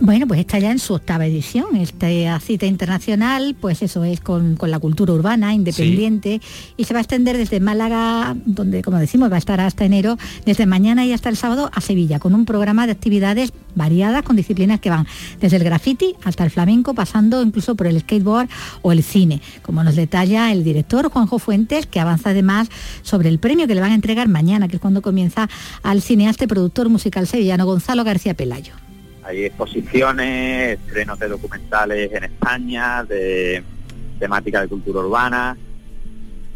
Bueno, 0.00 0.26
pues 0.26 0.40
está 0.40 0.58
ya 0.58 0.70
en 0.70 0.78
su 0.78 0.94
octava 0.94 1.26
edición. 1.26 1.76
Esta 1.76 2.40
cita 2.40 2.66
internacional, 2.66 3.56
pues 3.60 3.82
eso 3.82 4.04
es 4.04 4.20
con, 4.20 4.56
con 4.56 4.70
la 4.70 4.78
cultura 4.78 5.12
urbana, 5.12 5.54
independiente, 5.54 6.40
y 6.76 6.84
se 6.84 6.94
va 6.94 7.00
a 7.00 7.02
extender 7.02 7.36
desde 7.36 7.60
Málaga, 7.60 8.36
donde, 8.44 8.82
como 8.82 8.98
decimos, 8.98 9.30
va 9.30 9.36
a 9.36 9.38
estar 9.38 9.60
hasta 9.60 9.84
enero, 9.84 10.18
desde 10.44 10.66
mañana 10.66 11.04
y 11.04 11.12
hasta 11.12 11.28
el 11.28 11.36
sábado 11.36 11.70
a 11.74 11.80
Sevilla, 11.80 12.18
con 12.18 12.34
un 12.34 12.44
programa 12.44 12.86
de 12.86 12.92
actividades 12.92 13.52
variadas 13.74 14.22
con 14.22 14.36
disciplinas 14.36 14.80
que 14.80 14.90
van 14.90 15.06
desde 15.40 15.56
el 15.56 15.64
graffiti 15.64 16.14
hasta 16.24 16.44
el 16.44 16.50
flamenco, 16.50 16.94
pasando 16.94 17.42
incluso 17.42 17.74
por 17.74 17.86
el 17.86 18.00
skateboard 18.00 18.48
o 18.82 18.92
el 18.92 19.02
cine, 19.02 19.40
como 19.62 19.84
nos 19.84 19.96
detalla 19.96 20.52
el 20.52 20.64
director 20.64 21.10
Juanjo 21.10 21.38
Fuentes, 21.38 21.86
que 21.86 22.00
avanza 22.00 22.30
además 22.30 22.68
sobre 23.02 23.28
el 23.28 23.38
premio 23.38 23.66
que 23.66 23.74
le 23.74 23.80
van 23.80 23.92
a 23.92 23.94
entregar 23.94 24.28
mañana, 24.28 24.68
que 24.68 24.76
es 24.76 24.82
cuando 24.82 25.02
comienza 25.02 25.48
al 25.82 26.02
cineasta 26.02 26.44
y 26.44 26.46
productor 26.46 26.88
musical 26.88 27.26
sevillano 27.26 27.66
Gonzalo 27.66 28.04
García 28.04 28.34
Pelayo. 28.34 28.89
Hay 29.30 29.44
exposiciones, 29.44 30.80
estrenos 30.80 31.16
de 31.20 31.28
documentales 31.28 32.12
en 32.12 32.24
España, 32.24 33.04
de 33.04 33.62
temática 34.18 34.60
de 34.60 34.66
cultura 34.66 34.98
urbana, 34.98 35.56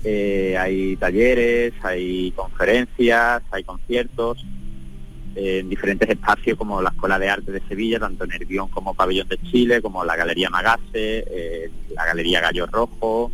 eh, 0.02 0.56
hay 0.58 0.96
talleres, 0.96 1.72
hay 1.84 2.32
conferencias, 2.32 3.44
hay 3.52 3.62
conciertos 3.62 4.44
eh, 5.36 5.60
en 5.60 5.68
diferentes 5.68 6.08
espacios 6.08 6.58
como 6.58 6.82
la 6.82 6.90
Escuela 6.90 7.16
de 7.20 7.28
Arte 7.28 7.52
de 7.52 7.60
Sevilla, 7.68 8.00
tanto 8.00 8.24
en 8.24 8.30
Nervión 8.30 8.68
como 8.70 8.92
Pabellón 8.92 9.28
de 9.28 9.38
Chile, 9.42 9.80
como 9.80 10.04
la 10.04 10.16
Galería 10.16 10.50
Magase, 10.50 10.82
eh, 10.92 11.70
la 11.94 12.06
Galería 12.06 12.40
Gallo 12.40 12.66
Rojo 12.66 13.30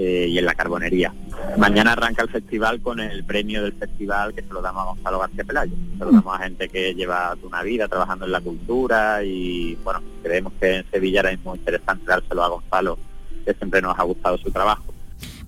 eh, 0.00 0.28
y 0.28 0.38
en 0.38 0.44
la 0.44 0.54
Carbonería. 0.54 1.12
Mañana 1.56 1.92
arranca 1.92 2.22
el 2.22 2.28
festival 2.28 2.80
con 2.80 3.00
el 3.00 3.24
premio 3.24 3.64
del 3.64 3.72
festival 3.72 4.32
que 4.32 4.42
se 4.42 4.52
lo 4.52 4.62
damos 4.62 4.82
a 4.82 4.86
Gonzalo 4.90 5.18
García 5.18 5.42
Pelayo. 5.42 5.74
Se 5.98 6.04
lo 6.04 6.12
damos 6.12 6.38
a 6.38 6.44
gente 6.44 6.68
que 6.68 6.94
lleva 6.94 7.36
una 7.42 7.64
vida 7.64 7.88
trabajando 7.88 8.24
en 8.24 8.30
la 8.30 8.40
cultura 8.40 9.24
y 9.24 9.76
bueno, 9.82 10.00
creemos 10.22 10.52
que 10.60 10.76
en 10.76 10.90
Sevilla 10.92 11.20
era 11.20 11.36
muy 11.42 11.58
interesante 11.58 12.04
dárselo 12.06 12.44
a 12.44 12.48
Gonzalo, 12.48 12.96
que 13.44 13.54
siempre 13.54 13.82
nos 13.82 13.98
ha 13.98 14.04
gustado 14.04 14.38
su 14.38 14.52
trabajo. 14.52 14.84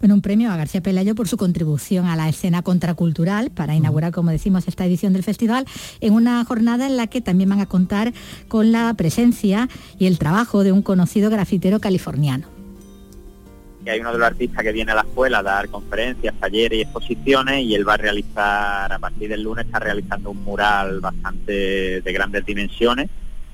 Bueno, 0.00 0.16
un 0.16 0.20
premio 0.20 0.50
a 0.50 0.56
García 0.56 0.80
Pelayo 0.80 1.14
por 1.14 1.28
su 1.28 1.36
contribución 1.36 2.06
a 2.06 2.16
la 2.16 2.28
escena 2.28 2.62
contracultural 2.62 3.50
para 3.50 3.76
inaugurar, 3.76 4.10
como 4.10 4.32
decimos, 4.32 4.66
esta 4.66 4.84
edición 4.84 5.12
del 5.12 5.22
festival 5.22 5.64
en 6.00 6.14
una 6.14 6.44
jornada 6.44 6.88
en 6.88 6.96
la 6.96 7.06
que 7.06 7.20
también 7.20 7.50
van 7.50 7.60
a 7.60 7.66
contar 7.66 8.12
con 8.48 8.72
la 8.72 8.92
presencia 8.94 9.68
y 9.96 10.06
el 10.06 10.18
trabajo 10.18 10.64
de 10.64 10.72
un 10.72 10.82
conocido 10.82 11.30
grafitero 11.30 11.78
californiano. 11.78 12.59
Hay 13.90 14.00
uno 14.00 14.12
de 14.12 14.18
los 14.18 14.26
artistas 14.26 14.62
que 14.62 14.72
viene 14.72 14.92
a 14.92 14.94
la 14.94 15.02
escuela 15.02 15.38
a 15.38 15.42
dar 15.42 15.68
conferencias, 15.68 16.34
talleres 16.38 16.78
y 16.78 16.82
exposiciones 16.82 17.64
y 17.64 17.74
él 17.74 17.86
va 17.88 17.94
a 17.94 17.98
realizar, 17.98 18.92
a 18.92 18.98
partir 18.98 19.28
del 19.28 19.42
lunes 19.42 19.66
está 19.66 19.78
realizando 19.78 20.30
un 20.30 20.42
mural 20.44 21.00
bastante 21.00 22.00
de 22.00 22.12
grandes 22.12 22.44
dimensiones 22.44 23.08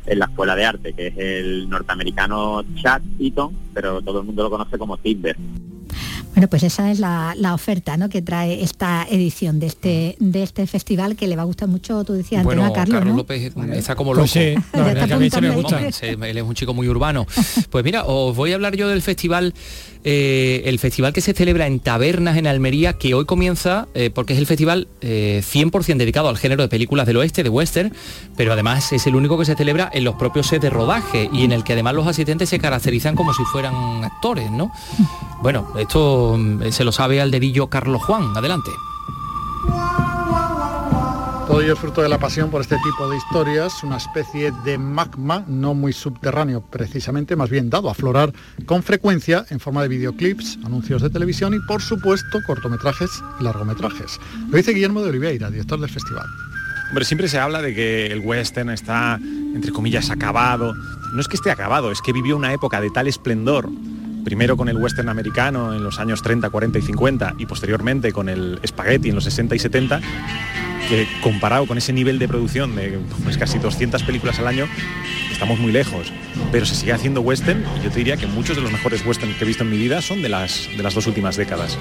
en 0.06 0.18
la 0.18 0.26
escuela 0.26 0.54
de 0.54 0.64
arte, 0.64 0.92
que 0.92 1.08
es 1.08 1.18
el 1.18 1.68
norteamericano 1.68 2.64
Chad 2.76 3.02
Eaton, 3.18 3.56
pero 3.74 4.00
todo 4.02 4.20
el 4.20 4.26
mundo 4.26 4.44
lo 4.44 4.50
conoce 4.50 4.78
como 4.78 4.96
Timber. 4.98 5.36
Bueno, 6.36 6.48
pues 6.50 6.64
esa 6.64 6.90
es 6.90 6.98
la, 6.98 7.34
la 7.34 7.54
oferta 7.54 7.96
¿no? 7.96 8.10
que 8.10 8.20
trae 8.20 8.62
esta 8.62 9.06
edición 9.08 9.58
de 9.58 9.68
este, 9.68 10.16
de 10.18 10.42
este 10.42 10.66
festival 10.66 11.16
que 11.16 11.26
le 11.26 11.34
va 11.34 11.40
a 11.40 11.44
gustar 11.46 11.66
mucho, 11.66 12.04
tú 12.04 12.12
decías 12.12 12.42
antes, 12.42 12.58
¿no, 12.58 12.66
a 12.66 12.74
Carlos, 12.74 13.06
¿no? 13.06 13.16
López 13.16 13.54
está 13.72 13.96
como 13.96 14.12
loco. 14.12 14.28
Pues 14.30 14.32
sí, 14.32 14.54
la 14.74 14.82
verdad 14.84 15.04
está 15.04 15.06
que 15.06 15.14
a 15.14 15.16
mí 15.16 15.30
se 15.30 15.40
me 15.40 15.48
apuntando 15.48 15.86
gusta. 15.86 15.98
Sí, 15.98 16.08
Él 16.08 16.36
es 16.36 16.44
un 16.44 16.54
chico 16.54 16.74
muy 16.74 16.90
urbano. 16.90 17.26
Pues 17.70 17.84
mira, 17.84 18.04
os 18.04 18.36
voy 18.36 18.52
a 18.52 18.54
hablar 18.54 18.76
yo 18.76 18.88
del 18.88 19.02
festival, 19.02 19.54
eh, 20.04 20.62
el 20.66 20.78
festival 20.78 21.12
que 21.12 21.20
se 21.20 21.32
celebra 21.32 21.66
en 21.66 21.80
Tabernas 21.80 22.36
en 22.36 22.46
Almería, 22.46 22.92
que 22.94 23.14
hoy 23.14 23.24
comienza, 23.24 23.88
eh, 23.94 24.10
porque 24.10 24.34
es 24.34 24.38
el 24.38 24.46
festival 24.46 24.88
eh, 25.00 25.42
100% 25.42 25.96
dedicado 25.96 26.28
al 26.28 26.36
género 26.36 26.62
de 26.62 26.68
películas 26.68 27.06
del 27.06 27.16
oeste, 27.16 27.42
de 27.42 27.48
western, 27.48 27.92
pero 28.36 28.52
además 28.52 28.92
es 28.92 29.06
el 29.06 29.16
único 29.16 29.38
que 29.38 29.46
se 29.46 29.56
celebra 29.56 29.90
en 29.92 30.04
los 30.04 30.16
propios 30.16 30.46
sets 30.48 30.62
de 30.62 30.70
rodaje 30.70 31.30
y 31.32 31.44
en 31.44 31.52
el 31.52 31.64
que 31.64 31.72
además 31.72 31.94
los 31.94 32.06
asistentes 32.06 32.48
se 32.48 32.58
caracterizan 32.58 33.16
como 33.16 33.32
si 33.32 33.42
fueran 33.44 34.04
actores, 34.04 34.50
¿no? 34.50 34.70
Bueno, 35.42 35.68
esto 35.78 36.25
mm, 36.34 36.70
se 36.70 36.84
lo 36.84 36.92
sabe 36.92 37.20
al 37.20 37.30
dedillo 37.30 37.68
Carlos 37.68 38.02
Juan. 38.02 38.36
Adelante. 38.36 38.70
Todo 41.46 41.60
ello 41.60 41.74
es 41.74 41.78
fruto 41.78 42.02
de 42.02 42.08
la 42.08 42.18
pasión 42.18 42.50
por 42.50 42.60
este 42.60 42.76
tipo 42.78 43.08
de 43.08 43.16
historias, 43.16 43.84
una 43.84 43.98
especie 43.98 44.50
de 44.64 44.78
magma 44.78 45.44
no 45.46 45.74
muy 45.74 45.92
subterráneo 45.92 46.60
precisamente, 46.60 47.36
más 47.36 47.50
bien 47.50 47.70
dado 47.70 47.88
a 47.88 47.92
aflorar 47.92 48.32
con 48.66 48.82
frecuencia 48.82 49.46
en 49.50 49.60
forma 49.60 49.80
de 49.82 49.88
videoclips, 49.88 50.58
anuncios 50.64 51.02
de 51.02 51.10
televisión 51.10 51.54
y 51.54 51.60
por 51.60 51.80
supuesto 51.80 52.40
cortometrajes 52.44 53.10
y 53.38 53.44
largometrajes. 53.44 54.18
Lo 54.50 54.56
dice 54.56 54.72
Guillermo 54.72 55.02
de 55.02 55.10
Oliveira, 55.10 55.48
director 55.48 55.78
del 55.78 55.88
festival. 55.88 56.26
Hombre, 56.88 57.04
siempre 57.04 57.28
se 57.28 57.38
habla 57.38 57.62
de 57.62 57.74
que 57.74 58.06
el 58.06 58.20
western 58.20 58.70
está, 58.70 59.20
entre 59.54 59.70
comillas, 59.70 60.10
acabado. 60.10 60.74
No 61.12 61.20
es 61.20 61.28
que 61.28 61.36
esté 61.36 61.52
acabado, 61.52 61.92
es 61.92 62.02
que 62.02 62.12
vivió 62.12 62.36
una 62.36 62.52
época 62.52 62.80
de 62.80 62.90
tal 62.90 63.06
esplendor 63.06 63.68
primero 64.26 64.56
con 64.56 64.68
el 64.68 64.76
western 64.76 65.08
americano 65.08 65.72
en 65.72 65.84
los 65.84 66.00
años 66.00 66.20
30, 66.20 66.50
40 66.50 66.80
y 66.80 66.82
50 66.82 67.34
y 67.38 67.46
posteriormente 67.46 68.10
con 68.10 68.28
el 68.28 68.58
spaghetti 68.66 69.10
en 69.10 69.14
los 69.14 69.22
60 69.22 69.54
y 69.54 69.60
70, 69.60 70.00
que 70.88 71.06
comparado 71.22 71.64
con 71.64 71.78
ese 71.78 71.92
nivel 71.92 72.18
de 72.18 72.26
producción 72.26 72.74
de 72.74 72.98
pues, 73.22 73.38
casi 73.38 73.60
200 73.60 74.02
películas 74.02 74.40
al 74.40 74.48
año, 74.48 74.66
estamos 75.36 75.58
muy 75.58 75.70
lejos. 75.70 76.10
Pero 76.50 76.64
se 76.64 76.74
sigue 76.74 76.92
haciendo 76.92 77.20
western 77.20 77.62
y 77.78 77.84
yo 77.84 77.90
te 77.90 77.98
diría 77.98 78.16
que 78.16 78.26
muchos 78.26 78.56
de 78.56 78.62
los 78.62 78.72
mejores 78.72 79.04
western 79.04 79.34
que 79.34 79.44
he 79.44 79.46
visto 79.46 79.64
en 79.64 79.70
mi 79.70 79.76
vida 79.76 80.00
son 80.00 80.22
de 80.22 80.30
las, 80.30 80.68
de 80.74 80.82
las 80.82 80.94
dos 80.94 81.06
últimas 81.06 81.36
décadas. 81.36 81.76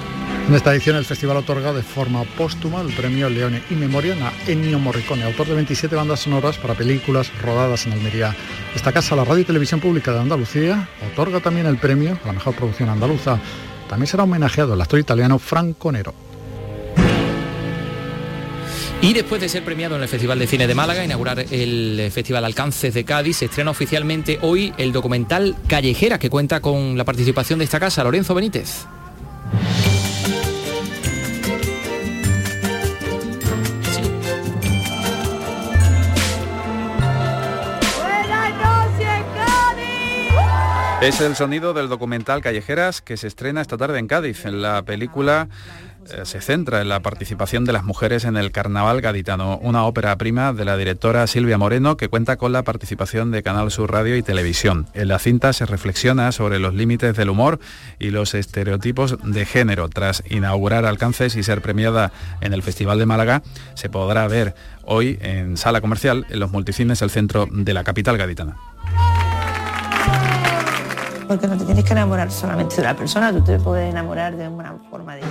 En 0.46 0.54
esta 0.54 0.74
edición 0.74 0.96
el 0.96 1.06
festival 1.06 1.38
otorga 1.38 1.72
de 1.72 1.82
forma 1.82 2.24
póstuma 2.36 2.82
el 2.82 2.92
premio 2.92 3.30
Leone 3.30 3.62
y 3.70 3.74
Memoriam 3.74 4.22
a 4.22 4.32
Ennio 4.46 4.78
Morricone, 4.78 5.24
autor 5.24 5.46
de 5.46 5.54
27 5.54 5.96
bandas 5.96 6.20
sonoras 6.20 6.58
para 6.58 6.74
películas 6.74 7.32
rodadas 7.40 7.86
en 7.86 7.94
Almería. 7.94 8.36
Esta 8.74 8.92
casa, 8.92 9.16
la 9.16 9.24
Radio 9.24 9.40
y 9.40 9.44
Televisión 9.44 9.80
Pública 9.80 10.12
de 10.12 10.20
Andalucía, 10.20 10.88
otorga 11.12 11.40
también 11.40 11.66
el 11.66 11.78
premio 11.78 12.18
a 12.22 12.26
la 12.26 12.32
mejor 12.34 12.54
producción 12.54 12.90
andaluza. 12.90 13.38
También 13.88 14.06
será 14.06 14.24
homenajeado 14.24 14.74
el 14.74 14.80
actor 14.82 15.00
italiano 15.00 15.38
Franco 15.38 15.90
Nero. 15.90 16.25
Y 19.06 19.12
después 19.12 19.40
de 19.40 19.48
ser 19.48 19.64
premiado 19.64 19.94
en 19.94 20.02
el 20.02 20.08
Festival 20.08 20.36
de 20.40 20.48
Cine 20.48 20.66
de 20.66 20.74
Málaga, 20.74 21.04
inaugurar 21.04 21.38
el 21.38 22.10
Festival 22.12 22.44
Alcances 22.44 22.92
de 22.92 23.04
Cádiz, 23.04 23.36
se 23.36 23.44
estrena 23.44 23.70
oficialmente 23.70 24.40
hoy 24.42 24.74
el 24.78 24.90
documental 24.90 25.54
Callejera, 25.68 26.18
que 26.18 26.28
cuenta 26.28 26.58
con 26.58 26.98
la 26.98 27.04
participación 27.04 27.60
de 27.60 27.66
esta 27.66 27.78
casa, 27.78 28.02
Lorenzo 28.02 28.34
Benítez. 28.34 28.84
Es 41.00 41.20
el 41.20 41.36
sonido 41.36 41.72
del 41.74 41.88
documental 41.88 42.42
Callejeras 42.42 43.00
que 43.02 43.16
se 43.16 43.28
estrena 43.28 43.60
esta 43.60 43.76
tarde 43.76 44.00
en 44.00 44.08
Cádiz. 44.08 44.44
En 44.46 44.60
la 44.60 44.82
película 44.82 45.48
se 46.24 46.40
centra 46.40 46.80
en 46.80 46.88
la 46.88 47.00
participación 47.00 47.64
de 47.64 47.72
las 47.72 47.84
mujeres 47.84 48.24
en 48.24 48.36
el 48.36 48.52
carnaval 48.52 49.00
gaditano, 49.00 49.58
una 49.58 49.84
ópera 49.84 50.16
prima 50.16 50.52
de 50.52 50.64
la 50.64 50.76
directora 50.76 51.26
Silvia 51.26 51.58
Moreno 51.58 51.96
que 51.96 52.08
cuenta 52.08 52.36
con 52.36 52.52
la 52.52 52.62
participación 52.62 53.30
de 53.30 53.42
Canal 53.42 53.70
Sur 53.70 53.92
Radio 53.92 54.16
y 54.16 54.22
Televisión. 54.22 54.86
En 54.94 55.08
la 55.08 55.18
cinta 55.18 55.52
se 55.52 55.66
reflexiona 55.66 56.32
sobre 56.32 56.58
los 56.58 56.74
límites 56.74 57.16
del 57.16 57.30
humor 57.30 57.58
y 57.98 58.10
los 58.10 58.34
estereotipos 58.34 59.18
de 59.22 59.44
género. 59.46 59.88
Tras 59.88 60.22
inaugurar 60.28 60.84
alcances 60.84 61.36
y 61.36 61.42
ser 61.42 61.62
premiada 61.62 62.12
en 62.40 62.52
el 62.52 62.62
Festival 62.62 62.98
de 62.98 63.06
Málaga, 63.06 63.42
se 63.74 63.88
podrá 63.88 64.26
ver 64.28 64.54
hoy 64.84 65.18
en 65.20 65.56
sala 65.56 65.80
comercial 65.80 66.26
en 66.30 66.40
los 66.40 66.52
multicines 66.52 67.00
del 67.00 67.10
centro 67.10 67.48
de 67.50 67.74
la 67.74 67.84
capital 67.84 68.16
gaditana. 68.16 68.56
Porque 71.26 71.46
no 71.48 71.56
te 71.56 71.64
tienes 71.64 71.84
que 71.84 71.92
enamorar 71.92 72.30
solamente 72.30 72.76
de 72.76 72.82
una 72.82 72.96
persona, 72.96 73.32
tú 73.32 73.42
te 73.42 73.58
puedes 73.58 73.90
enamorar 73.90 74.36
de 74.36 74.48
una 74.48 74.76
forma 74.90 75.16
de... 75.16 75.22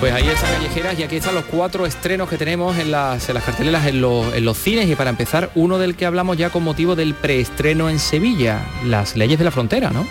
Pues 0.00 0.14
ahí 0.14 0.26
están 0.26 0.50
callejeras 0.54 0.98
y 0.98 1.02
aquí 1.02 1.16
están 1.16 1.34
los 1.34 1.44
cuatro 1.44 1.84
estrenos 1.84 2.26
que 2.30 2.38
tenemos 2.38 2.78
en 2.78 2.90
las, 2.90 3.28
en 3.28 3.34
las 3.34 3.44
carteleras 3.44 3.86
en 3.86 4.00
los, 4.00 4.34
en 4.34 4.46
los 4.46 4.56
cines 4.56 4.88
y 4.88 4.96
para 4.96 5.10
empezar 5.10 5.50
uno 5.54 5.76
del 5.76 5.94
que 5.94 6.06
hablamos 6.06 6.38
ya 6.38 6.48
con 6.48 6.62
motivo 6.62 6.96
del 6.96 7.12
preestreno 7.12 7.90
en 7.90 7.98
Sevilla, 7.98 8.62
las 8.86 9.14
leyes 9.14 9.38
de 9.38 9.44
la 9.44 9.50
frontera, 9.50 9.90
¿no? 9.90 10.06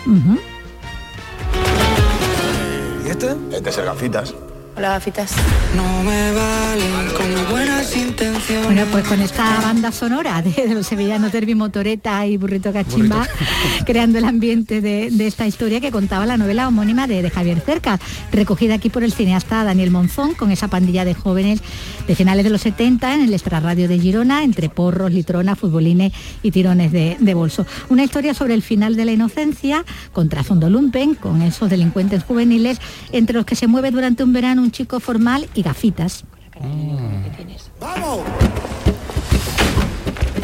¿Y 3.04 3.08
este? 3.08 3.34
Este 3.50 3.70
es 3.70 3.78
el 3.78 3.84
gafitas. 3.86 4.32
Hola, 4.80 4.92
gafitas. 4.92 5.34
No 5.76 6.02
me 6.04 6.32
valen 6.32 7.10
con 7.14 7.50
buenas 7.50 7.94
intenciones. 7.94 8.64
Bueno, 8.64 8.86
pues 8.90 9.06
con 9.06 9.20
esta 9.20 9.60
banda 9.60 9.92
sonora 9.92 10.40
de, 10.40 10.72
los 10.72 10.86
sevillanos 10.86 11.32
Derby 11.32 11.54
Motoreta 11.54 12.26
y 12.26 12.38
Burrito 12.38 12.72
Cachimba, 12.72 13.28
creando 13.84 14.16
el 14.16 14.24
ambiente 14.24 14.80
de, 14.80 15.10
de 15.10 15.26
esta 15.26 15.46
historia 15.46 15.82
que 15.82 15.90
contaba 15.90 16.24
la 16.24 16.38
novela 16.38 16.66
homónima 16.66 17.06
de, 17.06 17.20
de 17.20 17.28
Javier 17.28 17.60
Cercas, 17.60 18.00
recogida 18.32 18.76
aquí 18.76 18.88
por 18.88 19.04
el 19.04 19.12
cineasta 19.12 19.64
Daniel 19.64 19.90
Monzón, 19.90 20.32
con 20.32 20.50
esa 20.50 20.68
pandilla 20.68 21.04
de 21.04 21.12
jóvenes 21.12 21.60
de 22.06 22.14
finales 22.14 22.44
de 22.44 22.50
los 22.50 22.62
70 22.62 23.16
en 23.16 23.20
el 23.20 23.34
extrarradio 23.34 23.86
de 23.86 23.98
Girona, 23.98 24.44
entre 24.44 24.70
porros, 24.70 25.12
litronas, 25.12 25.58
futbolines 25.58 26.14
y 26.42 26.52
tirones 26.52 26.90
de, 26.90 27.18
de 27.20 27.34
bolso. 27.34 27.66
Una 27.90 28.02
historia 28.02 28.32
sobre 28.32 28.54
el 28.54 28.62
final 28.62 28.96
de 28.96 29.04
la 29.04 29.12
inocencia, 29.12 29.84
con 30.14 30.30
trasfondo 30.30 30.70
lumpen, 30.70 31.16
con 31.16 31.42
esos 31.42 31.68
delincuentes 31.68 32.24
juveniles, 32.24 32.80
entre 33.12 33.36
los 33.36 33.44
que 33.44 33.56
se 33.56 33.66
mueve 33.66 33.90
durante 33.90 34.24
un 34.24 34.32
verano 34.32 34.62
un 34.62 34.69
chico 34.70 35.00
formal 35.00 35.48
y 35.54 35.62
gafitas. 35.62 36.24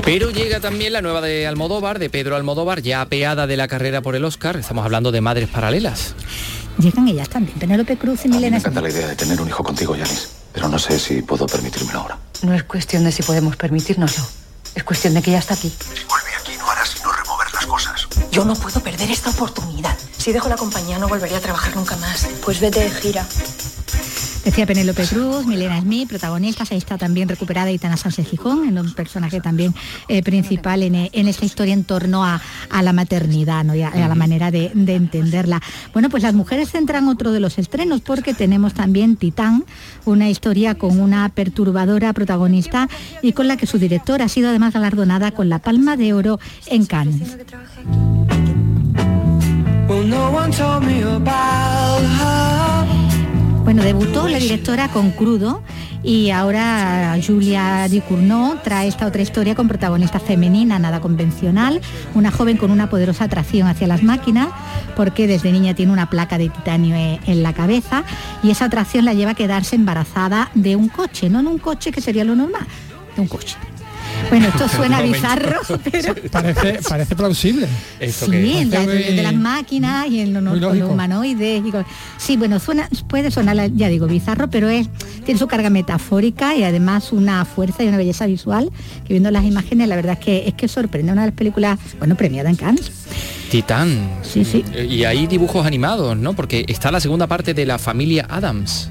Pero 0.05 0.31
llega 0.31 0.61
también 0.61 0.93
la 0.93 1.03
nueva 1.03 1.21
de 1.21 1.47
Almodóvar, 1.47 1.99
de 1.99 2.09
Pedro 2.09 2.37
Almodóvar, 2.37 2.81
ya 2.81 3.01
apeada 3.01 3.47
de 3.47 3.57
la 3.57 3.67
carrera 3.67 4.03
por 4.03 4.15
el 4.15 4.25
Oscar. 4.25 4.57
Estamos 4.57 4.85
hablando 4.85 5.11
de 5.11 5.21
Madres 5.21 5.49
Paralelas. 5.49 6.15
Llegan 6.79 7.09
ellas 7.09 7.29
también, 7.29 7.59
Penélope 7.59 7.97
Cruz 7.97 8.25
y 8.25 8.29
Me 8.29 8.37
Milena 8.37 8.59
encanta 8.59 8.81
la 8.81 8.91
idea 8.91 9.09
de 9.09 9.17
tener 9.17 9.41
un 9.41 9.49
hijo 9.49 9.65
contigo, 9.65 9.97
Yanis. 9.97 10.29
Pero 10.53 10.69
no 10.69 10.79
sé 10.79 10.99
si 10.99 11.23
puedo 11.23 11.47
permitírmelo 11.47 12.01
ahora. 12.01 12.19
No 12.43 12.55
es 12.55 12.63
cuestión 12.65 13.03
de 13.05 13.13
si 13.13 13.23
podemos 13.23 13.57
permitírnoslo. 13.57 14.25
Es 14.75 14.85
cuestión 14.85 15.15
de 15.15 15.23
que 15.23 15.33
ya 15.33 15.39
está 15.39 15.55
aquí. 15.55 15.73
Aquí 16.41 16.53
no 16.59 16.71
harás 16.71 16.91
sino 16.91 17.11
remover 17.11 17.47
las 17.53 17.67
cosas. 17.67 18.07
Yo 18.31 18.45
no 18.45 18.55
puedo 18.55 18.79
perder 18.81 19.11
esta 19.11 19.31
oportunidad. 19.31 19.97
Si 20.17 20.33
dejo 20.33 20.49
la 20.49 20.57
compañía 20.57 20.99
no 20.99 21.09
volveré 21.09 21.35
a 21.35 21.41
trabajar 21.41 21.75
nunca 21.75 21.97
más. 21.97 22.29
Pues 22.45 22.61
vete 22.61 22.81
de 22.81 22.91
gira. 22.91 23.27
Decía 24.47 24.65
Penélope 24.65 25.05
Cruz, 25.09 25.45
Milena 25.45 25.81
Smith, 25.81 26.09
protagonistas, 26.09 26.71
ahí 26.71 26.79
está 26.79 26.97
también 26.97 27.29
recuperada 27.29 27.73
Itana 27.73 27.97
Sánchez 27.97 28.31
Gijón, 28.31 28.69
en 28.69 28.79
un 28.79 28.95
personaje 28.95 29.41
también 29.41 29.75
eh, 30.07 30.23
principal 30.23 30.85
en, 30.85 30.95
eh, 30.95 31.11
en 31.15 31.27
esta 31.27 31.45
historia 31.45 31.75
en 31.75 31.83
torno 31.83 32.25
a, 32.25 32.41
a 32.71 32.83
la 32.85 32.93
maternidad 32.93 33.65
¿no? 33.65 33.75
y 33.75 33.83
a, 33.83 33.89
a 33.89 34.09
la 34.09 34.15
manera 34.15 34.53
de, 34.53 34.71
de 34.73 34.95
entenderla. 34.95 35.61
Bueno, 35.93 36.11
pues 36.11 36.23
las 36.23 36.33
mujeres 36.33 36.71
centran 36.71 37.09
otro 37.09 37.33
de 37.33 37.41
los 37.41 37.59
estrenos 37.59 38.03
porque 38.03 38.35
tenemos 38.35 38.73
también 38.73 39.17
Titán, 39.17 39.65
una 40.05 40.31
historia 40.31 40.77
con 40.77 41.01
una 41.01 41.29
perturbadora 41.31 42.13
protagonista 42.13 42.89
y 43.23 43.33
con 43.33 43.49
la 43.49 43.57
que 43.57 43.67
su 43.67 43.81
directora 43.81 44.27
ha 44.27 44.29
sido 44.29 44.51
además 44.51 44.75
galardonada 44.75 45.33
con 45.33 45.49
la 45.49 45.59
Palma 45.59 45.97
de 45.97 46.13
Oro 46.13 46.39
en 46.67 46.87
Cannes. 46.87 47.37
Well, 49.89 50.07
no 50.07 50.31
one 50.31 50.53
told 50.53 50.85
me 50.85 51.03
about 51.03 52.03
her. 52.05 52.76
Bueno, 53.67 53.83
debutó 53.83 54.29
la 54.29 54.39
directora 54.39 54.87
con 54.93 55.11
Crudo 55.11 55.61
y 56.05 56.31
ahora 56.31 57.19
Julia 57.21 57.89
Ducournau 57.89 58.59
trae 58.63 58.87
esta 58.87 59.07
otra 59.07 59.23
historia 59.23 59.57
con 59.57 59.67
protagonista 59.67 60.21
femenina, 60.21 60.79
nada 60.79 61.01
convencional, 61.01 61.81
una 62.15 62.31
joven 62.31 62.59
con 62.59 62.71
una 62.71 62.89
poderosa 62.89 63.25
atracción 63.25 63.67
hacia 63.67 63.89
las 63.89 64.05
máquinas, 64.05 64.51
porque 64.95 65.27
desde 65.27 65.51
niña 65.51 65.75
tiene 65.75 65.93
una 65.93 66.09
placa 66.09 66.39
de 66.39 66.49
titanio 66.49 66.95
eh, 66.95 67.19
en 67.27 67.43
la 67.43 67.55
cabeza 67.55 68.05
y 68.41 68.51
esa 68.51 68.67
atracción 68.67 69.05
la 69.05 69.15
lleva 69.15 69.33
a 69.33 69.35
quedarse 69.35 69.75
embarazada 69.75 70.49
de 70.55 70.77
un 70.77 70.89
coche, 70.89 71.29
no 71.29 71.41
en 71.41 71.49
un 71.49 71.59
coche 71.59 71.91
que 71.91 72.01
sería 72.01 72.23
lo 72.23 72.37
normal, 72.37 72.65
de 73.17 73.21
un 73.21 73.27
coche. 73.27 73.57
Bueno, 74.31 74.49
esto 74.49 74.69
suena 74.77 75.01
bizarro, 75.03 75.61
pero 75.91 76.15
Parece, 76.31 76.81
parece 76.89 77.15
plausible. 77.17 77.69
¿Esto 78.01 78.27
Sí, 78.27 78.33
en 78.59 78.71
la- 78.71 78.85
Parece 78.85 79.13
de, 79.13 79.23
las 79.23 79.33
muy- 79.33 79.43
máquinas 79.43 80.07
y 80.09 80.21
en 80.21 80.33
lo, 80.33 80.41
muy 80.43 80.59
los 80.61 80.77
humanoides. 80.91 81.63
y 81.65 81.71
con- 81.71 81.87
sí, 82.19 82.37
bueno, 82.37 82.59
suena, 82.59 82.89
puede 83.09 83.31
sonar, 83.31 83.57
ya 83.75 83.89
digo, 83.89 84.07
bizarro, 84.07 84.49
pero 84.51 84.69
es 84.69 84.89
tiene 85.25 85.39
su 85.39 85.47
carga 85.47 85.71
metafórica 85.71 86.55
y 86.57 86.63
además 86.65 87.13
una 87.13 87.45
fuerza 87.45 87.83
y 87.85 87.89
una 87.89 87.97
belleza 87.97 88.27
visual 88.27 88.71
que 89.07 89.13
viendo 89.15 89.31
las 89.31 89.45
imágenes 89.45 89.89
la 89.89 89.97
verdad 89.97 90.17
es 90.19 90.25
que 90.25 90.49
es 90.49 90.55
que 90.55 90.69
sorprende 90.69 91.13
una 91.13 91.23
de 91.23 91.29
las 91.29 91.37
películas, 91.37 91.79
bueno, 91.99 92.15
premiada 92.17 92.51
en 92.51 92.57
Cannes. 92.57 92.91
Titán. 93.51 94.11
Sí, 94.23 94.45
sí. 94.45 94.65
Y 94.89 95.05
hay 95.05 95.27
dibujos 95.29 95.65
animados, 95.67 96.17
¿no? 96.17 96.33
Porque 96.35 96.65
está 96.69 96.91
la 96.91 96.99
segunda 97.01 97.27
parte 97.29 97.55
de 97.55 97.65
la 97.65 97.79
familia 97.79 98.27
Adams. 98.29 98.91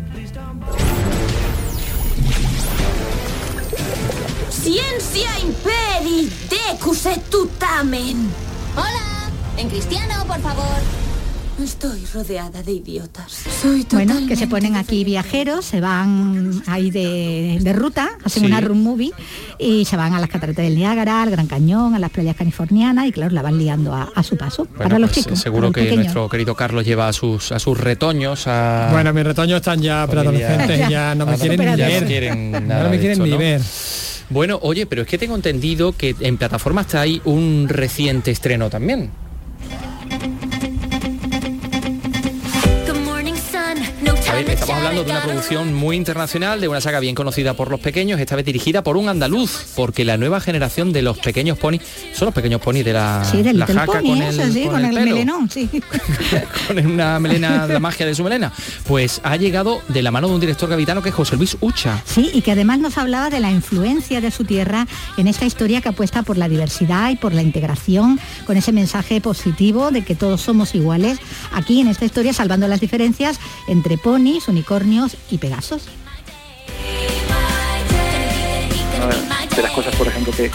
Ciencia 4.66 5.30
imperi 5.46 6.26
decus 6.50 7.06
et 7.06 7.22
tutamen. 7.30 8.18
Hola, 8.76 9.30
en 9.58 9.70
cristiano, 9.70 10.26
por 10.26 10.40
favor. 10.42 10.82
Estoy 11.64 12.04
rodeada 12.12 12.64
de 12.64 12.72
idiotas. 12.72 13.32
Soy 13.62 13.86
Bueno, 13.92 14.16
que 14.28 14.36
se 14.36 14.48
ponen 14.48 14.76
aquí 14.76 15.04
viajeros, 15.04 15.66
se 15.66 15.82
van 15.82 16.64
ahí 16.66 16.90
de, 16.90 17.60
de 17.62 17.74
ruta, 17.74 18.18
hacen 18.24 18.42
Sí. 18.42 18.48
una 18.48 18.60
room 18.60 18.82
movie 18.82 19.12
y 19.60 19.86
se 19.86 19.96
van 19.98 20.14
a 20.16 20.20
las 20.20 20.30
cataratas 20.32 20.66
del 20.66 20.76
Niágara, 20.76 21.22
al 21.22 21.30
Gran 21.30 21.46
Cañón, 21.46 21.94
a 21.94 22.00
las 22.00 22.10
playas 22.10 22.36
californianas 22.36 23.06
y 23.06 23.12
claro, 23.12 23.36
la 23.36 23.44
van 23.44 23.60
liando 23.60 23.94
a, 23.94 24.10
a 24.16 24.24
su 24.24 24.36
paso. 24.36 24.66
Bueno, 24.66 24.80
para 24.84 24.98
los 25.00 25.12
pues, 25.12 25.26
chicos. 25.26 25.40
seguro 25.40 25.72
que 25.72 25.82
pequeños. 25.82 26.06
nuestro 26.06 26.28
querido 26.28 26.56
Carlos 26.56 26.84
lleva 26.86 27.08
a 27.08 27.14
sus, 27.14 27.52
a 27.52 27.60
sus 27.60 27.80
retoños 27.80 28.48
a... 28.48 28.90
Bueno, 28.92 29.14
mis 29.14 29.24
retoños 29.26 29.58
están 29.58 29.80
ya 29.80 30.08
preadolescentes, 30.08 30.90
ya 30.90 31.14
no 31.14 31.28
me 31.28 31.38
quieren 31.38 31.60
ni 31.60 31.76
ver. 31.78 32.36
No, 32.64 32.90
me 32.90 33.00
quieren 33.00 33.24
ni 33.24 33.30
¿no? 33.30 33.38
ver. 33.38 33.62
Bueno, 34.30 34.60
oye, 34.62 34.86
pero 34.86 35.04
es 35.04 35.08
que 35.08 35.18
tengo 35.18 35.36
entendido 35.36 35.92
que 35.92 36.16
en 36.20 36.38
plataformas 36.38 36.88
está 36.88 37.02
ahí 37.02 37.22
un 37.26 37.68
reciente 37.70 38.32
estreno 38.32 38.70
también. 38.70 39.12
Ver, 44.44 44.50
estamos 44.50 44.76
hablando 44.76 45.04
de 45.04 45.12
una 45.12 45.22
producción 45.22 45.74
muy 45.74 45.96
internacional, 45.96 46.60
de 46.60 46.68
una 46.68 46.82
saga 46.82 47.00
bien 47.00 47.16
conocida 47.16 47.54
por 47.54 47.72
los 47.72 47.80
pequeños, 47.80 48.20
esta 48.20 48.36
vez 48.36 48.46
dirigida 48.46 48.84
por 48.84 48.98
un 48.98 49.08
andaluz, 49.08 49.68
porque 49.76 50.04
la 50.04 50.18
nueva 50.18 50.42
generación 50.42 50.92
de 50.92 51.02
los 51.02 51.18
pequeños 51.20 51.58
pony 51.58 51.78
son 52.14 52.28
los 52.28 52.34
pequeños 52.34 52.62
pony 52.62 52.84
de 52.84 52.94
la, 52.94 53.24
Sí, 53.24 53.42
del 53.42 53.60
la 53.60 53.68
jaca 53.68 53.86
Pony, 53.86 54.02
con 54.02 54.22
eso, 54.22 54.42
el, 54.42 54.54
sí, 54.54 54.64
con 54.64 54.72
con 54.72 54.80
el 54.80 54.86
el, 54.86 55.04
pelo, 55.04 55.16
melenón, 55.16 55.50
sí. 55.50 55.70
con 56.68 56.86
una 56.86 57.20
melena, 57.20 57.68
la 57.68 57.80
magia 57.80 58.06
de 58.06 58.14
su 58.14 58.24
melena. 58.24 58.52
Pues 58.88 59.22
ha 59.24 59.38
llegado 59.38 59.82
de 59.88 60.02
la 60.02 60.12
mano 60.12 60.28
de 60.28 60.34
un 60.34 60.40
director 60.42 60.70
gavitano 60.70 61.02
que 61.02 61.10
es 61.10 61.16
José 61.16 61.38
Luis 61.38 61.58
Ucha. 61.62 62.02
Sí, 62.06 62.30
y 62.34 62.42
que 62.42 62.52
además 62.52 62.80
nos 62.80 62.98
hablaba 62.98 63.30
de 63.30 63.40
la 63.40 63.52
influencia 63.52 64.22
de 64.22 64.32
su 64.32 64.44
tierra 64.44 64.88
en 65.18 65.28
esta 65.28 65.46
historia 65.46 65.82
que 65.82 65.90
apuesta 65.90 66.24
por 66.24 66.38
la 66.38 66.50
diversidad 66.50 67.10
y 67.12 67.16
por 67.16 67.34
la 67.34 67.42
integración, 67.42 68.20
con 68.46 68.58
ese 68.58 68.72
mensaje 68.72 69.22
positivo 69.22 69.92
de 69.92 70.04
que 70.04 70.16
todos 70.16 70.42
somos 70.42 70.76
iguales, 70.76 71.20
aquí 71.54 71.80
en 71.80 71.88
esta 71.88 72.06
historia 72.06 72.34
salvando 72.34 72.68
las 72.68 72.82
diferencias 72.82 73.40
entre 73.68 73.98
ponis, 73.98 74.25
unicornios 74.26 75.16
y 75.30 75.38
pegasos. 75.38 75.88
Una 79.04 79.46
de 79.56 79.62
las 79.62 79.72
cosas, 79.72 79.96
por 79.96 80.08
ejemplo, 80.08 80.34
que, 80.34 80.50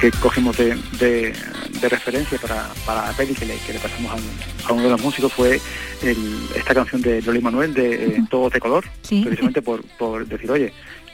que 0.00 0.10
cogimos 0.18 0.56
de, 0.56 0.76
de- 0.98 1.32
de 1.80 1.88
referencia 1.88 2.38
para, 2.38 2.68
para 2.86 3.06
la 3.08 3.12
peli 3.16 3.34
que 3.34 3.44
le, 3.46 3.56
que 3.58 3.72
le 3.72 3.78
pasamos 3.78 4.12
a, 4.12 4.14
un- 4.14 4.30
a 4.68 4.72
uno 4.72 4.82
de 4.84 4.90
los 4.90 5.00
músicos 5.02 5.32
fue 5.32 5.60
el- 6.02 6.48
esta 6.54 6.74
canción 6.74 7.00
de 7.02 7.20
Loli 7.22 7.40
Manuel 7.40 7.72
de 7.74 8.06
eh, 8.06 8.24
Todo 8.30 8.50
de 8.50 8.60
color, 8.60 8.84
Sí. 9.02 9.22
precisamente 9.24 9.62
por, 9.62 9.82
por 9.98 10.26
decir, 10.26 10.50
oye, 10.50 10.72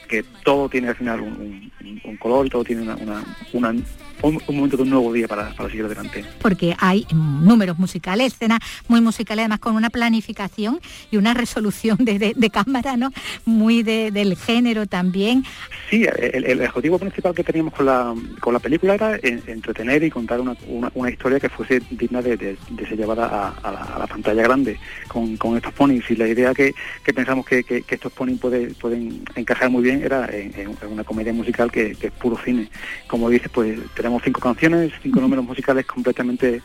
que 0.09 0.25
todo 0.45 0.69
tiene 0.69 0.89
al 0.89 0.97
final 0.97 1.21
un, 1.21 1.71
un- 1.81 2.01
un 2.05 2.17
color 2.17 2.47
y 2.47 2.51
todo 2.51 2.65
tiene 2.65 2.83
una, 2.83 2.97
una- 2.97 3.25
una- 3.53 3.75
un, 4.23 4.41
un 4.47 4.57
momento 4.57 4.77
de 4.77 4.83
un 4.85 4.91
nuevo 4.91 5.13
día 5.13 5.27
para, 5.29 5.51
para 5.55 5.69
seguir 5.69 5.85
adelante. 5.85 6.25
porque 6.41 6.75
hay 6.79 7.07
números 7.13 7.79
musicales, 7.79 8.33
escenas 8.35 8.61
muy 8.89 9.01
musicales, 9.01 9.43
además 9.45 9.61
con 9.61 9.77
una 9.77 9.91
planificación 9.91 10.81
y 11.11 11.17
una 11.17 11.35
resolución 11.35 11.97
de, 12.01 12.19
de- 12.19 12.33
de 12.37 12.51
cámara, 12.51 12.97
¿no? 12.97 13.11
Muy 13.45 13.83
de- 13.83 14.11
del 14.11 14.37
género 14.37 14.87
también. 14.87 15.45
Sí, 15.89 16.05
el, 16.19 16.45
el 16.45 16.63
objetivo 16.67 16.99
principal 16.99 17.35
que 17.35 17.45
teníamos 17.45 17.75
con 17.75 17.87
la, 17.87 18.15
con 18.41 18.53
la 18.53 18.59
película 18.61 18.95
era 18.95 19.17
en- 19.23 19.43
entretener 19.47 20.03
y 20.05 20.11
contar 20.11 20.41
una, 20.41 20.57
una- 20.67 20.91
una 20.95 21.11
historia 21.11 21.39
que 21.41 21.49
fuese 21.49 21.81
digna 21.91 22.23
de, 22.23 22.37
de- 22.37 22.57
de 22.71 22.87
ser 22.89 22.97
llevada 22.99 23.27
a, 23.27 23.49
a 23.69 23.73
la, 23.73 23.81
a 23.83 23.99
la 24.01 24.07
pantalla 24.07 24.43
grande 24.43 24.79
con, 25.09 25.37
con 25.37 25.57
estos 25.57 25.73
ponis. 25.73 26.05
Y 26.11 26.17
la 26.17 26.29
idea 26.29 26.55
que, 26.55 26.75
que 27.05 27.13
pensamos 27.15 27.47
que, 27.47 27.63
que- 27.65 27.83
que 27.83 27.95
estos 27.95 28.13
ponis 28.13 28.39
puede- 28.39 28.75
pueden 28.75 29.23
encajar 29.35 29.71
muy 29.71 29.83
bien 29.83 30.03
era 30.03 30.27
en, 30.27 30.53
en- 30.59 30.77
una 30.91 31.05
comedia 31.05 31.33
musical 31.33 31.71
que, 31.71 31.95
que 31.95 32.09
es 32.09 32.13
puro 32.13 32.37
cine. 32.45 32.69
Como 33.07 33.29
dices, 33.31 33.51
pues 33.53 33.79
tenemos 33.95 34.10
cinco 34.19 34.41
canciones, 34.41 34.93
cinco 35.03 35.21
números 35.21 35.45
musicales 35.45 35.87
completamente 35.87 36.63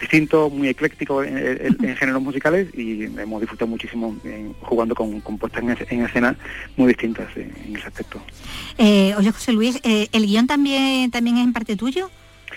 distintos, 0.00 0.52
muy 0.52 0.66
eclécticos 0.68 1.24
en, 1.26 1.38
en- 1.38 1.76
en 1.84 1.96
géneros 1.96 2.20
musicales 2.20 2.68
y 2.76 3.04
hemos 3.04 3.40
disfrutado 3.40 3.68
muchísimo 3.68 4.16
en- 4.24 4.52
jugando 4.60 4.94
con, 4.96 5.20
con 5.20 5.38
puestas 5.38 5.62
en, 5.62 5.70
es- 5.70 5.92
en 5.92 6.04
escena 6.04 6.36
muy 6.76 6.88
distintas 6.88 7.28
en- 7.36 7.76
ese 7.76 7.86
aspecto. 7.86 8.20
Eh, 8.78 9.14
oye, 9.16 9.30
José 9.30 9.52
Luis, 9.52 9.78
eh, 9.84 10.08
¿el 10.12 10.26
guion 10.26 10.48
también, 10.48 11.10
también 11.12 11.36
es 11.38 11.44
en 11.44 11.52
parte 11.52 11.76
tuyo? 11.76 12.10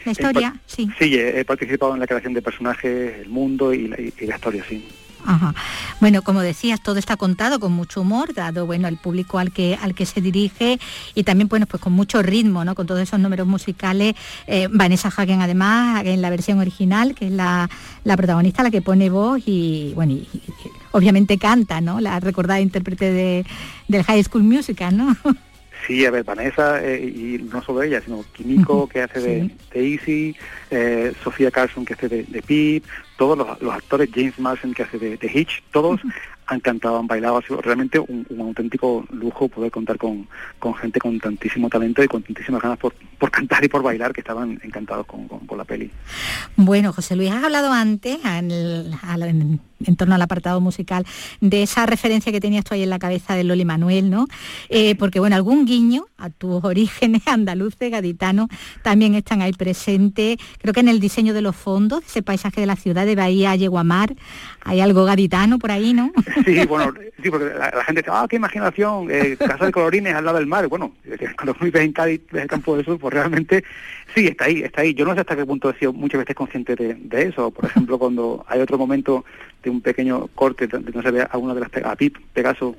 ¿La 0.05 0.11
historia? 0.11 0.55
Sí. 0.65 0.89
he, 0.99 1.39
he 1.39 1.45
participado 1.45 1.93
en 1.93 1.99
la 1.99 2.07
creación 2.07 2.33
de 2.33 2.41
personajes, 2.41 3.19
el 3.21 3.29
mundo 3.29 3.73
y 3.73 3.87
la, 3.89 3.97
y 4.01 4.11
la 4.25 4.35
historia, 4.35 4.63
sí. 4.67 4.83
Ajá. 5.25 5.55
Bueno, 5.99 6.21
como 6.21 6.41
decías, 6.41 6.81
todo 6.81 6.99
está 6.99 7.17
contado 7.17 7.59
con 7.59 7.71
mucho 7.71 8.01
humor, 8.01 8.33
dado 8.33 8.65
bueno 8.65 8.87
el 8.87 8.97
público 8.97 9.39
al 9.39 9.51
que 9.51 9.77
al 9.81 9.95
que 9.95 10.05
se 10.05 10.21
dirige 10.21 10.79
y 11.15 11.23
también 11.23 11.47
bueno 11.47 11.65
pues 11.65 11.81
con 11.81 11.93
mucho 11.93 12.21
ritmo, 12.21 12.63
¿no? 12.63 12.75
Con 12.75 12.85
todos 12.85 13.01
esos 13.01 13.19
números 13.19 13.47
musicales. 13.47 14.15
Eh, 14.47 14.67
Vanessa 14.71 15.09
Hagen 15.09 15.41
además 15.41 16.05
en 16.05 16.21
la 16.21 16.29
versión 16.29 16.59
original, 16.59 17.15
que 17.15 17.25
es 17.25 17.31
la, 17.31 17.69
la 18.03 18.17
protagonista, 18.17 18.63
la 18.63 18.71
que 18.71 18.81
pone 18.81 19.09
voz 19.09 19.41
y 19.45 19.93
bueno 19.95 20.13
y, 20.13 20.27
obviamente 20.91 21.37
canta, 21.37 21.81
¿no? 21.81 21.99
La 21.99 22.19
recordada 22.19 22.61
intérprete 22.61 23.11
de, 23.11 23.45
del 23.87 24.03
High 24.03 24.23
School 24.23 24.43
Musical, 24.43 24.95
¿no? 24.95 25.15
Sí, 25.87 26.03
a 26.03 26.09
ver, 26.09 26.23
Vanessa, 26.23 26.83
eh, 26.83 27.05
y 27.05 27.43
no 27.43 27.61
solo 27.61 27.83
ella, 27.83 28.01
sino 28.01 28.25
Kimiko, 28.33 28.87
que 28.87 29.03
hace 29.03 29.19
de, 29.19 29.51
de 29.71 29.87
Easy, 29.87 30.35
eh, 30.71 31.13
Sofía 31.23 31.51
Carson, 31.51 31.85
que 31.85 31.93
hace 31.93 32.09
de, 32.09 32.23
de 32.23 32.41
Pip, 32.41 32.83
todos 33.17 33.37
los, 33.37 33.73
actores, 33.73 34.09
James 34.13 34.37
Marsden, 34.39 34.73
que 34.73 34.83
hace 34.83 34.99
de 34.99 35.31
Hitch, 35.33 35.63
todos 35.71 36.01
han 36.47 36.59
cantado, 36.59 36.97
han 36.99 37.07
bailado, 37.07 37.37
ha 37.37 37.41
sido 37.41 37.61
realmente 37.61 37.99
un, 37.99 38.25
un 38.29 38.41
auténtico 38.41 39.05
lujo 39.11 39.47
poder 39.49 39.71
contar 39.71 39.97
con, 39.97 40.27
con 40.59 40.73
gente 40.75 40.99
con 40.99 41.19
tantísimo 41.19 41.69
talento 41.69 42.03
y 42.03 42.07
con 42.07 42.21
tantísimas 42.23 42.61
ganas 42.61 42.77
por, 42.77 42.93
por 43.17 43.31
cantar 43.31 43.63
y 43.63 43.67
por 43.67 43.81
bailar, 43.81 44.13
que 44.13 44.21
estaban 44.21 44.59
encantados 44.63 45.05
con, 45.07 45.27
con- 45.27 45.45
con 45.47 45.57
la 45.57 45.63
peli. 45.65 45.89
Bueno, 46.55 46.93
José 46.93 47.15
Luis, 47.15 47.31
has 47.31 47.43
hablado 47.43 47.71
antes, 47.73 48.17
al- 48.23 48.97
al- 49.01 49.23
en, 49.23 49.59
en 49.85 49.95
torno 49.95 50.15
al 50.15 50.21
apartado 50.21 50.61
musical, 50.61 51.05
de 51.41 51.63
esa 51.63 51.85
referencia 51.85 52.31
que 52.31 52.39
tenías 52.39 52.63
tú 52.63 52.73
ahí 52.75 52.83
en 52.83 52.89
la 52.89 52.99
cabeza 52.99 53.35
de 53.35 53.43
Loli 53.43 53.65
Manuel, 53.65 54.09
¿no? 54.09 54.27
Eh, 54.69 54.95
porque, 54.95 55.19
bueno, 55.19 55.35
algún 55.35 55.65
guiño 55.65 56.05
a 56.17 56.29
tus 56.29 56.63
orígenes 56.63 57.27
andaluces, 57.27 57.91
gaditanos, 57.91 58.47
también 58.83 59.15
están 59.15 59.41
ahí 59.41 59.51
presentes. 59.53 60.37
Creo 60.59 60.73
que 60.73 60.79
en 60.81 60.89
el 60.89 60.99
diseño 60.99 61.33
de 61.33 61.41
los 61.41 61.55
fondos, 61.55 62.03
ese 62.05 62.21
paisaje 62.21 62.61
de 62.61 62.67
la 62.67 62.75
ciudad 62.75 63.05
de 63.05 63.15
Bahía 63.15 63.55
Yeguamar, 63.55 64.15
hay 64.63 64.79
algo 64.81 65.05
gaditano 65.05 65.59
por 65.59 65.71
ahí, 65.71 65.93
¿no? 65.93 66.11
Sí, 66.43 66.65
bueno, 66.65 66.93
sí, 67.21 67.29
porque 67.29 67.45
la, 67.45 67.71
la 67.71 67.83
gente 67.85 68.01
dice, 68.01 68.11
ah, 68.13 68.25
qué 68.29 68.35
imaginación, 68.35 69.07
eh, 69.09 69.37
casa 69.37 69.65
de 69.65 69.71
colorines 69.71 70.13
al 70.15 70.25
lado 70.25 70.37
del 70.37 70.47
mar. 70.47 70.67
Bueno, 70.67 70.93
cuando 71.35 71.53
vives 71.61 71.81
en 71.83 71.93
Cádiz, 71.93 72.21
ves 72.31 72.43
el 72.43 72.47
campo 72.49 72.75
del 72.75 72.85
sur, 72.85 72.99
pues 72.99 73.13
realmente 73.13 73.63
sí, 74.13 74.27
está 74.27 74.45
ahí, 74.45 74.61
está 74.63 74.81
ahí. 74.81 74.93
Yo 74.93 75.05
no 75.05 75.13
sé 75.13 75.21
hasta 75.21 75.35
qué 75.35 75.45
punto 75.45 75.69
he 75.69 75.77
sido 75.79 75.93
muchas 75.93 76.19
veces 76.19 76.35
consciente 76.35 76.75
de, 76.75 76.95
de 76.95 77.21
eso. 77.23 77.51
Por 77.51 77.65
ejemplo, 77.65 77.97
cuando 77.97 78.43
hay 78.47 78.59
otro 78.59 78.77
momento 78.77 79.23
de 79.63 79.69
un 79.69 79.81
pequeño 79.81 80.27
corte 80.35 80.67
donde 80.67 80.91
no 80.91 81.01
se 81.01 81.11
ve 81.11 81.25
a 81.29 81.37
una 81.37 81.53
de 81.53 81.61
las, 81.61 81.69
a 81.85 81.95
Pip, 81.95 82.17
Pegaso, 82.33 82.75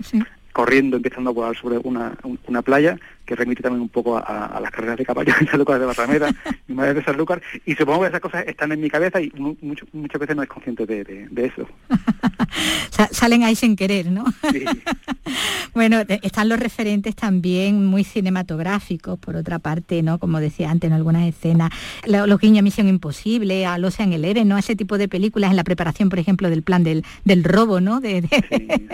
corriendo, 0.53 0.97
empezando 0.97 1.31
a 1.31 1.33
volar 1.33 1.57
sobre 1.57 1.79
una, 1.79 2.15
un- 2.23 2.39
una 2.47 2.63
playa, 2.63 2.99
que 3.27 3.35
remite 3.37 3.63
también 3.63 3.83
un 3.83 3.89
poco 3.89 4.17
a, 4.17 4.21
a 4.47 4.61
las 4.61 4.71
carreras 4.71 4.97
de 4.97 5.05
caballo 5.05 5.33
en 5.41 5.47
Sanlúcar 5.49 5.79
de 5.81 5.87
Barrameda, 5.87 6.35
mi 6.69 6.75
madre 6.75 6.91
es 6.91 6.97
de 6.97 7.05
Sanlúcar, 7.05 7.43
y 7.67 7.75
supongo 7.75 8.03
que 8.03 8.09
esas 8.09 8.21
cosas 8.21 8.45
están 8.47 8.73
en 8.73 8.81
mi 8.81 8.89
cabeza 8.89 9.21
y 9.21 9.31
mu- 9.37 9.57
mucho- 9.61 9.87
muchas 9.93 10.21
veces 10.21 10.37
no 10.37 10.43
es 10.43 10.49
consciente 10.49 10.87
de, 10.87 11.05
de- 11.05 11.29
de 11.31 11.47
eso. 11.47 11.69
Sa- 12.91 13.09
salen 13.13 13.43
ahí 13.45 13.55
sin 13.57 13.77
querer, 13.77 14.07
¿no? 14.11 14.25
bueno, 15.75 16.03
están 16.23 16.49
los 16.49 16.59
referentes 16.59 17.15
también 17.15 17.85
muy 17.85 18.05
cinematográficos, 18.05 19.19
por 19.19 19.37
otra 19.37 19.59
parte, 19.59 20.03
¿no? 20.03 20.19
Como 20.19 20.41
decía 20.41 20.71
antes 20.71 20.89
en 20.89 20.95
algunas 20.95 21.27
escenas, 21.27 21.71
lo- 22.07 22.27
los 22.27 22.39
guiños 22.41 22.61
a 22.61 22.63
Misión 22.63 22.89
Imposible, 22.89 23.67
a 23.67 23.75
Ocean 23.77 24.13
Eleven, 24.13 24.49
¿no? 24.49 24.57
Ese 24.59 24.77
tipo 24.77 24.99
de 24.99 25.09
películas 25.09 25.51
en 25.51 25.57
la 25.57 25.65
preparación, 25.65 26.09
por 26.09 26.19
ejemplo, 26.19 26.49
del 26.51 26.63
plan 26.63 26.83
del, 26.85 27.05
del 27.25 27.45
robo, 27.45 27.81
¿no? 27.81 28.01
De, 28.01 28.23
de, 28.23 28.89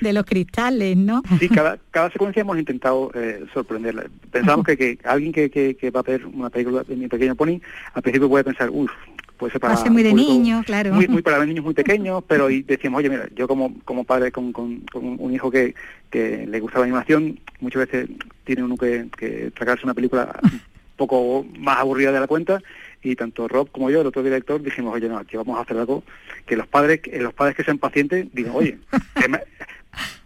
de 0.00 0.12
los 0.12 0.24
cristales, 0.24 0.96
¿no? 0.96 1.22
Sí, 1.38 1.48
cada, 1.48 1.78
cada 1.90 2.10
secuencia 2.10 2.40
hemos 2.40 2.58
intentado 2.58 3.10
eh, 3.14 3.44
sorprenderla. 3.58 4.06
Pensábamos 4.30 4.66
que, 4.66 4.76
que 4.76 4.98
alguien 5.04 5.32
que, 5.32 5.50
que, 5.50 5.74
que 5.74 5.90
va 5.90 6.00
a 6.00 6.04
ver 6.04 6.26
una 6.26 6.50
película 6.50 6.82
de 6.84 6.96
Mi 6.96 7.08
Pequeño 7.08 7.34
Pony, 7.34 7.60
al 7.94 8.02
principio 8.02 8.28
puede 8.28 8.44
pensar, 8.44 8.70
uff, 8.70 8.90
puede 9.36 9.52
ser 9.52 9.60
para... 9.60 9.74
Va 9.74 9.80
a 9.80 9.82
ser 9.82 9.92
muy 9.92 10.02
de 10.02 10.10
un 10.10 10.16
público 10.16 10.32
niño, 10.32 10.62
claro. 10.64 10.92
Muy, 10.92 11.08
muy 11.08 11.22
para 11.22 11.44
niños 11.44 11.64
muy 11.64 11.74
pequeños, 11.82 12.22
pero 12.26 12.50
y 12.50 12.62
decíamos, 12.62 12.98
oye, 12.98 13.10
mira, 13.10 13.28
yo 13.34 13.48
como, 13.48 13.74
como 13.84 14.04
padre 14.04 14.30
con, 14.30 14.52
con, 14.52 14.80
con 14.92 15.16
un 15.18 15.34
hijo 15.34 15.50
que, 15.50 15.74
que 16.10 16.46
le 16.46 16.60
gusta 16.60 16.78
la 16.78 16.84
animación, 16.84 17.38
muchas 17.60 17.86
veces 17.86 18.08
tiene 18.44 18.62
uno 18.62 18.76
que, 18.76 19.08
que 19.16 19.50
tragarse 19.54 19.84
una 19.84 19.94
película 19.94 20.38
un 20.42 20.60
poco 20.96 21.46
más 21.58 21.78
aburrida 21.78 22.12
de 22.12 22.20
la 22.20 22.26
cuenta 22.26 22.60
y 23.02 23.14
tanto 23.14 23.46
Rob 23.46 23.70
como 23.70 23.90
yo, 23.90 24.00
el 24.00 24.06
otro 24.06 24.22
director, 24.22 24.60
dijimos, 24.60 24.94
oye, 24.94 25.08
no, 25.08 25.18
aquí 25.18 25.36
vamos 25.36 25.58
a 25.58 25.62
hacer 25.62 25.78
algo 25.78 26.02
que 26.46 26.56
los 26.56 26.66
padres, 26.66 27.00
que 27.00 27.18
los 27.20 27.32
padres 27.32 27.56
que 27.56 27.64
sean 27.64 27.78
pacientes 27.78 28.26
digan, 28.32 28.52
oye, 28.54 28.78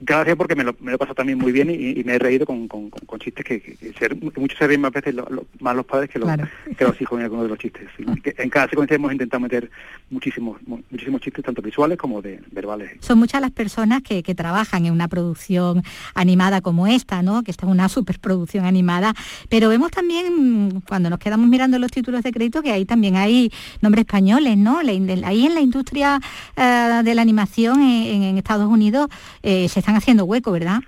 gracias 0.01 0.37
porque 0.37 0.55
me 0.57 0.65
lo, 0.65 0.75
me 0.81 0.91
lo 0.91 0.97
he 0.97 0.99
pasado 0.99 1.15
también 1.15 1.39
muy 1.39 1.53
bien 1.53 1.71
y, 1.71 2.01
y 2.01 2.05
me 2.05 2.15
he 2.15 2.19
reído 2.19 2.45
con, 2.45 2.67
con, 2.69 2.91
con- 2.91 3.07
con 3.07 3.19
chistes 3.21 3.45
que, 3.45 3.61
que- 3.61 3.77
que 3.77 3.93
se- 3.93 4.09
que 4.09 4.41
muchos 4.41 4.59
se 4.59 4.67
ríen 4.67 4.81
más 4.81 4.93
veces 4.93 5.15
lo- 5.15 5.29
lo- 5.31 5.47
más 5.61 5.75
los 5.77 5.87
padres 5.87 6.11
que 6.11 6.19
los, 6.19 6.27
Claro. 6.29 6.49
que 6.77 6.85
los 6.85 7.01
hijos 7.01 7.19
en 7.19 7.25
algunos 7.25 7.45
de 7.45 7.49
los 7.51 7.59
chistes. 7.59 7.89
sí. 7.97 8.05
Que 8.23 8.35
en 8.39 8.51
cada 8.51 8.69
secuencia 8.69 8.95
hemos 8.97 9.13
intentado 9.13 9.41
meter 9.41 9.71
muchísimos 10.11 10.61
mu- 10.67 10.81
muchísimos 10.91 11.21
chistes, 11.21 11.45
tanto 11.45 11.63
visuales 11.63 11.97
como 11.99 12.21
de 12.21 12.41
verbales. 12.51 12.93
Son 13.01 13.19
muchas 13.19 13.41
las 13.41 13.51
personas 13.53 14.03
que, 14.03 14.23
trabajan 14.35 14.87
en 14.87 14.93
una 14.95 15.09
producción 15.09 15.83
animada 16.15 16.63
como 16.63 16.87
esta, 16.87 17.21
¿no? 17.23 17.43
Que 17.43 17.51
esta 17.51 17.67
es 17.67 17.73
una 17.73 17.89
superproducción 17.91 18.65
animada. 18.65 19.15
Pero 19.49 19.69
vemos 19.69 19.91
también, 19.91 20.81
cuando 20.89 21.11
nos 21.11 21.19
quedamos 21.19 21.49
mirando 21.49 21.79
los 21.79 21.91
títulos 21.91 22.23
de 22.23 22.33
crédito, 22.33 22.63
que 22.63 22.73
ahí 22.73 22.85
también 22.87 23.17
hay 23.17 23.53
nombres 23.83 24.03
españoles, 24.07 24.57
¿no? 24.59 24.79
Ahí 24.79 25.47
en 25.47 25.55
la 25.55 25.61
industria 25.61 26.19
eh, 26.57 27.01
de 27.05 27.15
la 27.15 27.23
animación 27.23 27.83
en, 27.83 28.23
en 28.23 28.39
Estados 28.39 28.69
Unidos 28.69 29.09
eh, 29.43 29.52
se 29.69 29.81
están 29.81 29.97
haciendo 29.97 30.25
hueco, 30.25 30.53
¿verdad? 30.53 30.81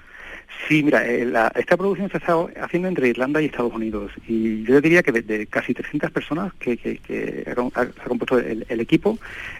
Sí, 0.69 0.83
mira, 0.83 1.05
eh, 1.05 1.25
la- 1.27 1.53
esta 1.57 1.77
producción 1.77 2.09
se 2.09 2.17
ha 2.17 2.21
estado 2.21 2.49
haciendo 2.63 2.89
entre 2.89 3.09
Irlanda 3.09 3.43
y 3.43 3.47
Estados 3.47 3.75
Unidos 3.75 4.13
y 4.29 4.63
yo 4.63 4.81
diría 4.81 5.03
que 5.03 5.11
de, 5.13 5.23
de 5.23 5.47
casi 5.47 5.75
300 5.75 6.11
personas 6.11 6.53
que, 6.61 6.77
que, 6.77 6.99
que 6.99 7.45
ha, 7.51 7.55
com- 7.55 7.71
ha- 7.75 7.81
ha 7.83 8.05
compuesto 8.09 8.39
el, 8.39 8.65
el 8.69 8.81
equipo, 8.81 9.19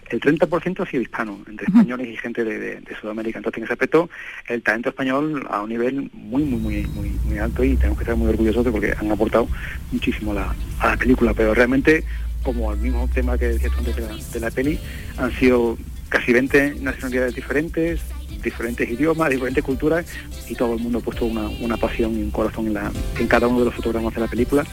el 0.09 0.19
30% 0.21 0.81
ha 0.81 0.89
sido 0.89 1.03
hispano, 1.03 1.43
entre 1.49 1.65
españoles 1.67 2.07
y 2.07 2.15
gente 2.17 2.43
de, 2.43 2.57
de- 2.57 2.75
de 2.81 2.95
Sudamérica. 2.99 3.37
Entonces, 3.39 3.57
en 3.59 3.63
ese 3.65 3.73
aspecto, 3.73 4.09
el 4.47 4.61
talento 4.63 4.89
español 4.89 5.45
a 5.49 5.61
un 5.63 5.69
nivel 5.69 6.09
muy, 6.13 6.43
muy, 6.43 6.59
muy, 6.59 6.87
muy, 6.87 7.09
muy 7.25 7.37
alto 7.39 7.63
y 7.63 7.75
tenemos 7.75 7.97
que 7.97 8.03
estar 8.05 8.15
muy 8.15 8.29
orgullosos 8.29 8.63
de 8.65 8.71
porque 8.71 8.93
han 8.97 9.11
aportado 9.11 9.47
muchísimo 9.91 10.31
a 10.31 10.35
la, 10.35 10.55
a 10.79 10.87
la 10.91 10.97
película. 10.97 11.33
Pero 11.33 11.53
realmente, 11.53 12.03
como 12.41 12.71
el 12.73 12.79
mismo 12.79 13.07
tema 13.13 13.37
que 13.37 13.49
decías 13.49 13.71
tú 13.73 13.79
antes 13.79 13.95
de 13.97 14.01
la, 14.01 14.15
de 14.33 14.39
la 14.39 14.49
peli, 14.51 14.79
han 15.17 15.31
sido 15.33 15.77
casi 16.09 16.31
20 16.33 16.75
nacionalidades 16.81 17.35
diferentes, 17.35 18.01
diferentes 18.45 18.89
idiomas, 18.89 19.29
diferentes 19.29 19.63
culturas 19.63 20.05
y 20.47 20.55
todo 20.55 20.73
el 20.73 20.79
mundo 20.79 20.99
ha 20.99 21.01
puesto 21.01 21.25
una, 21.25 21.47
una 21.59 21.75
pasión 21.77 22.17
y 22.17 22.21
un 22.23 22.31
corazón 22.31 22.67
en, 22.67 22.75
la- 22.75 22.91
en 23.19 23.27
cada 23.27 23.47
uno 23.47 23.59
de 23.59 23.65
los 23.65 23.73
fotogramas 23.75 24.13
de 24.15 24.21
la 24.21 24.27
película. 24.27 24.63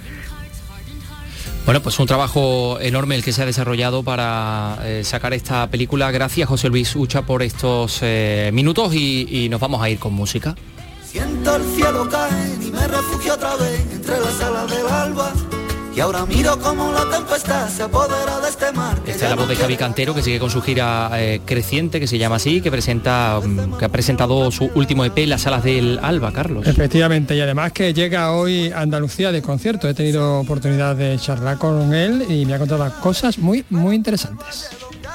Bueno, 1.64 1.80
pues 1.80 1.96
un 2.00 2.06
trabajo 2.08 2.80
enorme 2.80 3.14
el 3.14 3.22
que 3.22 3.32
se 3.32 3.40
ha 3.42 3.46
desarrollado 3.46 4.02
para 4.02 4.78
eh, 4.82 5.02
sacar 5.04 5.32
esta 5.32 5.68
película. 5.70 6.10
Gracias 6.10 6.48
José 6.48 6.68
Luis 6.68 6.96
Ucha 6.96 7.22
por 7.22 7.40
estos 7.42 8.00
eh, 8.02 8.50
minutos 8.52 8.92
y, 8.94 9.28
y 9.30 9.48
nos 9.48 9.60
vamos 9.60 9.80
a 9.80 9.88
ir 9.88 9.98
con 10.00 10.12
música. 10.12 10.56
Siento 11.06 11.54
el 11.56 11.62
cielo 11.76 12.08
caer 12.08 12.58
y 12.60 12.70
me 12.72 12.88
refugio 12.88 13.34
otra 13.34 13.54
vez 13.56 13.80
entre 13.92 14.18
las 14.18 14.40
alas 14.40 14.70
del 14.70 14.86
alba. 14.88 15.32
Y 15.94 16.00
ahora 16.00 16.24
miro 16.24 16.58
como 16.58 16.90
la 16.90 17.04
tempestad 17.10 17.68
se 17.68 17.82
apodera 17.82 18.40
de 18.40 18.48
este 18.48 18.72
mar. 18.72 18.98
Esta 19.06 19.24
es 19.24 19.30
la 19.30 19.36
voz 19.36 19.46
de 19.46 19.56
Javi 19.56 19.76
Cantero 19.76 20.14
que 20.14 20.22
sigue 20.22 20.38
con 20.38 20.48
su 20.48 20.62
gira 20.62 21.10
eh, 21.14 21.42
creciente, 21.44 22.00
que 22.00 22.06
se 22.06 22.16
llama 22.16 22.36
así, 22.36 22.62
que 22.62 22.70
presenta, 22.70 23.38
mm, 23.44 23.76
que 23.76 23.84
ha 23.84 23.88
presentado 23.90 24.50
su 24.50 24.70
último 24.74 25.04
EP 25.04 25.18
en 25.18 25.28
las 25.28 25.42
salas 25.42 25.62
del 25.64 25.98
Alba, 26.02 26.32
Carlos. 26.32 26.66
Efectivamente, 26.66 27.36
y 27.36 27.40
además 27.40 27.72
que 27.72 27.92
llega 27.92 28.32
hoy 28.32 28.70
a 28.70 28.80
Andalucía 28.80 29.32
de 29.32 29.42
concierto. 29.42 29.86
He 29.86 29.92
tenido 29.92 30.40
oportunidad 30.40 30.96
de 30.96 31.18
charlar 31.18 31.58
con 31.58 31.92
él 31.92 32.24
y 32.26 32.46
me 32.46 32.54
ha 32.54 32.58
contado 32.58 32.90
cosas 33.00 33.36
muy, 33.36 33.64
muy 33.68 33.94
interesantes. 33.94 34.70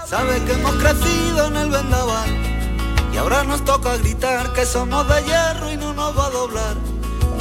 Sabe 0.06 0.40
que 0.46 0.54
hemos 0.54 0.76
crecido 0.76 1.48
en 1.48 1.58
el 1.58 1.70
vendaval. 1.72 2.30
Y 3.14 3.18
ahora 3.18 3.44
nos 3.44 3.66
toca 3.66 3.98
gritar 3.98 4.54
que 4.54 4.64
somos 4.64 5.08
de 5.08 5.24
hierro 5.24 5.72
y 5.72 5.78
no 5.78 5.94
nos 5.94 6.16
va 6.16 6.28
a 6.28 6.30
doblar. 6.30 6.76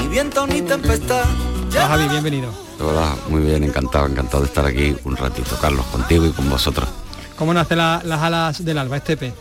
Ni 0.01 0.09
viento 0.09 0.47
ni 0.47 0.62
tempestad. 0.62 1.24
Hola 1.70 1.89
Javi, 1.89 2.09
bienvenido. 2.09 2.65
Hola, 2.80 3.16
muy 3.28 3.40
bien, 3.42 3.64
encantado, 3.64 4.06
encantado 4.06 4.42
de 4.42 4.48
estar 4.48 4.66
aquí 4.66 4.94
un 5.04 5.16
ratito, 5.16 5.56
Carlos, 5.60 5.84
contigo 5.86 6.26
y 6.26 6.30
con 6.30 6.48
vosotros. 6.50 6.88
¿Cómo 7.36 7.52
nace 7.54 7.74
la- 7.76 8.02
las 8.04 8.20
alas 8.22 8.64
del 8.64 8.78
alba, 8.78 8.96
este 8.98 9.14
EP? 9.14 9.32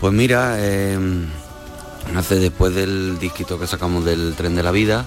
Pues 0.00 0.12
mira, 0.12 0.56
eh, 0.58 0.98
nace 2.12 2.36
después 2.36 2.74
del 2.74 3.18
disquito 3.18 3.58
que 3.58 3.66
sacamos 3.66 4.04
del 4.04 4.34
Tren 4.36 4.54
de 4.54 4.62
la 4.62 4.70
Vida, 4.70 5.04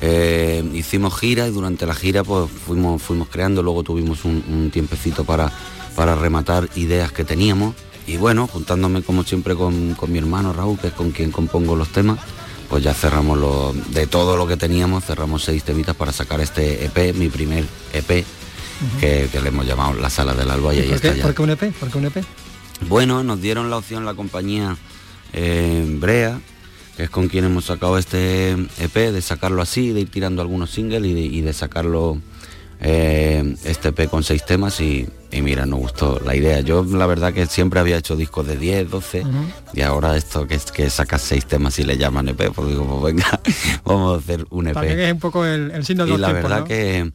eh, 0.00 0.68
hicimos 0.74 1.18
gira 1.18 1.46
y 1.46 1.50
durante 1.52 1.86
la 1.86 1.94
gira 1.94 2.24
pues 2.24 2.50
fuimos, 2.50 3.02
fuimos 3.02 3.28
creando, 3.28 3.62
luego 3.62 3.82
tuvimos 3.82 4.24
un, 4.24 4.42
un 4.48 4.70
tiempecito 4.72 5.24
para, 5.24 5.50
para 5.94 6.14
rematar 6.16 6.68
ideas 6.76 7.12
que 7.12 7.24
teníamos 7.24 7.74
y 8.06 8.16
bueno, 8.16 8.46
juntándome 8.46 9.02
como 9.02 9.22
siempre 9.22 9.54
con, 9.54 9.94
con 9.94 10.10
mi 10.10 10.18
hermano 10.18 10.52
Raúl, 10.52 10.78
que 10.78 10.88
es 10.88 10.92
con 10.94 11.10
quien 11.10 11.30
compongo 11.30 11.76
los 11.76 11.88
temas, 11.88 12.18
pues 12.68 12.84
ya 12.84 12.94
cerramos 12.94 13.38
lo, 13.38 13.72
de 13.72 14.06
todo 14.06 14.36
lo 14.36 14.46
que 14.46 14.56
teníamos, 14.56 15.04
cerramos 15.04 15.44
seis 15.44 15.64
temitas 15.64 15.96
para 15.96 16.12
sacar 16.12 16.40
este 16.40 16.84
EP, 16.84 17.14
mi 17.14 17.28
primer 17.28 17.64
EP, 17.92 18.24
que, 19.00 19.28
que 19.32 19.40
le 19.40 19.48
hemos 19.48 19.66
llamado 19.66 19.94
La 19.94 20.10
Sala 20.10 20.34
del 20.34 20.50
Alba 20.50 20.74
y 20.74 20.80
ahí 20.80 20.86
¿Por 20.86 20.96
está 20.96 21.12
qué, 21.12 21.18
ya. 21.18 21.22
por 21.24 21.34
qué 21.34 21.42
un 21.42 21.50
EP? 21.50 21.74
¿Por 21.74 21.90
qué 21.90 21.98
un 21.98 22.04
E 22.04 22.08
EP? 22.08 22.24
Bueno, 22.88 23.24
nos 23.24 23.40
dieron 23.40 23.70
la 23.70 23.78
opción 23.78 24.04
la 24.04 24.14
compañía 24.14 24.76
eh, 25.32 25.84
Brea, 25.98 26.38
que 26.96 27.04
es 27.04 27.10
con 27.10 27.28
quien 27.28 27.44
hemos 27.44 27.64
sacado 27.64 27.98
este 27.98 28.52
EP, 28.52 28.94
de 28.94 29.22
sacarlo 29.22 29.62
así, 29.62 29.90
de 29.90 30.00
ir 30.00 30.10
tirando 30.10 30.42
algunos 30.42 30.70
singles 30.70 31.04
y 31.04 31.14
de, 31.14 31.20
y 31.20 31.40
de 31.40 31.52
sacarlo 31.52 32.18
eh, 32.80 33.56
este 33.64 33.88
EP 33.88 34.08
con 34.08 34.22
seis 34.22 34.44
temas 34.44 34.80
y, 34.80 35.08
y 35.30 35.42
mira, 35.42 35.66
nos 35.66 35.80
gustó 35.80 36.20
la 36.24 36.34
idea. 36.34 36.60
Yo 36.60 36.82
la 36.84 37.06
verdad 37.06 37.32
que 37.34 37.46
siempre 37.46 37.80
había 37.80 37.96
hecho 37.98 38.16
discos 38.16 38.46
de 38.46 38.56
10, 38.56 38.90
12 38.90 39.24
y 39.74 39.82
ahora 39.82 40.16
esto 40.16 40.46
que 40.46 40.54
es 40.54 40.72
que 40.72 40.88
sacas 40.90 41.22
seis 41.22 41.46
temas 41.46 41.78
y 41.78 41.84
le 41.84 41.98
llaman 41.98 42.28
EP, 42.28 42.50
pues 42.52 42.68
digo, 42.68 43.00
pues 43.00 43.14
venga, 43.14 43.40
vamos 43.84 44.16
a 44.16 44.18
hacer 44.18 44.46
un 44.50 44.68
EP. 44.68 44.74
También 44.74 45.00
es 45.00 45.12
un 45.12 45.20
poco 45.20 45.44
el, 45.44 45.70
el 45.70 45.84
signo 45.84 46.04
de 46.04 46.10
Y 46.10 46.12
los 46.12 46.20
la 46.20 46.28
tiempos, 46.28 46.42
verdad 46.50 46.60
¿no? 46.60 46.66
que, 46.66 47.12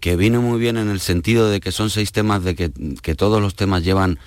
que 0.00 0.16
vino 0.16 0.42
muy 0.42 0.60
bien 0.60 0.76
en 0.76 0.90
el 0.90 1.00
sentido 1.00 1.48
de 1.50 1.60
que 1.60 1.72
son 1.72 1.90
seis 1.90 2.12
temas, 2.12 2.44
de 2.44 2.54
que, 2.54 2.70
que 3.02 3.14
todos 3.14 3.40
los 3.40 3.54
temas 3.54 3.82
llevan, 3.82 4.18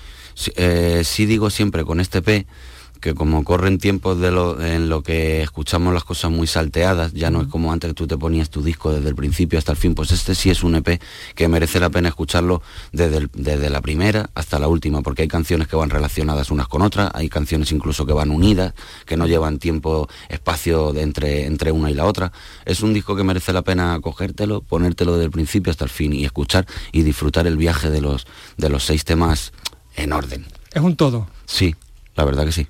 eh, 0.56 1.04
sí 1.06 1.26
digo 1.26 1.50
siempre 1.50 1.86
con 1.86 2.00
este 2.00 2.22
P, 2.22 2.48
que 3.02 3.16
como 3.16 3.44
corren 3.44 3.80
tiempos 3.80 4.20
de 4.20 4.32
lo, 4.32 4.62
en 4.64 4.88
lo 4.88 5.02
que 5.02 5.42
escuchamos 5.42 5.94
las 5.94 6.04
cosas 6.04 6.30
muy 6.32 6.46
salteadas, 6.48 7.14
ya 7.14 7.32
no 7.32 7.42
es 7.42 7.48
como 7.48 7.74
antes 7.74 7.90
que 7.90 7.94
tú 7.96 8.06
te 8.08 8.16
ponías 8.18 8.50
tu 8.52 8.62
disco 8.64 8.94
desde 8.94 9.10
el 9.10 9.16
principio 9.16 9.58
hasta 9.58 9.72
el 9.72 9.78
fin, 9.78 9.96
pues 9.96 10.12
este 10.12 10.36
sí 10.36 10.50
es 10.52 10.64
un 10.64 10.76
EP 10.76 11.02
que 11.36 11.48
merece 11.48 11.80
la 11.80 11.90
pena 11.90 12.10
escucharlo 12.10 12.62
desde, 12.92 13.18
el- 13.18 13.30
desde 13.34 13.70
la 13.72 13.82
primera 13.82 14.30
hasta 14.36 14.60
la 14.60 14.68
última, 14.68 15.02
porque 15.02 15.24
hay 15.24 15.28
canciones 15.28 15.68
que 15.68 15.76
van 15.76 15.90
relacionadas 15.90 16.52
unas 16.52 16.68
con 16.68 16.84
otras, 16.84 17.10
hay 17.16 17.28
canciones 17.28 17.72
incluso 17.72 18.06
que 18.06 18.14
van 18.14 18.30
unidas, 18.30 18.74
que 19.06 19.18
no 19.18 19.26
llevan 19.26 19.58
tiempo, 19.58 20.08
espacio 20.30 20.94
de 20.94 21.02
entre, 21.02 21.46
entre 21.48 21.72
una 21.72 21.90
y 21.90 21.96
la 21.96 22.06
otra. 22.06 22.32
Es 22.66 22.82
un 22.82 22.94
disco 22.94 23.16
que 23.16 23.24
merece 23.24 23.52
la 23.52 23.64
pena 23.64 24.00
cogértelo, 24.02 24.62
ponértelo 24.62 25.14
desde 25.14 25.26
el 25.26 25.32
principio 25.32 25.72
hasta 25.72 25.86
el 25.86 25.90
fin 25.90 26.14
y 26.14 26.24
escuchar 26.24 26.68
y 26.92 27.02
disfrutar 27.02 27.48
el 27.48 27.58
viaje 27.58 27.90
de 27.90 28.02
los, 28.02 28.28
de 28.58 28.70
los 28.70 28.84
seis 28.86 29.04
temas 29.06 29.54
en 29.96 30.14
orden. 30.14 30.46
Es 30.72 30.82
un 30.84 30.96
todo. 30.96 31.28
Sí, 31.48 31.76
la 32.16 32.26
verdad 32.26 32.46
que 32.46 32.52
sí. 32.52 32.68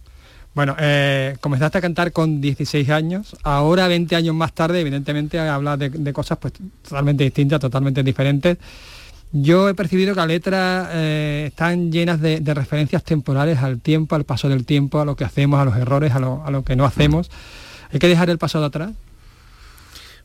Bueno, 0.54 0.76
eh, 0.80 1.38
comenzaste 1.40 1.78
a 1.78 1.82
cantar 1.82 2.12
con 2.12 2.42
16 2.42 2.90
años, 2.90 3.38
ahora 3.44 3.88
20 3.88 4.16
años 4.16 4.36
más 4.36 4.54
tarde, 4.54 4.82
evidentemente 4.82 5.40
hablas 5.40 5.80
de, 5.80 5.90
de 5.90 6.14
cosas 6.14 6.38
pues 6.40 6.54
totalmente 6.84 7.24
distintas, 7.24 7.60
totalmente 7.60 8.04
diferentes. 8.04 8.58
Yo 9.34 9.70
he 9.70 9.74
percibido 9.74 10.14
que 10.14 10.20
las 10.20 10.28
letras 10.28 10.90
eh, 10.92 11.46
están 11.48 11.90
llenas 11.92 12.20
de, 12.20 12.42
referencias 12.54 13.04
temporales 13.04 13.60
al 13.60 13.80
tiempo, 13.80 14.16
al 14.16 14.26
paso 14.26 14.50
del 14.50 14.66
tiempo, 14.66 15.00
a 15.00 15.06
lo 15.06 15.16
que 15.16 15.24
hacemos, 15.24 15.60
a 15.62 15.66
los 15.66 15.78
errores, 15.78 16.12
a 16.14 16.20
lo, 16.20 16.46
a 16.46 16.52
lo 16.52 16.64
que 16.64 16.76
no 16.76 16.84
hacemos. 16.84 17.32
Hay 17.94 18.00
que 18.00 18.10
dejar 18.10 18.30
el 18.30 18.38
pasado 18.38 18.66
atrás. 18.66 18.92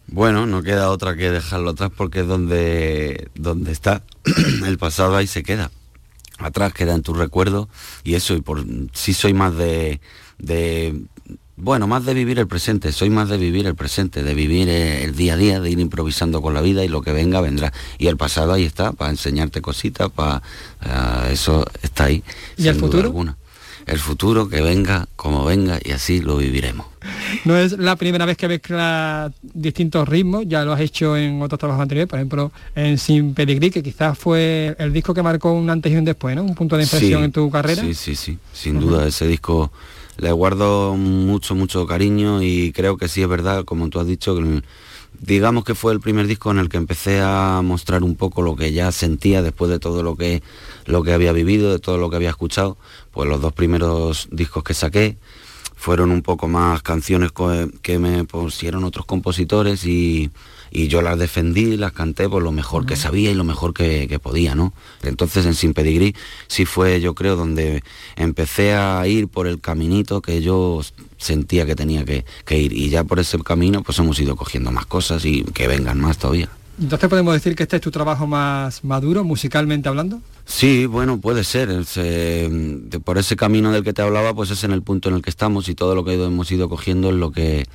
Bueno, 0.09 0.47
no 0.47 0.63
queda 0.63 0.91
otra 0.91 1.17
que 1.17 1.31
dejarlo 1.31 1.71
atrás 1.71 1.91
porque 1.97 2.21
es 2.21 2.27
donde, 2.27 3.29
donde 3.37 3.71
está. 3.71 4.03
el 4.67 4.79
pasado 4.79 5.17
ahí 5.17 5.29
se 5.29 5.45
queda. 5.45 5.71
Atrás 6.39 6.73
queda 6.73 6.95
en 6.95 7.03
tu 7.03 7.15
recuerdo 7.15 7.69
y 8.05 8.15
eso, 8.15 8.35
y 8.35 8.43
por 8.43 8.65
sí 8.93 9.15
soy 9.15 9.33
más 9.33 9.57
de, 9.57 10.01
de 10.39 11.01
bueno, 11.57 11.87
más 11.87 12.05
de 12.05 12.13
vivir 12.13 12.39
el 12.39 12.47
presente, 12.47 12.93
soy 12.93 13.09
más 13.09 13.31
de 13.31 13.39
vivir 13.39 13.67
el 13.67 13.75
presente, 13.75 14.23
de 14.23 14.35
vivir 14.35 14.69
eh, 14.69 15.05
el 15.05 15.17
día 15.17 15.35
a 15.35 15.37
día, 15.37 15.61
de 15.61 15.71
ir 15.71 15.81
improvisando 15.81 16.43
con 16.43 16.53
la 16.53 16.61
vida 16.61 16.85
y 16.85 16.89
lo 16.89 17.01
que 17.01 17.13
venga 17.13 17.41
vendrá. 17.41 17.73
Y 17.99 18.09
el 18.09 18.19
pasado 18.19 18.53
ahí 18.53 18.65
está, 18.65 18.93
para 18.93 19.11
enseñarte 19.11 19.63
cositas, 19.63 20.11
para 20.11 20.43
eso 21.31 21.65
está 21.83 22.05
ahí. 22.05 22.23
¿Y 22.59 22.69
el 22.69 22.75
sin 22.75 22.81
duda 22.81 22.91
futuro? 22.91 23.05
alguna. 23.05 23.37
El 23.87 23.99
futuro 23.99 24.49
que 24.49 24.61
venga 24.61 25.09
como 25.17 25.45
venga 25.45 25.79
y 25.83 25.93
así 25.93 26.21
lo 26.21 26.37
viviremos. 26.37 26.87
No 27.45 27.57
es 27.57 27.79
la 27.79 27.97
primera 27.97 28.25
vez 28.25 28.37
que 28.37 28.49
mezclas 28.49 29.33
distintos 29.43 30.09
ritmos, 30.09 30.45
ya 30.47 30.65
lo 30.65 30.73
has 30.73 30.81
hecho 30.81 31.17
en 31.17 31.41
otros 31.43 31.59
trabajos 31.59 31.83
anteriores, 31.83 32.09
por 32.09 32.19
ejemplo 32.19 32.53
en 32.75 32.99
Sin 32.99 33.35
Pedigrí, 33.35 33.71
que 33.71 33.83
quizás 33.83 34.19
fue 34.19 34.75
el 34.79 34.93
disco 34.93 35.15
que 35.15 35.23
marcó 35.23 35.53
un 35.53 35.69
antes 35.71 35.93
y 35.93 35.97
un 35.97 36.05
después, 36.05 36.37
¿no? 36.37 36.43
Un 36.43 36.55
punto 36.55 36.77
de 36.77 36.83
inflexión 36.85 37.21
Sí, 37.21 37.25
en 37.25 37.33
tu 37.33 37.51
carrera. 37.51 37.83
Sí, 37.83 37.95
sí, 37.95 38.17
sí, 38.17 38.39
sin 38.53 38.81
duda 38.81 39.07
ese 39.07 39.27
disco 39.27 39.71
le 40.19 40.33
guardo 40.33 40.97
mucho, 40.97 41.55
mucho 41.55 41.87
cariño 41.87 42.43
y 42.43 42.73
creo 42.73 42.97
que 42.97 43.09
sí 43.09 43.23
es 43.23 43.29
verdad, 43.29 43.65
como 43.65 43.89
tú 43.91 44.01
has 44.01 44.07
dicho, 44.07 44.35
que 44.37 44.63
digamos 45.21 45.65
que 45.65 45.75
fue 45.75 45.93
el 45.93 46.01
primer 46.01 46.27
disco 46.27 46.51
en 46.51 46.59
el 46.59 46.69
que 46.69 46.77
empecé 46.77 47.21
a 47.23 47.61
mostrar 47.63 48.03
un 48.03 48.17
poco 48.17 48.43
lo 48.43 48.57
que 48.57 48.73
ya 48.73 48.93
sentía 48.93 49.43
después 49.43 49.71
de 49.71 49.79
todo 49.79 50.03
lo 50.03 50.17
que, 50.17 50.43
lo 50.87 51.03
que 51.03 51.13
había 51.13 51.33
vivido, 51.33 51.73
de 51.73 51.79
todo 51.79 51.99
lo 51.99 52.11
que 52.11 52.17
había 52.17 52.31
escuchado. 52.31 52.77
Pues 53.13 53.29
los 53.29 53.41
dos 53.41 53.53
primeros 53.53 54.29
discos 54.31 54.63
que 54.63 54.75
saqué 54.75 55.17
fueron 55.77 56.11
un 56.11 56.23
poco 56.23 56.49
más 56.49 56.83
canciones 56.83 57.31
que 57.83 57.99
me 57.99 58.25
pusieron 58.25 58.83
otros 58.83 59.07
compositores 59.07 59.87
y, 59.87 60.31
y 60.71 60.89
yo 60.89 61.03
las 61.03 61.19
defendí, 61.19 61.77
las 61.77 61.93
canté 61.93 62.29
por 62.29 62.43
lo 62.43 62.51
mejor 62.51 62.87
que 62.87 62.97
sabía 62.97 63.31
y 63.31 63.35
lo 63.35 63.45
mejor 63.45 63.73
que, 63.75 64.09
que 64.09 64.19
podía, 64.19 64.55
¿no? 64.55 64.73
Entonces 65.03 65.47
en 65.47 65.55
Sin 65.55 65.75
Pedigrí 65.75 66.17
sí 66.49 66.65
fue, 66.65 67.01
yo 67.01 67.15
creo, 67.15 67.37
donde 67.37 67.85
empecé 68.17 68.75
a 68.75 69.07
ir 69.07 69.29
por 69.29 69.47
el 69.47 69.61
caminito 69.61 70.23
que 70.23 70.43
yo 70.43 70.81
sentía 71.19 71.67
que 71.67 71.77
tenía 71.77 72.05
que, 72.05 72.25
que 72.45 72.59
ir 72.59 72.73
y 72.73 72.89
ya 72.89 73.05
por 73.05 73.21
ese 73.21 73.39
camino 73.39 73.83
pues 73.83 73.99
hemos 73.99 74.19
ido 74.19 74.35
cogiendo 74.35 74.73
más 74.73 74.87
cosas 74.87 75.25
y 75.25 75.45
que 75.45 75.69
vengan 75.69 76.01
más 76.01 76.19
todavía. 76.19 76.49
Entonces 76.81 77.09
podemos 77.09 77.33
decir 77.33 77.57
que 77.57 77.63
este 77.63 77.77
es 77.77 77.83
tu 77.83 77.91
trabajo 77.91 78.27
más 78.27 78.85
maduro, 78.85 79.25
musicalmente 79.25 79.89
hablando. 79.89 80.21
Sí, 80.45 80.87
bueno, 80.87 81.21
puede 81.21 81.43
ser. 81.43 81.71
es, 81.71 81.95
eh, 81.97 82.79
por 83.03 83.19
ese 83.19 83.35
camino 83.37 83.73
del 83.73 83.83
que 83.83 83.93
te 83.93 84.03
hablaba, 84.03 84.35
pues 84.35 84.51
es 84.51 84.63
en 84.65 84.73
el 84.73 84.83
punto 84.83 85.09
en 85.09 85.17
el 85.17 85.23
que 85.23 85.31
estamos 85.31 85.69
y 85.69 85.75
todo 85.75 85.95
lo 85.95 86.05
que 86.05 86.15
hemos 86.15 86.51
ido 86.53 86.69
cogiendo 86.69 87.09
es 87.09 87.17
lo 87.17 87.33
que 87.33 87.67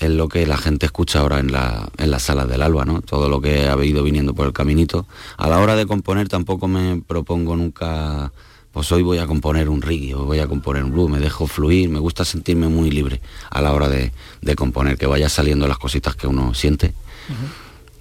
es 0.00 0.10
lo 0.10 0.28
que 0.28 0.46
la 0.46 0.56
gente 0.56 0.86
escucha 0.86 1.20
ahora 1.20 1.40
en 1.40 1.52
la, 1.52 1.90
en 1.98 2.10
la 2.10 2.18
sala 2.18 2.46
del 2.46 2.62
alba, 2.62 2.86
¿no? 2.86 3.02
Todo 3.02 3.28
lo 3.28 3.40
que 3.40 3.68
ha 3.68 3.84
ido 3.84 4.02
viniendo 4.02 4.34
por 4.34 4.46
el 4.46 4.52
caminito. 4.52 5.06
A 5.36 5.48
la 5.48 5.60
hora 5.60 5.76
de 5.76 5.84
componer 5.84 6.26
tampoco 6.26 6.68
me 6.68 7.02
propongo 7.06 7.54
nunca, 7.54 8.32
pues 8.72 8.90
hoy 8.92 9.02
voy 9.02 9.18
a 9.18 9.26
componer 9.26 9.68
un 9.68 9.82
reggae 9.82 10.14
o 10.14 10.24
voy 10.24 10.38
a 10.38 10.46
componer 10.46 10.84
un 10.84 10.92
blues, 10.92 11.10
me 11.10 11.18
dejo 11.18 11.46
fluir, 11.46 11.90
me 11.90 11.98
gusta 11.98 12.24
sentirme 12.24 12.68
muy 12.68 12.90
libre 12.90 13.20
a 13.50 13.60
la 13.60 13.74
hora 13.74 13.90
de, 13.90 14.10
de 14.40 14.54
componer, 14.54 14.96
que 14.96 15.06
vaya 15.06 15.28
saliendo 15.28 15.68
las 15.68 15.78
cositas 15.78 16.16
que 16.16 16.26
uno 16.26 16.54
siente. 16.54 16.94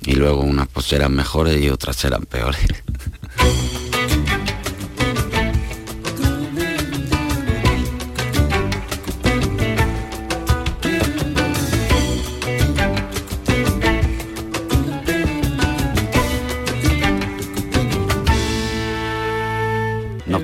Y 0.06 0.14
luego 0.14 0.42
unas 0.42 0.68
pues 0.68 0.86
serán 0.88 1.14
mejores 1.14 1.62
y 1.62 1.70
otras 1.70 1.96
serán 1.96 2.24
peores. 2.24 2.62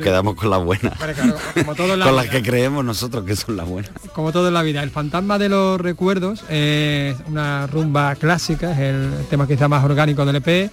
quedamos 0.06 0.36
con 0.36 0.50
las 0.52 0.64
buenas. 0.64 0.94
como 1.56 1.74
todo 1.76 1.94
en 1.94 2.00
la 2.00 2.06
con 2.10 2.16
las 2.16 2.28
que 2.30 2.42
creemos 2.44 2.86
nosotros 2.86 3.26
que 3.26 3.36
son 3.36 3.58
las 3.58 3.68
buenas. 3.68 3.92
Como 4.14 4.32
todo 4.32 4.48
en 4.50 4.54
la 4.54 4.62
vida, 4.62 4.84
el 4.84 4.92
fantasma 4.92 5.38
de 5.40 5.50
los 5.50 5.82
recuerdos 5.82 6.44
es 6.50 7.16
una 7.28 7.66
rumba 7.68 8.16
clásica, 8.16 8.72
es 8.74 8.80
el 8.80 9.12
tema 9.30 9.48
quizá 9.48 9.68
más 9.68 9.84
orgánico 9.84 10.24
del 10.26 10.36
EP, 10.38 10.70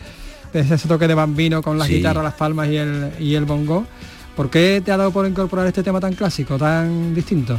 es 0.53 0.71
ese 0.71 0.87
toque 0.87 1.09
de 1.09 1.15
bambino 1.15 1.63
con 1.63 1.79
la 1.79 1.87
Sí. 1.87 1.95
guitarra, 1.95 2.23
las 2.23 2.35
palmas 2.35 2.69
y 2.69 2.77
el, 2.77 3.11
y 3.19 3.35
el 3.35 3.47
bongo. 3.47 3.87
¿Por 4.37 4.51
qué 4.51 4.83
te 4.85 4.93
ha 4.93 4.97
dado 4.99 5.11
por 5.11 5.27
incorporar 5.27 5.67
este 5.67 5.83
tema 5.83 5.99
tan 6.01 6.13
clásico, 6.15 6.59
tan 6.59 7.15
distinto? 7.15 7.59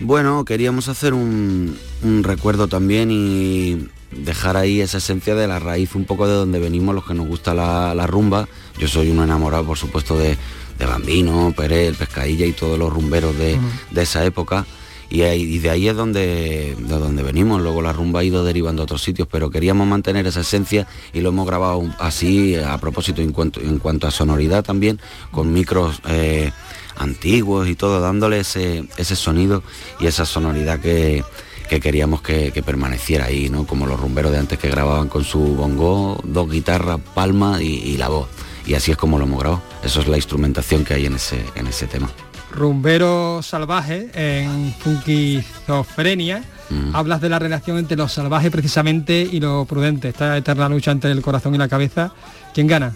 Bueno, 0.00 0.44
queríamos 0.44 0.88
hacer 0.88 1.14
un, 1.14 1.76
un 2.02 2.24
recuerdo 2.24 2.66
también 2.66 3.10
y 3.12 3.86
dejar 4.10 4.56
ahí 4.56 4.80
esa 4.80 4.98
esencia 4.98 5.34
de 5.36 5.46
la 5.48 5.58
raíz 5.60 5.94
un 5.94 6.04
poco 6.04 6.26
de 6.26 6.34
donde 6.34 6.58
venimos 6.60 6.94
los 6.94 7.04
que 7.04 7.14
nos 7.14 7.26
gusta 7.26 7.54
la, 7.54 7.94
la 7.94 8.06
rumba. 8.06 8.46
Yo 8.78 8.86
soy 8.88 9.10
un 9.10 9.22
enamorado, 9.22 9.64
por 9.64 9.78
supuesto, 9.78 10.16
de, 10.18 10.36
de 10.78 10.86
Bambino, 10.86 11.52
Pérez, 11.56 11.88
el 11.88 11.94
Pescadilla 11.94 12.46
y 12.46 12.52
todos 12.52 12.78
los 12.78 12.92
rumberos 12.92 13.36
de, 13.38 13.58
de 13.90 14.02
esa 14.02 14.24
época. 14.24 14.66
Y, 15.10 15.22
ahí- 15.22 15.42
y 15.42 15.58
de 15.58 15.70
ahí 15.70 15.86
es 15.88 15.94
donde, 15.94 16.74
de 16.78 16.98
donde 16.98 17.22
venimos. 17.22 17.60
Luego 17.62 17.82
la 17.82 17.92
rumba 17.92 18.20
ha 18.20 18.24
ido 18.24 18.44
derivando 18.44 18.82
a 18.82 18.84
otros 18.84 19.02
sitios, 19.02 19.28
pero 19.30 19.50
queríamos 19.50 19.86
mantener 19.86 20.26
esa 20.26 20.40
esencia 20.40 20.86
y 21.12 21.20
lo 21.20 21.28
hemos 21.28 21.46
grabado 21.46 21.84
así 22.00 22.56
a 22.56 22.76
propósito 22.78 23.20
en 23.22 23.30
cuanto, 23.32 23.60
en 23.60 23.78
cuanto 23.78 24.06
a 24.08 24.10
sonoridad 24.10 24.64
también, 24.64 24.98
con 25.30 25.52
micros 25.52 26.00
eh, 26.08 26.50
antiguos 26.96 27.68
y 27.68 27.74
todo, 27.76 28.00
dándole 28.00 28.40
ese, 28.40 28.84
ese 28.96 29.14
sonido 29.16 29.62
y 30.00 30.06
esa 30.06 30.24
sonoridad 30.26 30.80
que, 30.80 31.22
que 31.68 31.80
queríamos 31.80 32.22
que, 32.22 32.50
que 32.52 32.62
permaneciera 32.62 33.26
ahí, 33.26 33.50
¿no? 33.50 33.66
Como 33.66 33.86
los 33.86 34.00
rumberos 34.00 34.32
de 34.32 34.38
antes 34.38 34.58
que 34.58 34.68
grababan 34.70 35.08
con 35.08 35.22
su 35.24 35.38
bongo, 35.38 36.18
dos 36.24 36.50
guitarras, 36.50 36.98
palma 37.14 37.62
y, 37.62 37.66
y 37.74 37.96
la 37.98 38.08
voz. 38.08 38.28
Y 38.66 38.74
así 38.74 38.90
es 38.90 38.96
como 38.96 39.18
lo 39.18 39.24
hemos 39.24 39.40
grabado. 39.40 39.62
Eso 39.82 40.00
es 40.00 40.08
la 40.08 40.16
instrumentación 40.16 40.84
que 40.84 40.94
hay 40.94 41.06
en 41.06 41.14
ese, 41.14 41.44
en 41.54 41.66
ese 41.66 41.86
tema. 41.86 42.08
Rumbero 42.50 43.42
salvaje 43.42 44.10
en 44.14 44.72
Funkizofrenia. 44.74 46.44
Mm. 46.70 46.94
Hablas 46.94 47.20
de 47.20 47.28
la 47.28 47.38
relación 47.38 47.78
entre 47.78 47.96
lo 47.96 48.08
salvaje 48.08 48.50
precisamente 48.50 49.28
y 49.30 49.40
lo 49.40 49.64
prudente, 49.66 50.08
esta 50.08 50.36
eterna 50.36 50.68
lucha 50.68 50.92
entre 50.92 51.10
el 51.10 51.20
corazón 51.20 51.54
y 51.54 51.58
la 51.58 51.68
cabeza. 51.68 52.12
¿Quién 52.54 52.66
gana? 52.66 52.94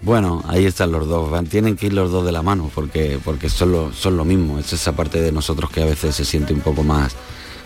Bueno, 0.00 0.42
ahí 0.48 0.64
están 0.64 0.90
los 0.90 1.06
dos, 1.06 1.30
van, 1.30 1.46
tienen 1.46 1.76
que 1.76 1.86
ir 1.86 1.92
los 1.92 2.10
dos 2.10 2.24
de 2.26 2.32
la 2.32 2.42
mano 2.42 2.68
porque, 2.74 3.20
porque 3.24 3.48
son, 3.48 3.70
lo, 3.70 3.92
son 3.92 4.16
lo 4.16 4.24
mismo, 4.24 4.58
es 4.58 4.72
esa 4.72 4.96
parte 4.96 5.20
de 5.20 5.30
nosotros 5.30 5.70
que 5.70 5.80
a 5.80 5.86
veces 5.86 6.16
se 6.16 6.24
siente 6.24 6.52
un 6.52 6.60
poco 6.60 6.82
más, 6.82 7.14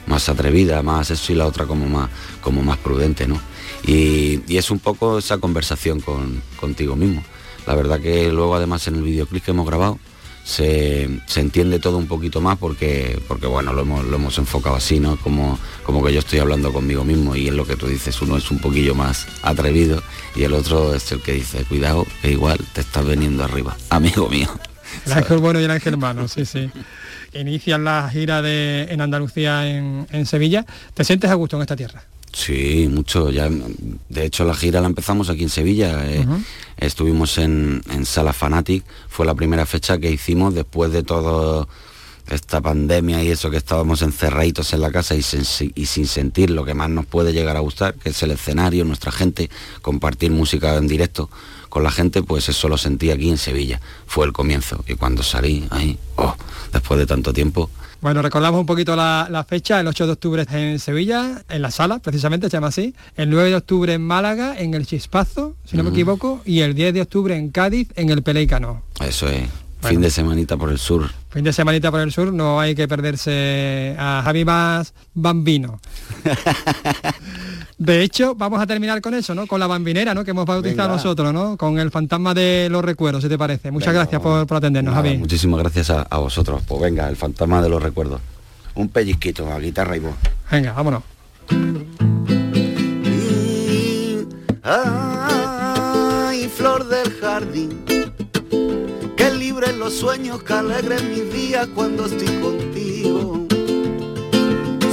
más 0.06 0.28
atrevida, 0.28 0.82
más 0.82 1.10
eso 1.10 1.32
y 1.32 1.36
la 1.36 1.46
otra 1.46 1.64
como 1.64 1.86
más, 1.86 2.10
como 2.42 2.62
más 2.62 2.76
prudente, 2.76 3.26
¿no? 3.26 3.40
Y, 3.86 4.56
es 4.56 4.70
un 4.70 4.78
poco 4.78 5.18
esa 5.18 5.38
conversación 5.38 6.00
con, 6.00 6.42
contigo 6.58 6.96
mismo. 6.96 7.22
La 7.66 7.74
verdad 7.74 8.00
que 8.00 8.30
luego 8.32 8.54
además 8.54 8.86
en 8.88 8.96
el 8.96 9.02
videoclip 9.02 9.44
que 9.44 9.50
hemos 9.50 9.66
grabado 9.66 9.98
se, 10.44 11.08
se 11.26 11.40
entiende 11.40 11.80
todo 11.80 11.98
un 11.98 12.06
poquito 12.06 12.40
más 12.40 12.56
porque, 12.56 13.20
porque 13.26 13.46
bueno, 13.48 13.72
lo 13.72 13.82
hemos, 13.82 14.04
lo 14.04 14.16
hemos 14.16 14.38
enfocado 14.38 14.76
así, 14.76 15.00
¿no? 15.00 15.16
Como, 15.16 15.58
como 15.82 16.04
que 16.04 16.12
yo 16.12 16.20
estoy 16.20 16.38
hablando 16.38 16.72
conmigo 16.72 17.02
mismo 17.02 17.34
y 17.34 17.48
es 17.48 17.54
lo 17.54 17.66
que 17.66 17.76
tú 17.76 17.88
dices, 17.88 18.22
uno 18.22 18.36
es 18.36 18.50
un 18.52 18.60
poquillo 18.60 18.94
más 18.94 19.26
atrevido 19.42 20.02
y 20.36 20.44
el 20.44 20.54
otro 20.54 20.94
es 20.94 21.10
el 21.10 21.20
que 21.20 21.32
dice, 21.32 21.64
cuidado, 21.64 22.06
que 22.22 22.30
igual 22.30 22.58
te 22.72 22.82
estás 22.82 23.04
veniendo 23.04 23.42
arriba, 23.42 23.76
amigo 23.90 24.28
mío. 24.28 24.48
El 25.04 25.12
ángel 25.12 25.38
bueno 25.38 25.60
y 25.60 25.64
el 25.64 25.70
ángel 25.70 25.96
malo, 25.96 26.28
sí, 26.28 26.44
sí. 26.44 26.70
Inician 27.32 27.82
la 27.82 28.08
gira 28.08 28.40
de, 28.40 28.86
en 28.88 29.00
Andalucía, 29.00 29.68
en, 29.68 30.06
en 30.12 30.26
Sevilla. 30.26 30.64
¿Te 30.94 31.04
sientes 31.04 31.28
a 31.28 31.34
gusto 31.34 31.56
en 31.56 31.62
esta 31.62 31.74
tierra? 31.74 32.04
Sí, 32.32 32.88
mucho. 32.90 33.30
Ya, 33.30 33.48
de 34.08 34.24
hecho, 34.24 34.44
la 34.44 34.54
gira 34.54 34.80
la 34.80 34.86
empezamos 34.88 35.30
aquí 35.30 35.42
en 35.42 35.48
Sevilla. 35.48 36.04
eh. 36.06 36.26
Estuvimos 36.76 37.38
en, 37.38 37.82
en 37.90 38.04
Sala 38.04 38.32
Fanatic. 38.32 38.84
Fue 39.08 39.24
la 39.24 39.34
primera 39.34 39.64
fecha 39.66 39.98
que 39.98 40.10
hicimos 40.10 40.54
después 40.54 40.92
de 40.92 41.02
todo 41.02 41.68
esta 42.28 42.60
pandemia 42.60 43.22
y 43.22 43.30
eso 43.30 43.50
que 43.50 43.56
estábamos 43.56 44.02
encerraditos 44.02 44.72
en 44.72 44.80
la 44.80 44.90
casa 44.90 45.14
y, 45.14 45.22
sin- 45.22 45.72
y 45.76 45.86
sin 45.86 46.06
sentir 46.08 46.50
lo 46.50 46.64
que 46.64 46.74
más 46.74 46.90
nos 46.90 47.06
puede 47.06 47.32
llegar 47.32 47.56
a 47.56 47.60
gustar, 47.60 47.94
que 47.94 48.08
es 48.10 48.22
el 48.22 48.32
escenario, 48.32 48.84
nuestra 48.84 49.12
gente, 49.12 49.48
compartir 49.80 50.32
música 50.32 50.74
en 50.76 50.88
directo 50.88 51.30
con 51.68 51.84
la 51.84 51.90
gente, 51.92 52.22
pues 52.22 52.48
eso 52.48 52.68
lo 52.68 52.76
sentí 52.78 53.10
aquí 53.12 53.28
en 53.30 53.38
Sevilla. 53.38 53.80
Fue 54.06 54.26
el 54.26 54.32
comienzo. 54.32 54.84
Y 54.88 54.94
cuando 54.94 55.22
salí 55.22 55.66
ahí, 55.70 55.98
oh, 56.16 56.34
después 56.72 56.98
de 56.98 57.06
tanto 57.06 57.32
tiempo, 57.32 57.70
Bueno, 58.00 58.22
recordamos 58.22 58.60
un 58.60 58.66
poquito 58.66 58.94
la, 58.94 59.26
la 59.30 59.42
fecha, 59.44 59.80
el 59.80 59.86
8 59.86 60.06
de 60.06 60.12
octubre 60.12 60.46
en 60.52 60.78
Sevilla, 60.78 61.42
en 61.48 61.62
la 61.62 61.70
sala, 61.70 61.98
precisamente, 61.98 62.48
se 62.48 62.56
llama 62.56 62.68
así. 62.68 62.94
El 63.16 63.30
9 63.30 63.50
de 63.50 63.56
octubre 63.56 63.92
en 63.94 64.02
Málaga, 64.02 64.54
en 64.58 64.74
el 64.74 64.86
Chispazo, 64.86 65.56
si 65.64 65.76
no 65.76 65.82
me 65.82 65.88
Ujú. 65.90 65.96
equivoco. 65.96 66.42
Y 66.44 66.60
el 66.60 66.74
10 66.74 66.94
de 66.94 67.00
octubre 67.02 67.36
en 67.36 67.50
Cádiz, 67.50 67.88
en 67.96 68.10
el 68.10 68.22
Peleicano. 68.22 68.82
eso 69.00 69.28
es. 69.28 69.48
Fin 69.88 70.00
de 70.00 70.10
semanita 70.10 70.56
por 70.56 70.70
el 70.70 70.78
sur. 70.78 71.10
Fin 71.30 71.44
de 71.44 71.52
semanita 71.52 71.90
por 71.90 72.00
el 72.00 72.12
sur, 72.12 72.32
no 72.32 72.58
hay 72.60 72.74
que 72.74 72.86
perderse 72.88 73.94
a 73.98 74.22
Javi 74.24 74.44
más 74.44 74.94
Bambino. 75.14 75.80
De 77.78 78.02
hecho, 78.02 78.34
vamos 78.34 78.60
a 78.60 78.66
terminar 78.66 79.00
con 79.02 79.12
eso, 79.14 79.34
¿no? 79.34 79.46
Con 79.46 79.60
la 79.60 79.66
bambinera, 79.66 80.14
¿no? 80.14 80.24
Que 80.24 80.30
hemos 80.30 80.46
bautizado 80.46 80.88
Venga. 80.88 80.96
nosotros, 80.96 81.32
¿no? 81.32 81.56
Con 81.58 81.78
el 81.78 81.90
fantasma 81.90 82.32
de 82.32 82.68
los 82.70 82.82
recuerdos, 82.82 83.22
si 83.22 83.28
te 83.28 83.36
parece. 83.36 83.70
Muchas 83.70 83.88
Venga, 83.88 84.00
gracias 84.00 84.22
por, 84.22 84.46
por 84.46 84.56
atendernos, 84.56 84.94
Nada, 84.94 85.06
Javi. 85.06 85.18
Muchísimas 85.18 85.60
gracias 85.60 85.90
a, 85.90 86.02
a 86.02 86.18
vosotros. 86.18 86.62
Pues 86.66 86.80
venga, 86.80 87.06
el 87.08 87.16
fantasma 87.16 87.60
de 87.60 87.68
los 87.68 87.82
recuerdos. 87.82 88.20
Un 88.74 88.88
pellizquito 88.88 89.52
a 89.52 89.58
guitarra 89.58 89.96
y 89.96 90.00
voz. 90.00 90.14
Venga, 90.50 90.72
vámonos. 90.72 91.02
Los 99.86 99.94
sueños, 99.94 100.42
que 100.42 100.52
alegren 100.52 101.10
mis 101.10 101.32
días 101.32 101.68
cuando 101.72 102.06
estoy 102.06 102.26
contigo. 102.40 103.46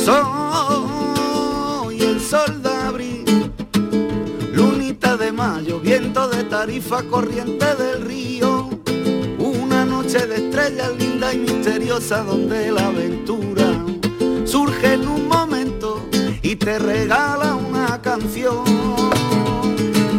Soy 0.06 2.00
el 2.00 2.22
sol 2.22 2.62
de 2.62 2.70
abril, 2.70 3.52
lunita 4.54 5.18
de 5.18 5.32
mayo, 5.32 5.80
viento 5.80 6.28
de 6.28 6.44
tarifa, 6.44 7.02
corriente 7.10 7.66
del 7.76 8.04
río. 8.04 8.70
Una 9.40 9.84
noche 9.84 10.28
de 10.28 10.36
estrellas 10.36 10.92
linda 11.00 11.34
y 11.34 11.40
misteriosa 11.40 12.22
donde 12.22 12.72
la 12.72 12.86
aventura 12.86 13.84
surge 14.46 14.94
en 14.94 15.08
un 15.08 15.28
momento 15.28 16.08
y 16.44 16.56
te 16.56 16.78
regala 16.78 17.56
una 17.56 18.00
canción. 18.00 18.64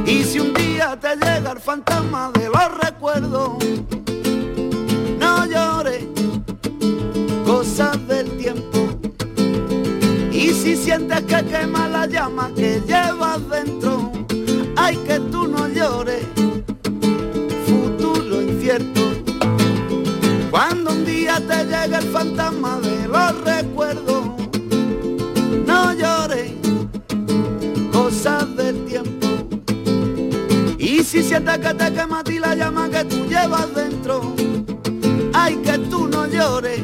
Y 0.05 0.25
si 0.25 0.41
un 0.41 0.53
día 0.53 0.99
te 0.99 1.15
llega 1.15 1.53
el 1.53 1.61
fantasma 1.61 2.33
de 2.33 2.49
los 2.49 2.79
recuerdos, 2.83 3.53
no 5.45 5.51
llores, 5.51 6.05
cosas 7.45 8.07
del 8.09 8.31
tiempo. 8.39 8.89
Y 10.33 10.51
si 10.51 10.77
sientes 10.77 11.21
que 11.23 11.45
quema 11.45 11.89
la 11.89 12.07
llama 12.07 12.51
que 12.55 12.81
llevas 12.87 13.41
dentro, 13.51 14.11
ay 14.77 14.97
que 15.07 15.21
tú 15.21 15.47
no 15.47 15.69
llores, 15.69 16.25
futuro 17.67 18.41
incierto. 18.41 19.01
Cuando 20.51 20.93
un 20.93 21.05
día 21.05 21.41
te 21.47 21.65
llegue 21.65 21.97
el 21.97 22.11
fantasma 22.11 22.81
de 22.81 23.09
los 23.09 23.45
recuerdos, 23.45 24.25
no 25.67 25.93
llores, 25.93 26.53
cosas 27.93 28.57
del 28.57 28.85
tiempo. 28.87 29.27
Y 30.79 31.03
si 31.03 31.23
sientes 31.23 31.59
que 31.59 31.75
te 31.75 31.93
quema 31.93 32.21
a 32.21 32.25
ti 32.25 32.39
la 32.39 32.55
llama 32.55 32.89
que 32.89 33.05
tú 33.05 33.27
llevas 33.27 33.75
dentro, 33.75 34.35
ay 35.45 35.57
que 35.57 35.79
tú 35.91 36.09
no 36.09 36.27
llores, 36.27 36.81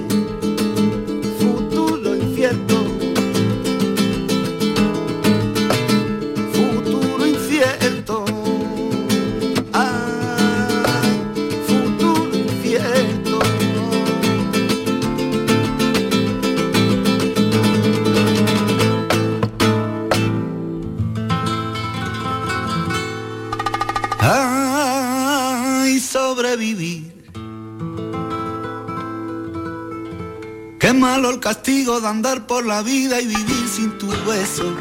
malo 31.00 31.30
el 31.30 31.40
castigo 31.40 31.98
de 31.98 32.06
andar 32.06 32.46
por 32.46 32.66
la 32.66 32.82
vida 32.82 33.22
y 33.22 33.26
vivir 33.26 33.68
sin 33.68 33.96
tu 33.96 34.08
beso. 34.28 34.76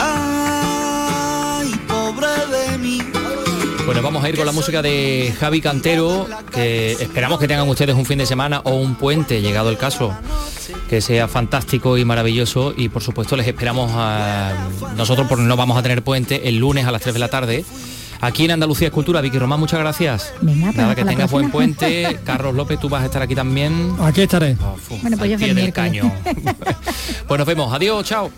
Ay, 0.00 1.72
pobre 1.86 2.26
de 2.26 2.78
mí. 2.78 3.00
Bueno, 3.86 4.02
vamos 4.02 4.24
a 4.24 4.28
ir 4.28 4.36
con 4.36 4.46
la 4.46 4.52
música 4.52 4.82
de 4.82 5.32
Javi 5.38 5.60
Cantero, 5.60 6.26
que 6.52 6.92
esperamos 6.92 7.38
que 7.38 7.46
tengan 7.46 7.68
ustedes 7.68 7.94
un 7.94 8.04
fin 8.04 8.18
de 8.18 8.26
semana 8.26 8.60
o 8.64 8.74
un 8.74 8.96
puente, 8.96 9.40
llegado 9.40 9.70
el 9.70 9.78
caso, 9.78 10.12
que 10.88 11.00
sea 11.00 11.28
fantástico 11.28 11.96
y 11.96 12.04
maravilloso 12.04 12.74
y 12.76 12.88
por 12.88 13.04
supuesto 13.04 13.36
les 13.36 13.46
esperamos 13.46 13.92
a 13.94 14.68
nosotros 14.96 15.28
porque 15.28 15.44
no 15.44 15.56
vamos 15.56 15.78
a 15.78 15.82
tener 15.82 16.02
puente 16.02 16.48
el 16.48 16.58
lunes 16.58 16.86
a 16.86 16.90
las 16.90 17.02
3 17.02 17.14
de 17.14 17.20
la 17.20 17.28
tarde 17.28 17.64
aquí 18.20 18.44
en 18.44 18.52
Andalucía 18.52 18.88
Escultura. 18.88 19.20
Vicky 19.20 19.38
Román, 19.38 19.60
muchas 19.60 19.80
gracias. 19.80 20.32
Venga, 20.40 20.66
pues 20.66 20.76
Nada, 20.76 20.94
que 20.94 21.04
tengas 21.04 21.30
buen 21.30 21.50
puente. 21.50 22.18
Carlos 22.24 22.54
López, 22.54 22.78
tú 22.78 22.88
vas 22.88 23.02
a 23.02 23.06
estar 23.06 23.22
aquí 23.22 23.34
también. 23.34 23.94
Aquí 24.00 24.22
estaré. 24.22 24.56
Bueno, 25.02 25.16
pues 25.16 25.30
yo 25.30 25.38
del 25.38 25.72
cañón. 25.72 26.12
pues 27.26 27.38
nos 27.38 27.46
vemos. 27.46 27.72
Adiós, 27.72 28.04
chao. 28.04 28.30